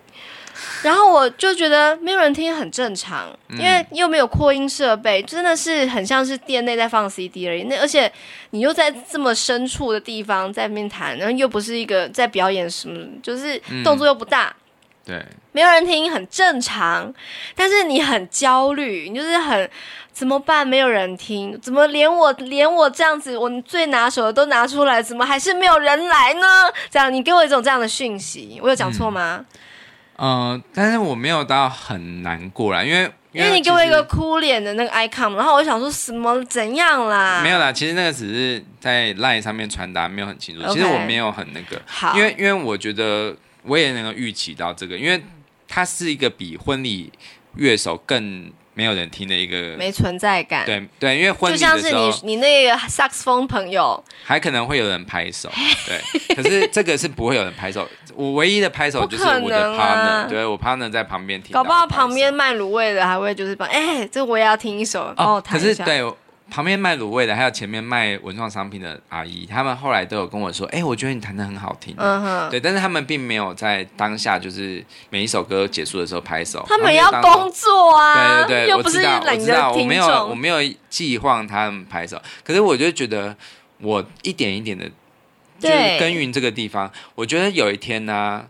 [0.84, 7.64] 然后我就觉得没有人听很正常，因为又没有扩音设备，真的是很像是店内在放 CD 而已。
[7.64, 8.12] 那而且
[8.52, 14.56] 你又在这么深处的地方在那边弹，然后又不是一个在表演什么，就是动作又不大，
[15.06, 17.14] 对，没有人听很正常。
[17.56, 19.70] 但是你很焦虑，你就是很
[20.12, 20.68] 怎么办？
[20.68, 26.48] 没有人听，怎么连我连我这样子我最拿手的都拿出来，怎么还是没有人来呢？
[26.90, 29.46] 这样你给我一种这样的讯息，我有讲错吗？
[30.18, 37.42] 呃，但是我没有到很难过啦，因为因为你给我一个哭脸的那个 icon，然后我想说什么怎样啦？
[37.42, 40.62] 没有啦，其实那个只是在 line 上面传达，没有很清楚。
[40.64, 40.74] Okay.
[40.74, 45.24] 其实我没有很那个，好，因为因为我觉得我也能够预期到这个，因为
[45.68, 47.12] 它是一个比婚礼
[47.56, 48.52] 乐手更。
[48.78, 55.50] 没有人听的一个没存在感，对对，因为婚礼就像是你你那个萨克斯风朋友，还可能会有人拍手，
[55.88, 57.90] 对，可是这个是不会有人拍手。
[58.14, 66.04] 我唯一的拍手就是我的 partner，啊，对我 partner 在旁边听，搞不好旁边卖卤味的还会就是把，哎，这我也要听一首哦，可是对。
[66.50, 76.66] 旁边卖卤味的，还有前面卖文创商品的阿姨，他们后来都有跟我说：“哎、欸，我觉得你弹的很好听。”嗯哼，对，但是他们并没有在当下，就是每一首歌结束的时候拍手。
[76.68, 80.58] 他们要工作啊，对对对，又不是的我知道，我知道，我没有，我没有
[80.90, 82.20] 计划他们拍手。
[82.44, 83.36] 可是我就觉得，
[83.82, 84.90] 我一点一点的，
[85.60, 88.48] 就是耕耘这个地方，我觉得有一天呢、啊，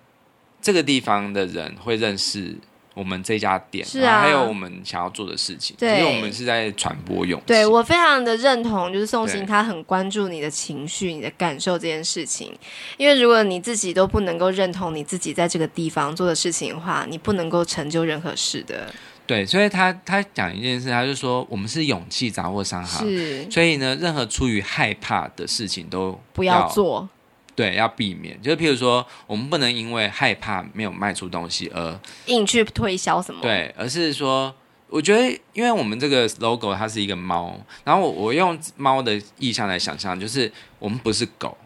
[0.62, 2.58] 这个地方的人会认识。
[2.98, 7.46] 我们这家店，是啊，还有我们想要做的事情，对，因为我们是在传播勇气。
[7.46, 12.52] 对，我非常的认同，就是宋鑫他很关注你的情绪、你的感受这件事情。
[12.98, 18.92] 因为如果你自己都不能够认同你自己在这个地方做的事情的话，你不能够成就任何事的。
[19.28, 27.08] 对，所以他他讲一件事，他就说我们是勇气杂货商行，是，所以呢，任何出于害怕的事情都不要做。
[27.58, 33.42] 对，要避免，就是譬如说，我们不能因为害怕没有卖出东西而硬去推销什么。
[33.42, 34.54] 对，而是说，
[34.88, 41.58] 我觉得，因为我们这个 logo 它是一个猫，然后我我用猫的意象来想象，就是我们不是狗。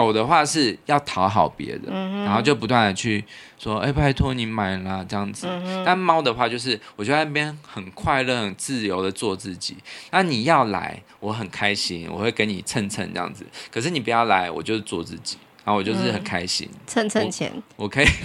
[0.00, 3.22] 狗的话是要讨好别人，嗯、然后就不断的去
[3.58, 5.46] 说，哎，拜托你买啦这样子。
[5.46, 9.76] 嗯、但猫的话就是，我觉得那边很快乐、很自由的做自己。
[10.10, 13.44] 那你要来，我很开心，我会给你蹭蹭这样子。
[13.70, 15.36] 可是你不要来，我就是做自己，
[15.66, 18.06] 然后我就是很开心，蹭蹭钱，我可以。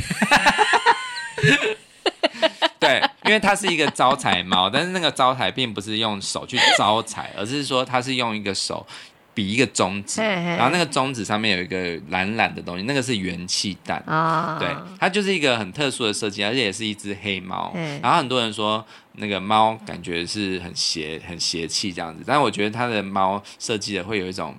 [2.79, 8.87] 对，因为它是一个招财猫，但是那个招财并不是用手去招财，而是说它是用一个手。
[9.35, 14.01] 比一个中指，然后那个中指上面有一个蓝蓝的东西，那个是元气弹。
[14.07, 17.69] 啊、对，它就是一个很特殊的设计，而且也是一只黑猫。
[17.75, 18.83] 嘿然后很多人说
[19.17, 24.55] 那个猫感觉是很邪、很邪气这样子，但是我觉得它的猫设计的会有一种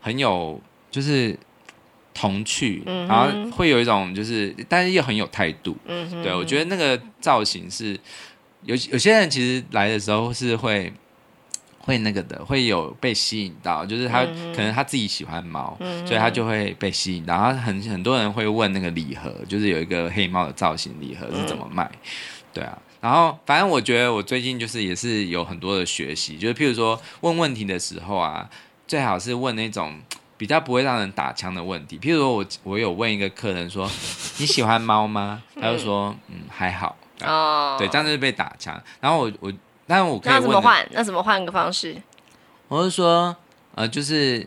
[0.00, 0.58] 很有
[0.90, 1.38] 就是
[2.14, 5.76] 童趣，然后会有一种就是，但是又很有态度。
[5.86, 7.92] 对，我觉得那个造型是
[8.62, 10.90] 有有些人其实来的时候是会。
[11.84, 17.34] 会那个的，会有被吸引到，就是他、嗯、可能他自己喜欢猫，嗯、所以他就会被吸引到。
[17.34, 21.84] 然后很很多人会问那个礼盒，就是有一个黑猫的造型礼盒是怎么卖？
[21.92, 21.98] 嗯、
[22.54, 28.48] 对啊，然后反正我觉得我最近就是也是有很多的学习，就是譬如说问问题的时候啊，
[28.86, 30.00] 最好是问那种
[30.38, 31.98] 比较不会让人打枪的问题。
[31.98, 33.86] 譬如说我我有问一个客人说
[34.38, 35.42] 你喜欢猫吗？
[35.60, 36.44] 他就说嗯。
[36.48, 38.82] 还好哦，对，这样就是被打枪。
[39.02, 39.52] 然后我我。
[39.86, 40.88] 但我可以，那怎么换？
[40.92, 41.94] 那怎么换个方式？
[42.68, 43.36] 我是说，
[43.74, 44.46] 呃，就是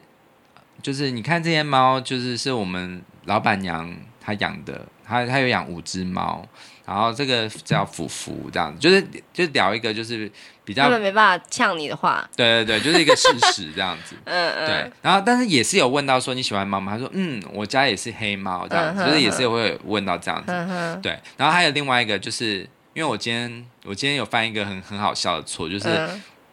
[0.81, 6.43] 就是，你看这些猫，就是是我们老板娘她养的，她她有养五只猫，
[6.85, 10.29] 然后这个叫福福，这样子，就是就聊一个就是
[10.65, 16.93] 比较，根本没办法呛你的话，对对对，就是一个事实这样子，嗯嗯，对，然后但是也是有问到说你喜欢猫吗？
[16.93, 22.67] 他说嗯，我家也是黑猫这样子，就是也是会问到这样子，对，然后还有另外一个就是。
[22.97, 25.87] 因为我今天我今天有犯一个很很好笑的错，就是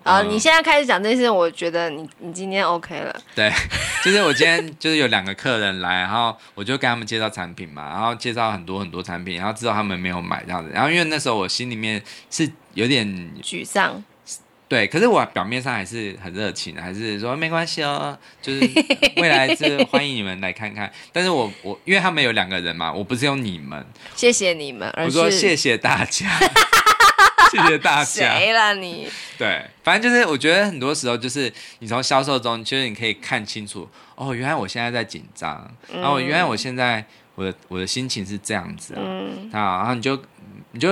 [0.03, 3.19] 啊，你现在开始讲这些，我觉得你你今天 OK 了。
[3.35, 3.51] 对，
[4.05, 13.07] 就是我今天就是有两个客人来，然后我就跟他们介绍产品嘛，然后介绍很多很多产品，然后知道他们没有买这样子，然后因为那时候我心里面是有点
[13.43, 14.05] 沮丧。
[14.67, 18.61] 对，可是我表面上还是很热情，还是说没关系哦，就是
[19.21, 20.91] 未来是欢迎你们来看看。
[21.13, 23.87] 但是我我因为他们有两个人嘛，我不是用你们，
[24.17, 26.27] 谢谢你们，而是我说谢谢大家，
[27.53, 28.05] 谢谢大家。
[28.05, 29.07] 谁了你？
[29.37, 33.87] 对，反正就是我觉得很多时候就是你从销售中，其实你可以看清楚
[34.17, 37.05] 哦，原来我现在在紧张，嗯、然后原来我现在
[37.35, 40.21] 我的我的心情是这样子啊，嗯、然后你就
[40.73, 40.91] 你就。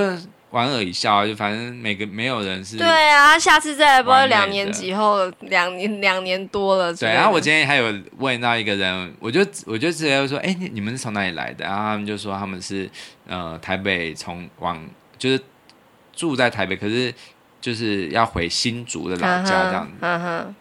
[0.52, 2.76] 莞尔一笑，就反正每个没有人是。
[2.76, 6.94] 对啊，下次再来，不知道两年几后，两年两年多了。
[6.94, 11.64] 对，然后我今天还有问到一个人，我就我就直接说，哎，你们是从哪里来的？
[11.64, 12.88] 然后他们就说他们是
[13.26, 14.78] 呃台北从往
[15.16, 15.40] 就是
[16.12, 17.14] 住在台北，可是
[17.58, 19.92] 就是要回新竹的老家这样子。
[20.00, 20.54] 嗯哼。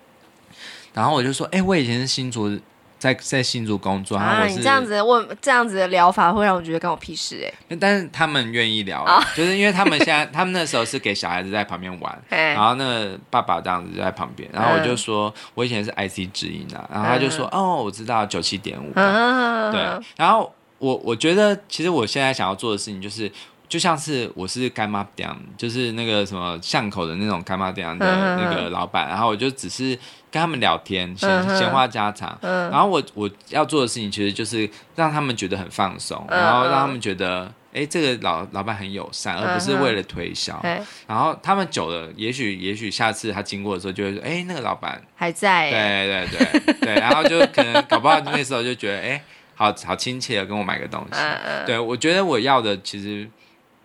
[0.94, 2.58] 然后我就说，哎，我以前是新竹。
[3.02, 7.76] 在在新竹工作，啊，你这样子问这样子的疗法会让我觉得关我屁事哎、欸。
[7.78, 19.82] 但是他们愿意聊，哦、就是因为他们现在 他们那时候是给小孩子在旁边玩，然后那个爸爸这样子就在旁边，然后我就说，嗯、我以前是 IC 之音啊，然后他就说，嗯、哦，我知道九七点五，嗯、对，
[20.16, 23.32] 然后我我觉得其实我现在想要做的事情就是。
[23.72, 29.98] 就像是我是柑仔店，就是那个什么巷口的那种柑仔店的那个老板，然后我就只是
[30.32, 32.36] 跟他们聊天，闲闲话家常。
[32.42, 40.58] 嗯然后我我要做的事情其实就是让他们觉得很放松，然后让他们觉得，哎，这个老老板很友善，而不是为了推销。
[41.06, 45.70] 然后他们久了，也许也许下次他经过的时候就会说，哎，那个老板还在。
[45.70, 49.22] 对对对对， 然后就可能搞不好那时候就觉得，哎，
[49.54, 51.20] 好好亲切的跟我买个东西。
[51.66, 53.30] 对，我觉得我要的其实。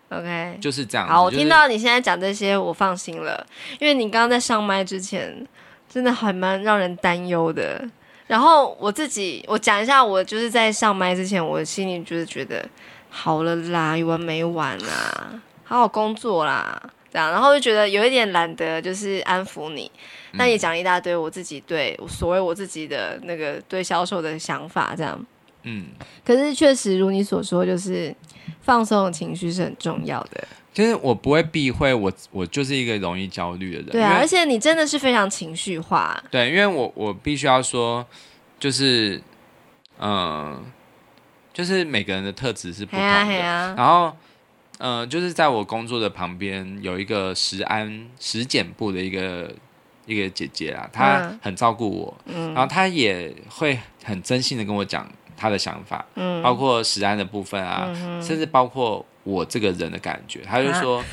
[0.09, 1.05] OK，就是这样。
[1.05, 3.45] 好，我听到你现在讲这些，我放心了，
[3.77, 5.45] 因为你刚刚在上麦之前，
[5.89, 7.83] 真的还蛮让人担忧的。
[8.27, 12.67] 然后我自己，我讲一下，我就是在上麦之前，我心里就是觉得，
[13.09, 16.81] 好了啦，有完没完啦，好好工作啦，
[17.11, 19.91] 这样，然后就觉得有一点懒得，就是安抚你。
[20.33, 25.25] 那也讲一大堆我自己对所谓我自己的那个对销售的想法，这样。
[25.63, 25.87] 嗯，
[26.25, 28.15] 可是确实如你所说，就是。
[28.61, 30.45] 放松的情绪是很重要的。
[30.77, 33.89] 其实我不会避讳，我我就是一个容易焦虑的人。
[33.93, 36.23] 对啊，而且你真的是非常情绪化。
[36.29, 38.05] 对，因为我我必须要说，
[38.59, 39.19] 就是，
[39.97, 40.63] 嗯、呃，
[41.51, 43.07] 就是每个人的特质是不同的。
[43.07, 44.15] 啊啊、然后，
[44.77, 49.51] 呃，就是在我工作的旁边有一个食安食检部的一个
[50.05, 55.11] 一个姐姐啊，她很照顾我，嗯、然后她也会很真心的跟我讲。
[55.39, 61.03] 她的想法，嗯，包括食安的部分啊，嗯、甚至包括我这个人的感觉，他就说，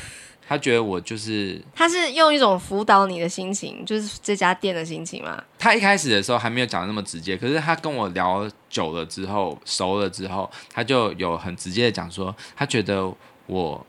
[0.47, 5.43] 他觉得我就是，他是用一种辅导你的心情，就是这家店的心情嘛？
[5.59, 13.11] 他一开始的时候还没有讲的那么直接，可是他跟我聊久了之后，熟了之后，他就有很直接的讲说，他觉得
[13.47, 13.85] 我，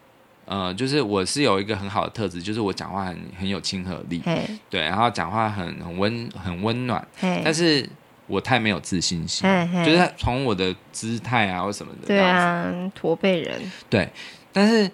[0.46, 4.20] 呃，就是我是有一个很好的特质，就是我讲话很很有亲和力。
[4.68, 7.06] 对，然后讲话很很温很温暖。
[7.44, 7.88] 但是
[8.26, 9.48] 我太没有自信心.
[9.84, 14.08] 就是从我的姿态啊或什么的，对啊，驼背人，对，
[14.52, 14.90] 但是。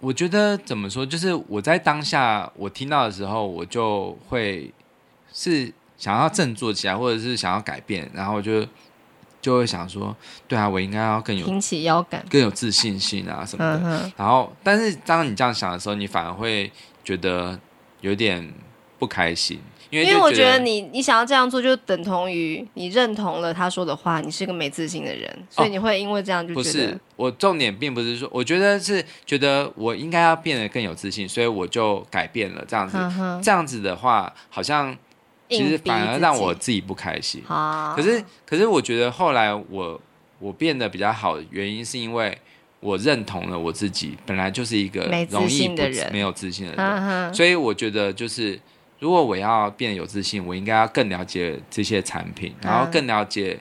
[0.00, 4.72] 我觉得怎么说，就是我在当下我听到的时候，我就会
[5.32, 8.64] 是想要振作起来，或者是想要改变，然后就
[9.42, 13.80] 就会想说，对啊，我应该要更有挺起腰杆，更有自信心啊什么的。
[13.82, 16.70] 嗯、然后，但是当你这样想的时候，你反而会
[17.02, 17.58] 觉得
[18.00, 18.54] 有点
[19.00, 19.60] 不开心。
[19.90, 26.60] 因为，因为我觉得你你想要这样做，就等同于你认同了他说的话，你是个没自信的人，所以你会因为这样就觉得。
[26.60, 32.98] 哦、不是，我重点并不是说，我觉得是觉得我应该要变得更有自信，所以我就改变了这样子。
[32.98, 34.94] 嗯、这样子的话，好像
[35.48, 37.42] 其实反而让我自己不开心。
[37.46, 40.00] 可是可是我觉得后来我
[40.38, 42.36] 我变得比较好的原因，是因为
[42.80, 45.82] 我认同了我自己本来就是一个容易不
[46.12, 48.60] 没有自信的人，嗯、所以我觉得就是。
[49.00, 53.60] 如果我要变得有自信，我应该要更了解这些产品，然后更了解，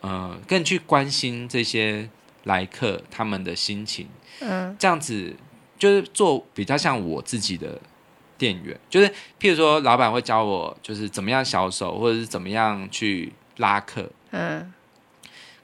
[0.00, 2.10] 嗯、呃，更去关心这些
[2.42, 4.08] 来客他们的心情。
[4.40, 5.36] 嗯，这样子
[5.78, 7.80] 就是做比较像我自己的
[8.36, 9.08] 店员，就是
[9.38, 14.10] 譬如说，老板会教我就是怎么样销售，或者是怎么样去拉客。
[14.32, 14.74] 嗯，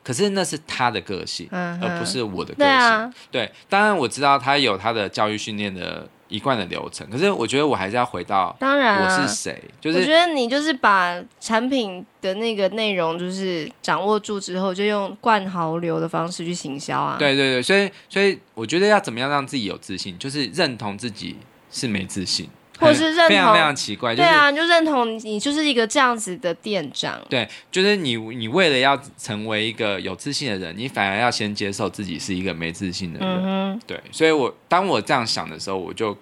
[0.04, 2.64] 可是那是他的个性，嗯，而不是我的个性。
[2.64, 6.08] 对啊，对，当然我知道他有他的教育训练的。
[6.34, 17.16] 一贯的流程，可是我觉得我还是要回到，当然我是谁，就是我觉得你就是把产品的那个内容就是掌握住之后，就用灌豪流的方式去行销啊。
[17.18, 21.36] 对对对，所以所以我觉得要怎么样让自己有自信，就是认同自己
[21.70, 22.48] 是没自信。
[22.76, 27.20] 或是认同非常非常奇怪，就是、对啊，就认同你就是一个这样子的店长。
[27.30, 33.42] 对，就是你，你为了要成为一个有自信的人，你反而要先接受自己是一个没自信的人。
[33.44, 36.12] 嗯、对，所以我当我这样想的时候，我就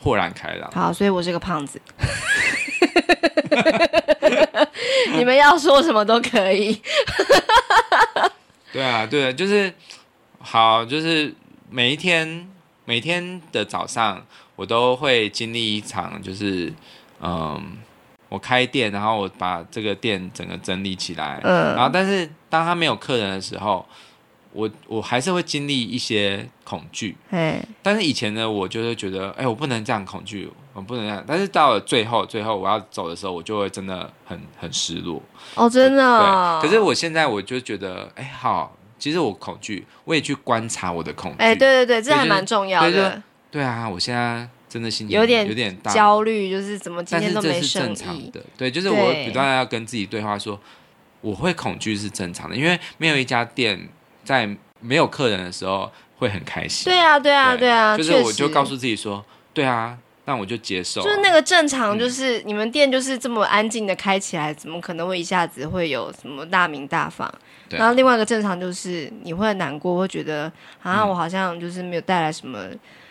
[0.00, 0.70] 豁然开朗。
[0.72, 1.80] 好，所以我是个胖子。
[5.14, 6.80] 你们要说什么都可以。
[8.72, 9.72] 对啊，对啊，就是
[10.40, 11.34] 好，就是
[11.68, 12.48] 每一天
[12.84, 14.24] 每天的早上。
[14.56, 16.70] 我都会经历一场，就是，
[17.22, 17.78] 嗯，
[18.28, 23.88] 我开店，然后我把这个店整个整理起来，嗯，然后但是当他没有客人的时候，
[24.52, 35.22] 我我还是会经历一些恐惧，嗯，但是以前呢，我就会觉得，哎，我不能这样恐惧，我不能这样，但是到了最后，最后我要走的时候，我就会真的很很失落，
[35.54, 43.22] 哦，真的，哦，对，可是我现在我就觉得，哎，好，其实我恐惧，我也去观察我的恐惧，哎，对对对，这还蛮重要的。
[43.50, 47.60] 对啊，我现在真的心情有点有点大焦虑，就是怎么今天都没生意。
[47.60, 50.60] 但是这是正常的，对，就是我不断要跟自己对话說，说
[51.20, 53.88] 我会恐惧是正常的，因为没有一家店
[54.24, 54.48] 在
[54.80, 56.84] 没有客人的时候会很开心。
[56.90, 61.02] 对啊，对啊，对啊，就是我就告诉自己说，对啊，那我就接受。
[61.02, 67.32] 就是那个正常，就是、嗯、你们店就是这么安静的开起来，怎么可能会一下子会有什么大名大放？
[67.68, 70.50] 然后另外一个正常就是你会难过，会觉得
[70.82, 72.58] 啊，我好像就是没有带来什么。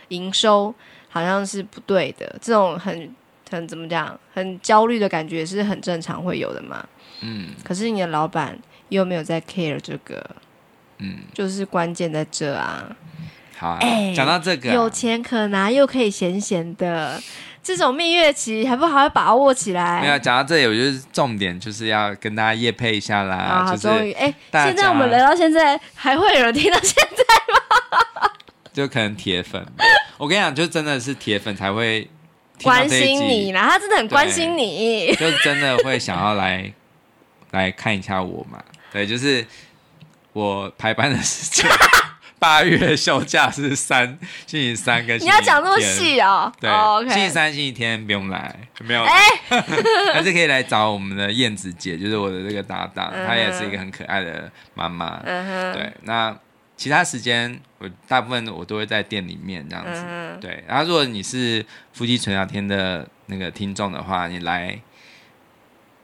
[0.10, 0.74] 营收
[1.08, 3.16] 好像是不对的，这种很
[3.52, 6.84] 很怎么讲，很焦虑的感觉是很正常会有的嘛。
[7.22, 8.58] 嗯，可是你的老板
[8.88, 10.28] 又没有在 care 这个，
[11.00, 12.86] 嗯，就是关键在这啊。
[13.58, 17.22] 好啊，欸，讲到这个啊，有钱可拿又可以闲闲的，
[17.62, 20.02] 这种蜜月期还不好好把握起来？
[20.02, 23.36] 没有，讲到这里，我就是重点就是要跟大家夜配一下啦。
[23.36, 27.24] 啊，终于，哎，现在我们聊到现在，还会有人听到现在
[27.54, 28.32] 吗？
[28.72, 29.66] 就可能铁粉，
[30.18, 32.10] 我跟你讲，就真的是铁粉才会
[32.64, 33.68] 关心你啦。
[33.72, 36.72] 他真的很关心你，就真的会想要来
[37.52, 38.64] 来看一下我嘛。
[38.94, 39.46] 对，就是
[40.34, 41.70] 我排班的时间，
[42.40, 45.34] 八月休假是三星期三跟星期天。
[45.34, 46.52] 你要讲那么细哦？
[46.60, 47.02] 对，oh.
[47.10, 49.62] 星期三、星期天不用来，没有，哎、欸，
[50.14, 53.38] 还是可以来找我们的燕子姐，就是我的这个搭档，她、uh.
[53.38, 55.20] 也是一个很可爱的妈妈。
[55.26, 56.36] 嗯，对，那。
[56.80, 60.64] 其他时间我大部分我都会在店里面这样子，嗯、对。
[60.66, 64.80] 然后如果你是夫妻纯聊天的那个听众的话，你来，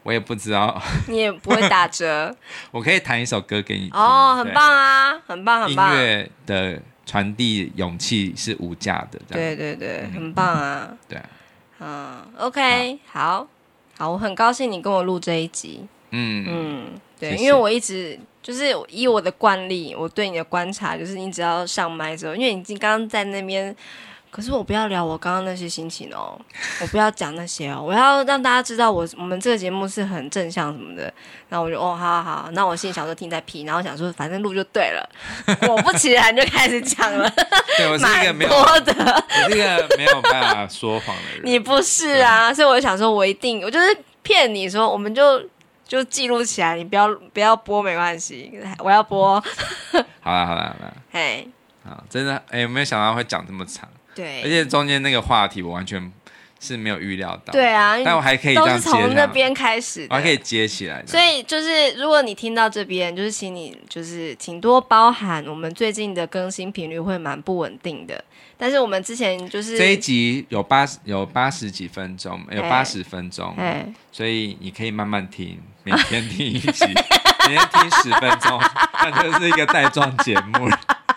[0.06, 2.32] 我也不知道，你也不会打折。
[2.70, 3.90] 我可以弹一首歌给你听。
[3.92, 5.92] 哦，很棒啊，很棒，很棒。
[5.92, 10.96] 音乐的传递勇气是无价的，对对对，嗯、很棒啊。
[11.08, 11.20] 对，
[11.80, 13.48] 嗯，OK，好好，
[13.98, 15.84] 好，我很高兴你跟我录这一集。
[16.10, 16.86] 嗯嗯，
[17.18, 18.16] 对谢谢，因为我一直。
[18.46, 23.74] 就是以我的惯例，我对你的观察，就是你只要上麦之后，因为你刚刚在那边
[24.36, 26.38] 可是我不要聊我刚刚那些心情哦，
[26.82, 31.10] 我不要讲那些哦，我要让大家知道我我们这个节目是很正向什么的。
[31.48, 35.08] 然后我就哦，好好好，那我心里想说听在屁，然后想说反正录就对了，
[35.66, 37.32] 果不其然就开始讲了。
[37.78, 38.50] 对，我是一个没有
[38.80, 41.40] 的，我是一个没有办法说谎的人。
[41.44, 45.42] 你不是啊，所以我就想说，我一定，我就是骗你说，我们就
[45.86, 49.42] 就记录起来，你不要不要播没关系，我要播。
[50.20, 51.48] 好了好了好了，嘿，
[51.88, 53.88] 好，真的哎，有没有想到会讲这么长？
[54.16, 56.10] 对，而且中间那个话题我完全
[56.58, 57.52] 是没有预料到。
[57.52, 61.04] 对啊，但我还可以这样接，从那边开始，我还可以接起来。
[61.06, 68.24] 所以就是，如果你听到这边，就是请你就是请多包涵，我们最近的更新频率会蛮不稳定的。
[68.58, 73.54] 但是我们之前就是这一集有八十有八十几分钟，有八十分钟，
[74.10, 76.86] 所以你可以慢慢听，每天听一集，
[77.46, 78.58] 每天听十分钟，
[78.94, 80.70] 那就是一个带状节目。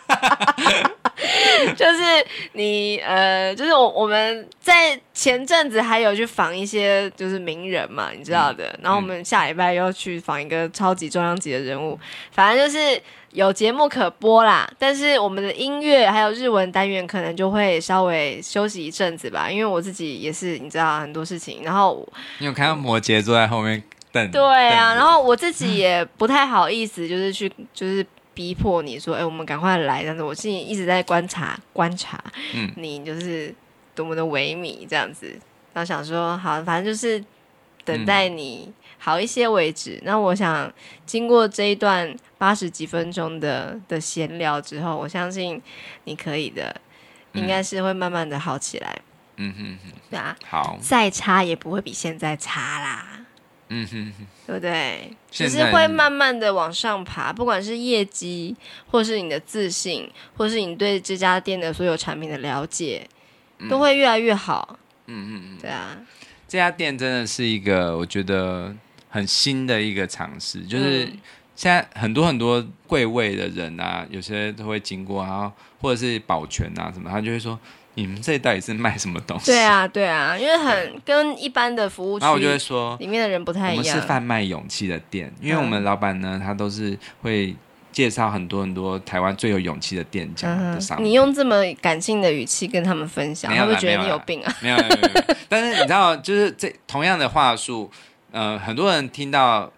[1.76, 8.66] 就是你呃，就是我我们在前阵子还有去访一些就是名人嘛，你知道的。
[8.68, 12.00] 嗯、然后我们下礼拜又去访一个超级重量级的人物，嗯、
[12.32, 14.70] 反正就是有节目可播啦。
[14.80, 21.62] 但是我们的音乐还有日文单元可能就会稍微休息一阵子吧，因为我自己也是你知道很多事情。
[21.64, 22.08] 然后
[22.40, 24.32] 你有看到摩羯坐在后面等？
[24.32, 28.06] 对啊，然后我自己也不太好意思，就是去就是。
[28.40, 33.54] 逼迫你说：“哎、欸，我们赶快来！”但是我心里一直在观察观察，嗯，你就是
[33.94, 35.28] 多么的萎靡这样子。
[35.74, 37.22] 然后想说，好，反正就是
[37.84, 39.98] 等待你好一些为止。
[39.98, 40.72] 嗯、那我想，
[41.06, 45.62] 经过这一段八十几分钟的的闲聊之后，我相信
[46.06, 46.74] 你可以的，
[47.34, 49.02] 应该是会慢慢的好起来。
[49.36, 53.26] 嗯哼哼，对啊，好，再差也不会比现在差啦。
[53.68, 55.12] 嗯哼哼，对不对？
[55.30, 58.56] 其实会慢慢的往上爬，不管是业绩，
[58.88, 63.08] 或是你的自信，或是你对这家店的所有产品的了解，
[63.60, 64.80] 嗯、都会越来越好。
[65.06, 65.96] 嗯嗯嗯，对啊，
[66.48, 68.76] 这家店真的是一个我觉得
[69.08, 71.06] 很新的一个尝试，就是
[71.56, 77.60] 现在很多很多柜位的人啊，有些都会经过，然后或者是保全啊什么，他就会说。
[78.00, 79.52] 你们这到底是卖什么东西？
[79.52, 83.78] 对啊，对啊，因为很跟一般的服务区，然后我就会说，里面的人不太一样。
[83.78, 87.54] 我们是贩卖勇气的店，因为我们老板呢，他都是会
[87.92, 91.06] 介绍很多很多台湾最有勇气的店家的商品。
[91.06, 94.56] 你用这么感性的语气跟他们分享，他们觉得你有病啊？
[94.62, 95.36] 没有，没有，没有。
[95.50, 97.92] 但是你知道，就是这同样的话术，
[98.32, 99.72] 呃，很多人听到，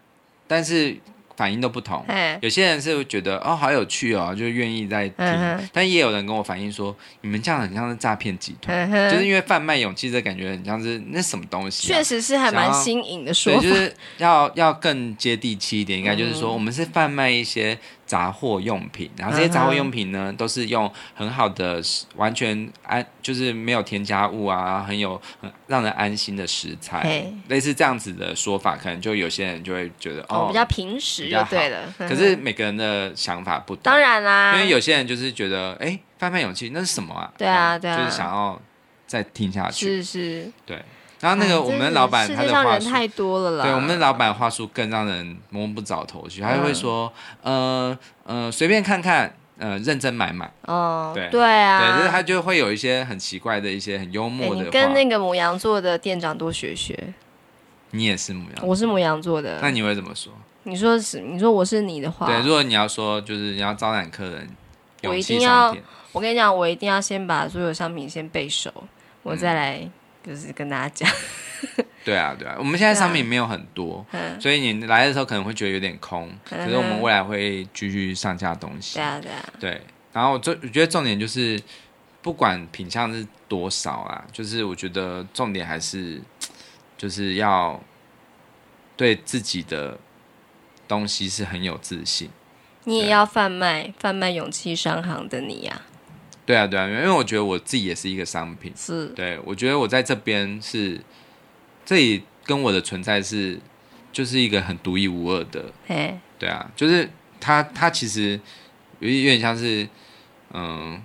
[0.47, 0.95] 但是。
[1.41, 2.05] 反应都不同，
[2.39, 17.75] 有些人是觉得哦好有趣哦，就愿意在听，嗯、但也有人跟我反映说，你们这样很像是诈骗集团，嗯、就是因为贩卖勇气这感觉很像是那什么东西、啊，确实是还蛮新颖的说法，对，就是要要更接地气一点，应该就是说我们是贩卖一些。
[18.11, 21.81] 杂货用品，然后这些杂货用品呢，都是用很好的、
[22.17, 31.93] 完全安，就是没有添加物啊，很有很让人安心的食材，类似这样子的说法，可能就有些人就会觉得哦，比较平实就对了。
[31.99, 37.31] 可是每个人的想法不同，当然啦，因为有些人就是觉得，哎，翻翻勇气那是什么啊？
[37.37, 38.61] 对啊，对啊，就是想要
[39.07, 40.83] 再听下去，是是，对。
[41.21, 43.63] 然后那个我们老板，他的话术太多了啦。
[43.63, 47.11] 对，我们老板话术更让人摸不着头绪，他就会说，
[47.43, 50.51] 呃呃，随便看看，呃，认真买买。
[50.63, 54.63] 哦，对对啊，对，就是他就会有一些很奇怪的一些很幽默的。
[54.63, 57.13] 你跟那个母羊座的店长多学学。
[57.91, 59.59] 你也是母羊，我是母羊座的。
[59.61, 60.31] 那你会怎么说？
[60.63, 62.25] 你说是，你说我是你的话。
[62.25, 64.49] 对，如果你要说，就是你要招揽客人，
[65.03, 65.75] 我一定要，
[66.13, 68.71] 我跟你讲，我一定要先把所有商品先备熟，
[69.23, 69.89] 我再来
[70.23, 71.09] 就是跟大家讲。
[72.03, 76.27] 对啊，对啊，我们现在商品没有很多，啊、所以你来的时候可能会觉得有点空。
[76.43, 78.95] 可、嗯、是我们未来会继续上架东西。
[78.95, 79.53] 对啊，对啊。
[79.59, 79.81] 对，
[80.11, 81.61] 然后我我觉得重点就是，
[82.23, 86.19] 不管品相是多少啊，就是我觉得重点还是
[86.97, 87.79] 就是要
[88.97, 89.99] 对自己的
[90.87, 92.31] 东西是很有自信。
[92.85, 95.90] 你也要贩卖贩卖勇气商行的你呀、啊？
[96.45, 98.73] 对啊，对啊，因为我觉得我自己也是一个商品。
[98.75, 100.99] 是，对，我觉得我在这边是。
[101.83, 103.59] 这里跟我的存在是，
[104.13, 107.09] 就是一个很独一无二的，嘿对啊，就是
[107.39, 108.39] 它，它其实
[108.99, 109.85] 有有点像是，
[110.53, 111.01] 嗯，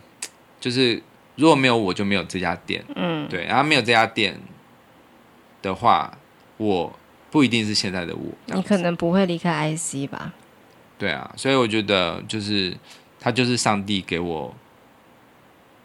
[0.61, 1.03] 就是
[1.35, 4.39] 如果没有我就没有这家店，嗯，对，然后没有这家店
[5.63, 6.17] 的话，
[6.59, 6.97] 我
[7.31, 10.35] 不一定是现在的我，你可能不会离开 IC 吧？
[10.99, 12.77] 对啊，所以我觉得就是
[13.19, 14.55] 它就是上帝给我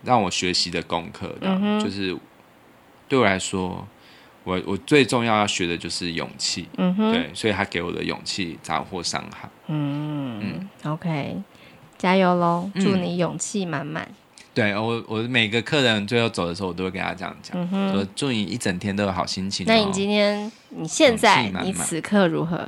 [0.03, 2.18] 让我学习的功课，嗯，就是
[3.07, 3.88] 对我来说。
[4.44, 11.38] 我我最重要要学的就是勇气，嗯哼，对，所以他给我的勇气杂货商行，嗯嗯，OK，
[11.95, 14.10] 加油喽，祝你勇气满满，
[14.52, 19.68] 对我，我每个客人最后走的时候，我都会跟他这样讲，嗯、说祝你一整天都有好心情、哦。
[19.68, 21.65] 那你今天，你现在，满满。
[21.68, 22.68] 你此刻如何？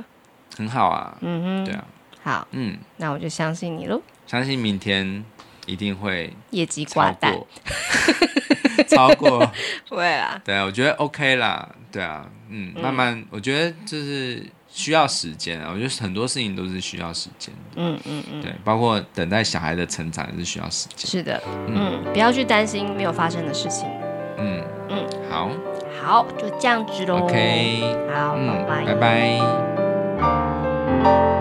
[0.56, 1.84] 很好啊，嗯哼，对啊，
[2.22, 4.00] 好，嗯，那我就相信你喽。
[4.28, 5.24] 相信明天
[5.66, 7.34] 一定会业绩挂蛋，
[8.88, 9.38] 超过，
[9.88, 10.40] 不 会啦。
[10.44, 14.44] 对啊，我觉得 OK 啦，对啊，嗯，嗯慢慢，我觉得就是。
[14.76, 17.60] 需要时间啊，我觉得很多事情都是需要时间的。
[17.76, 21.08] 嗯嗯嗯，对，包括等待小孩的成长也是需要时间。
[21.08, 23.88] 是的，嗯，不要去担心没有发生的事情。
[24.36, 25.48] 嗯嗯，好，
[26.02, 27.18] 好，就这样子喽。
[27.18, 27.82] OK，
[28.12, 28.94] 好，拜拜，拜
[31.00, 31.33] 拜。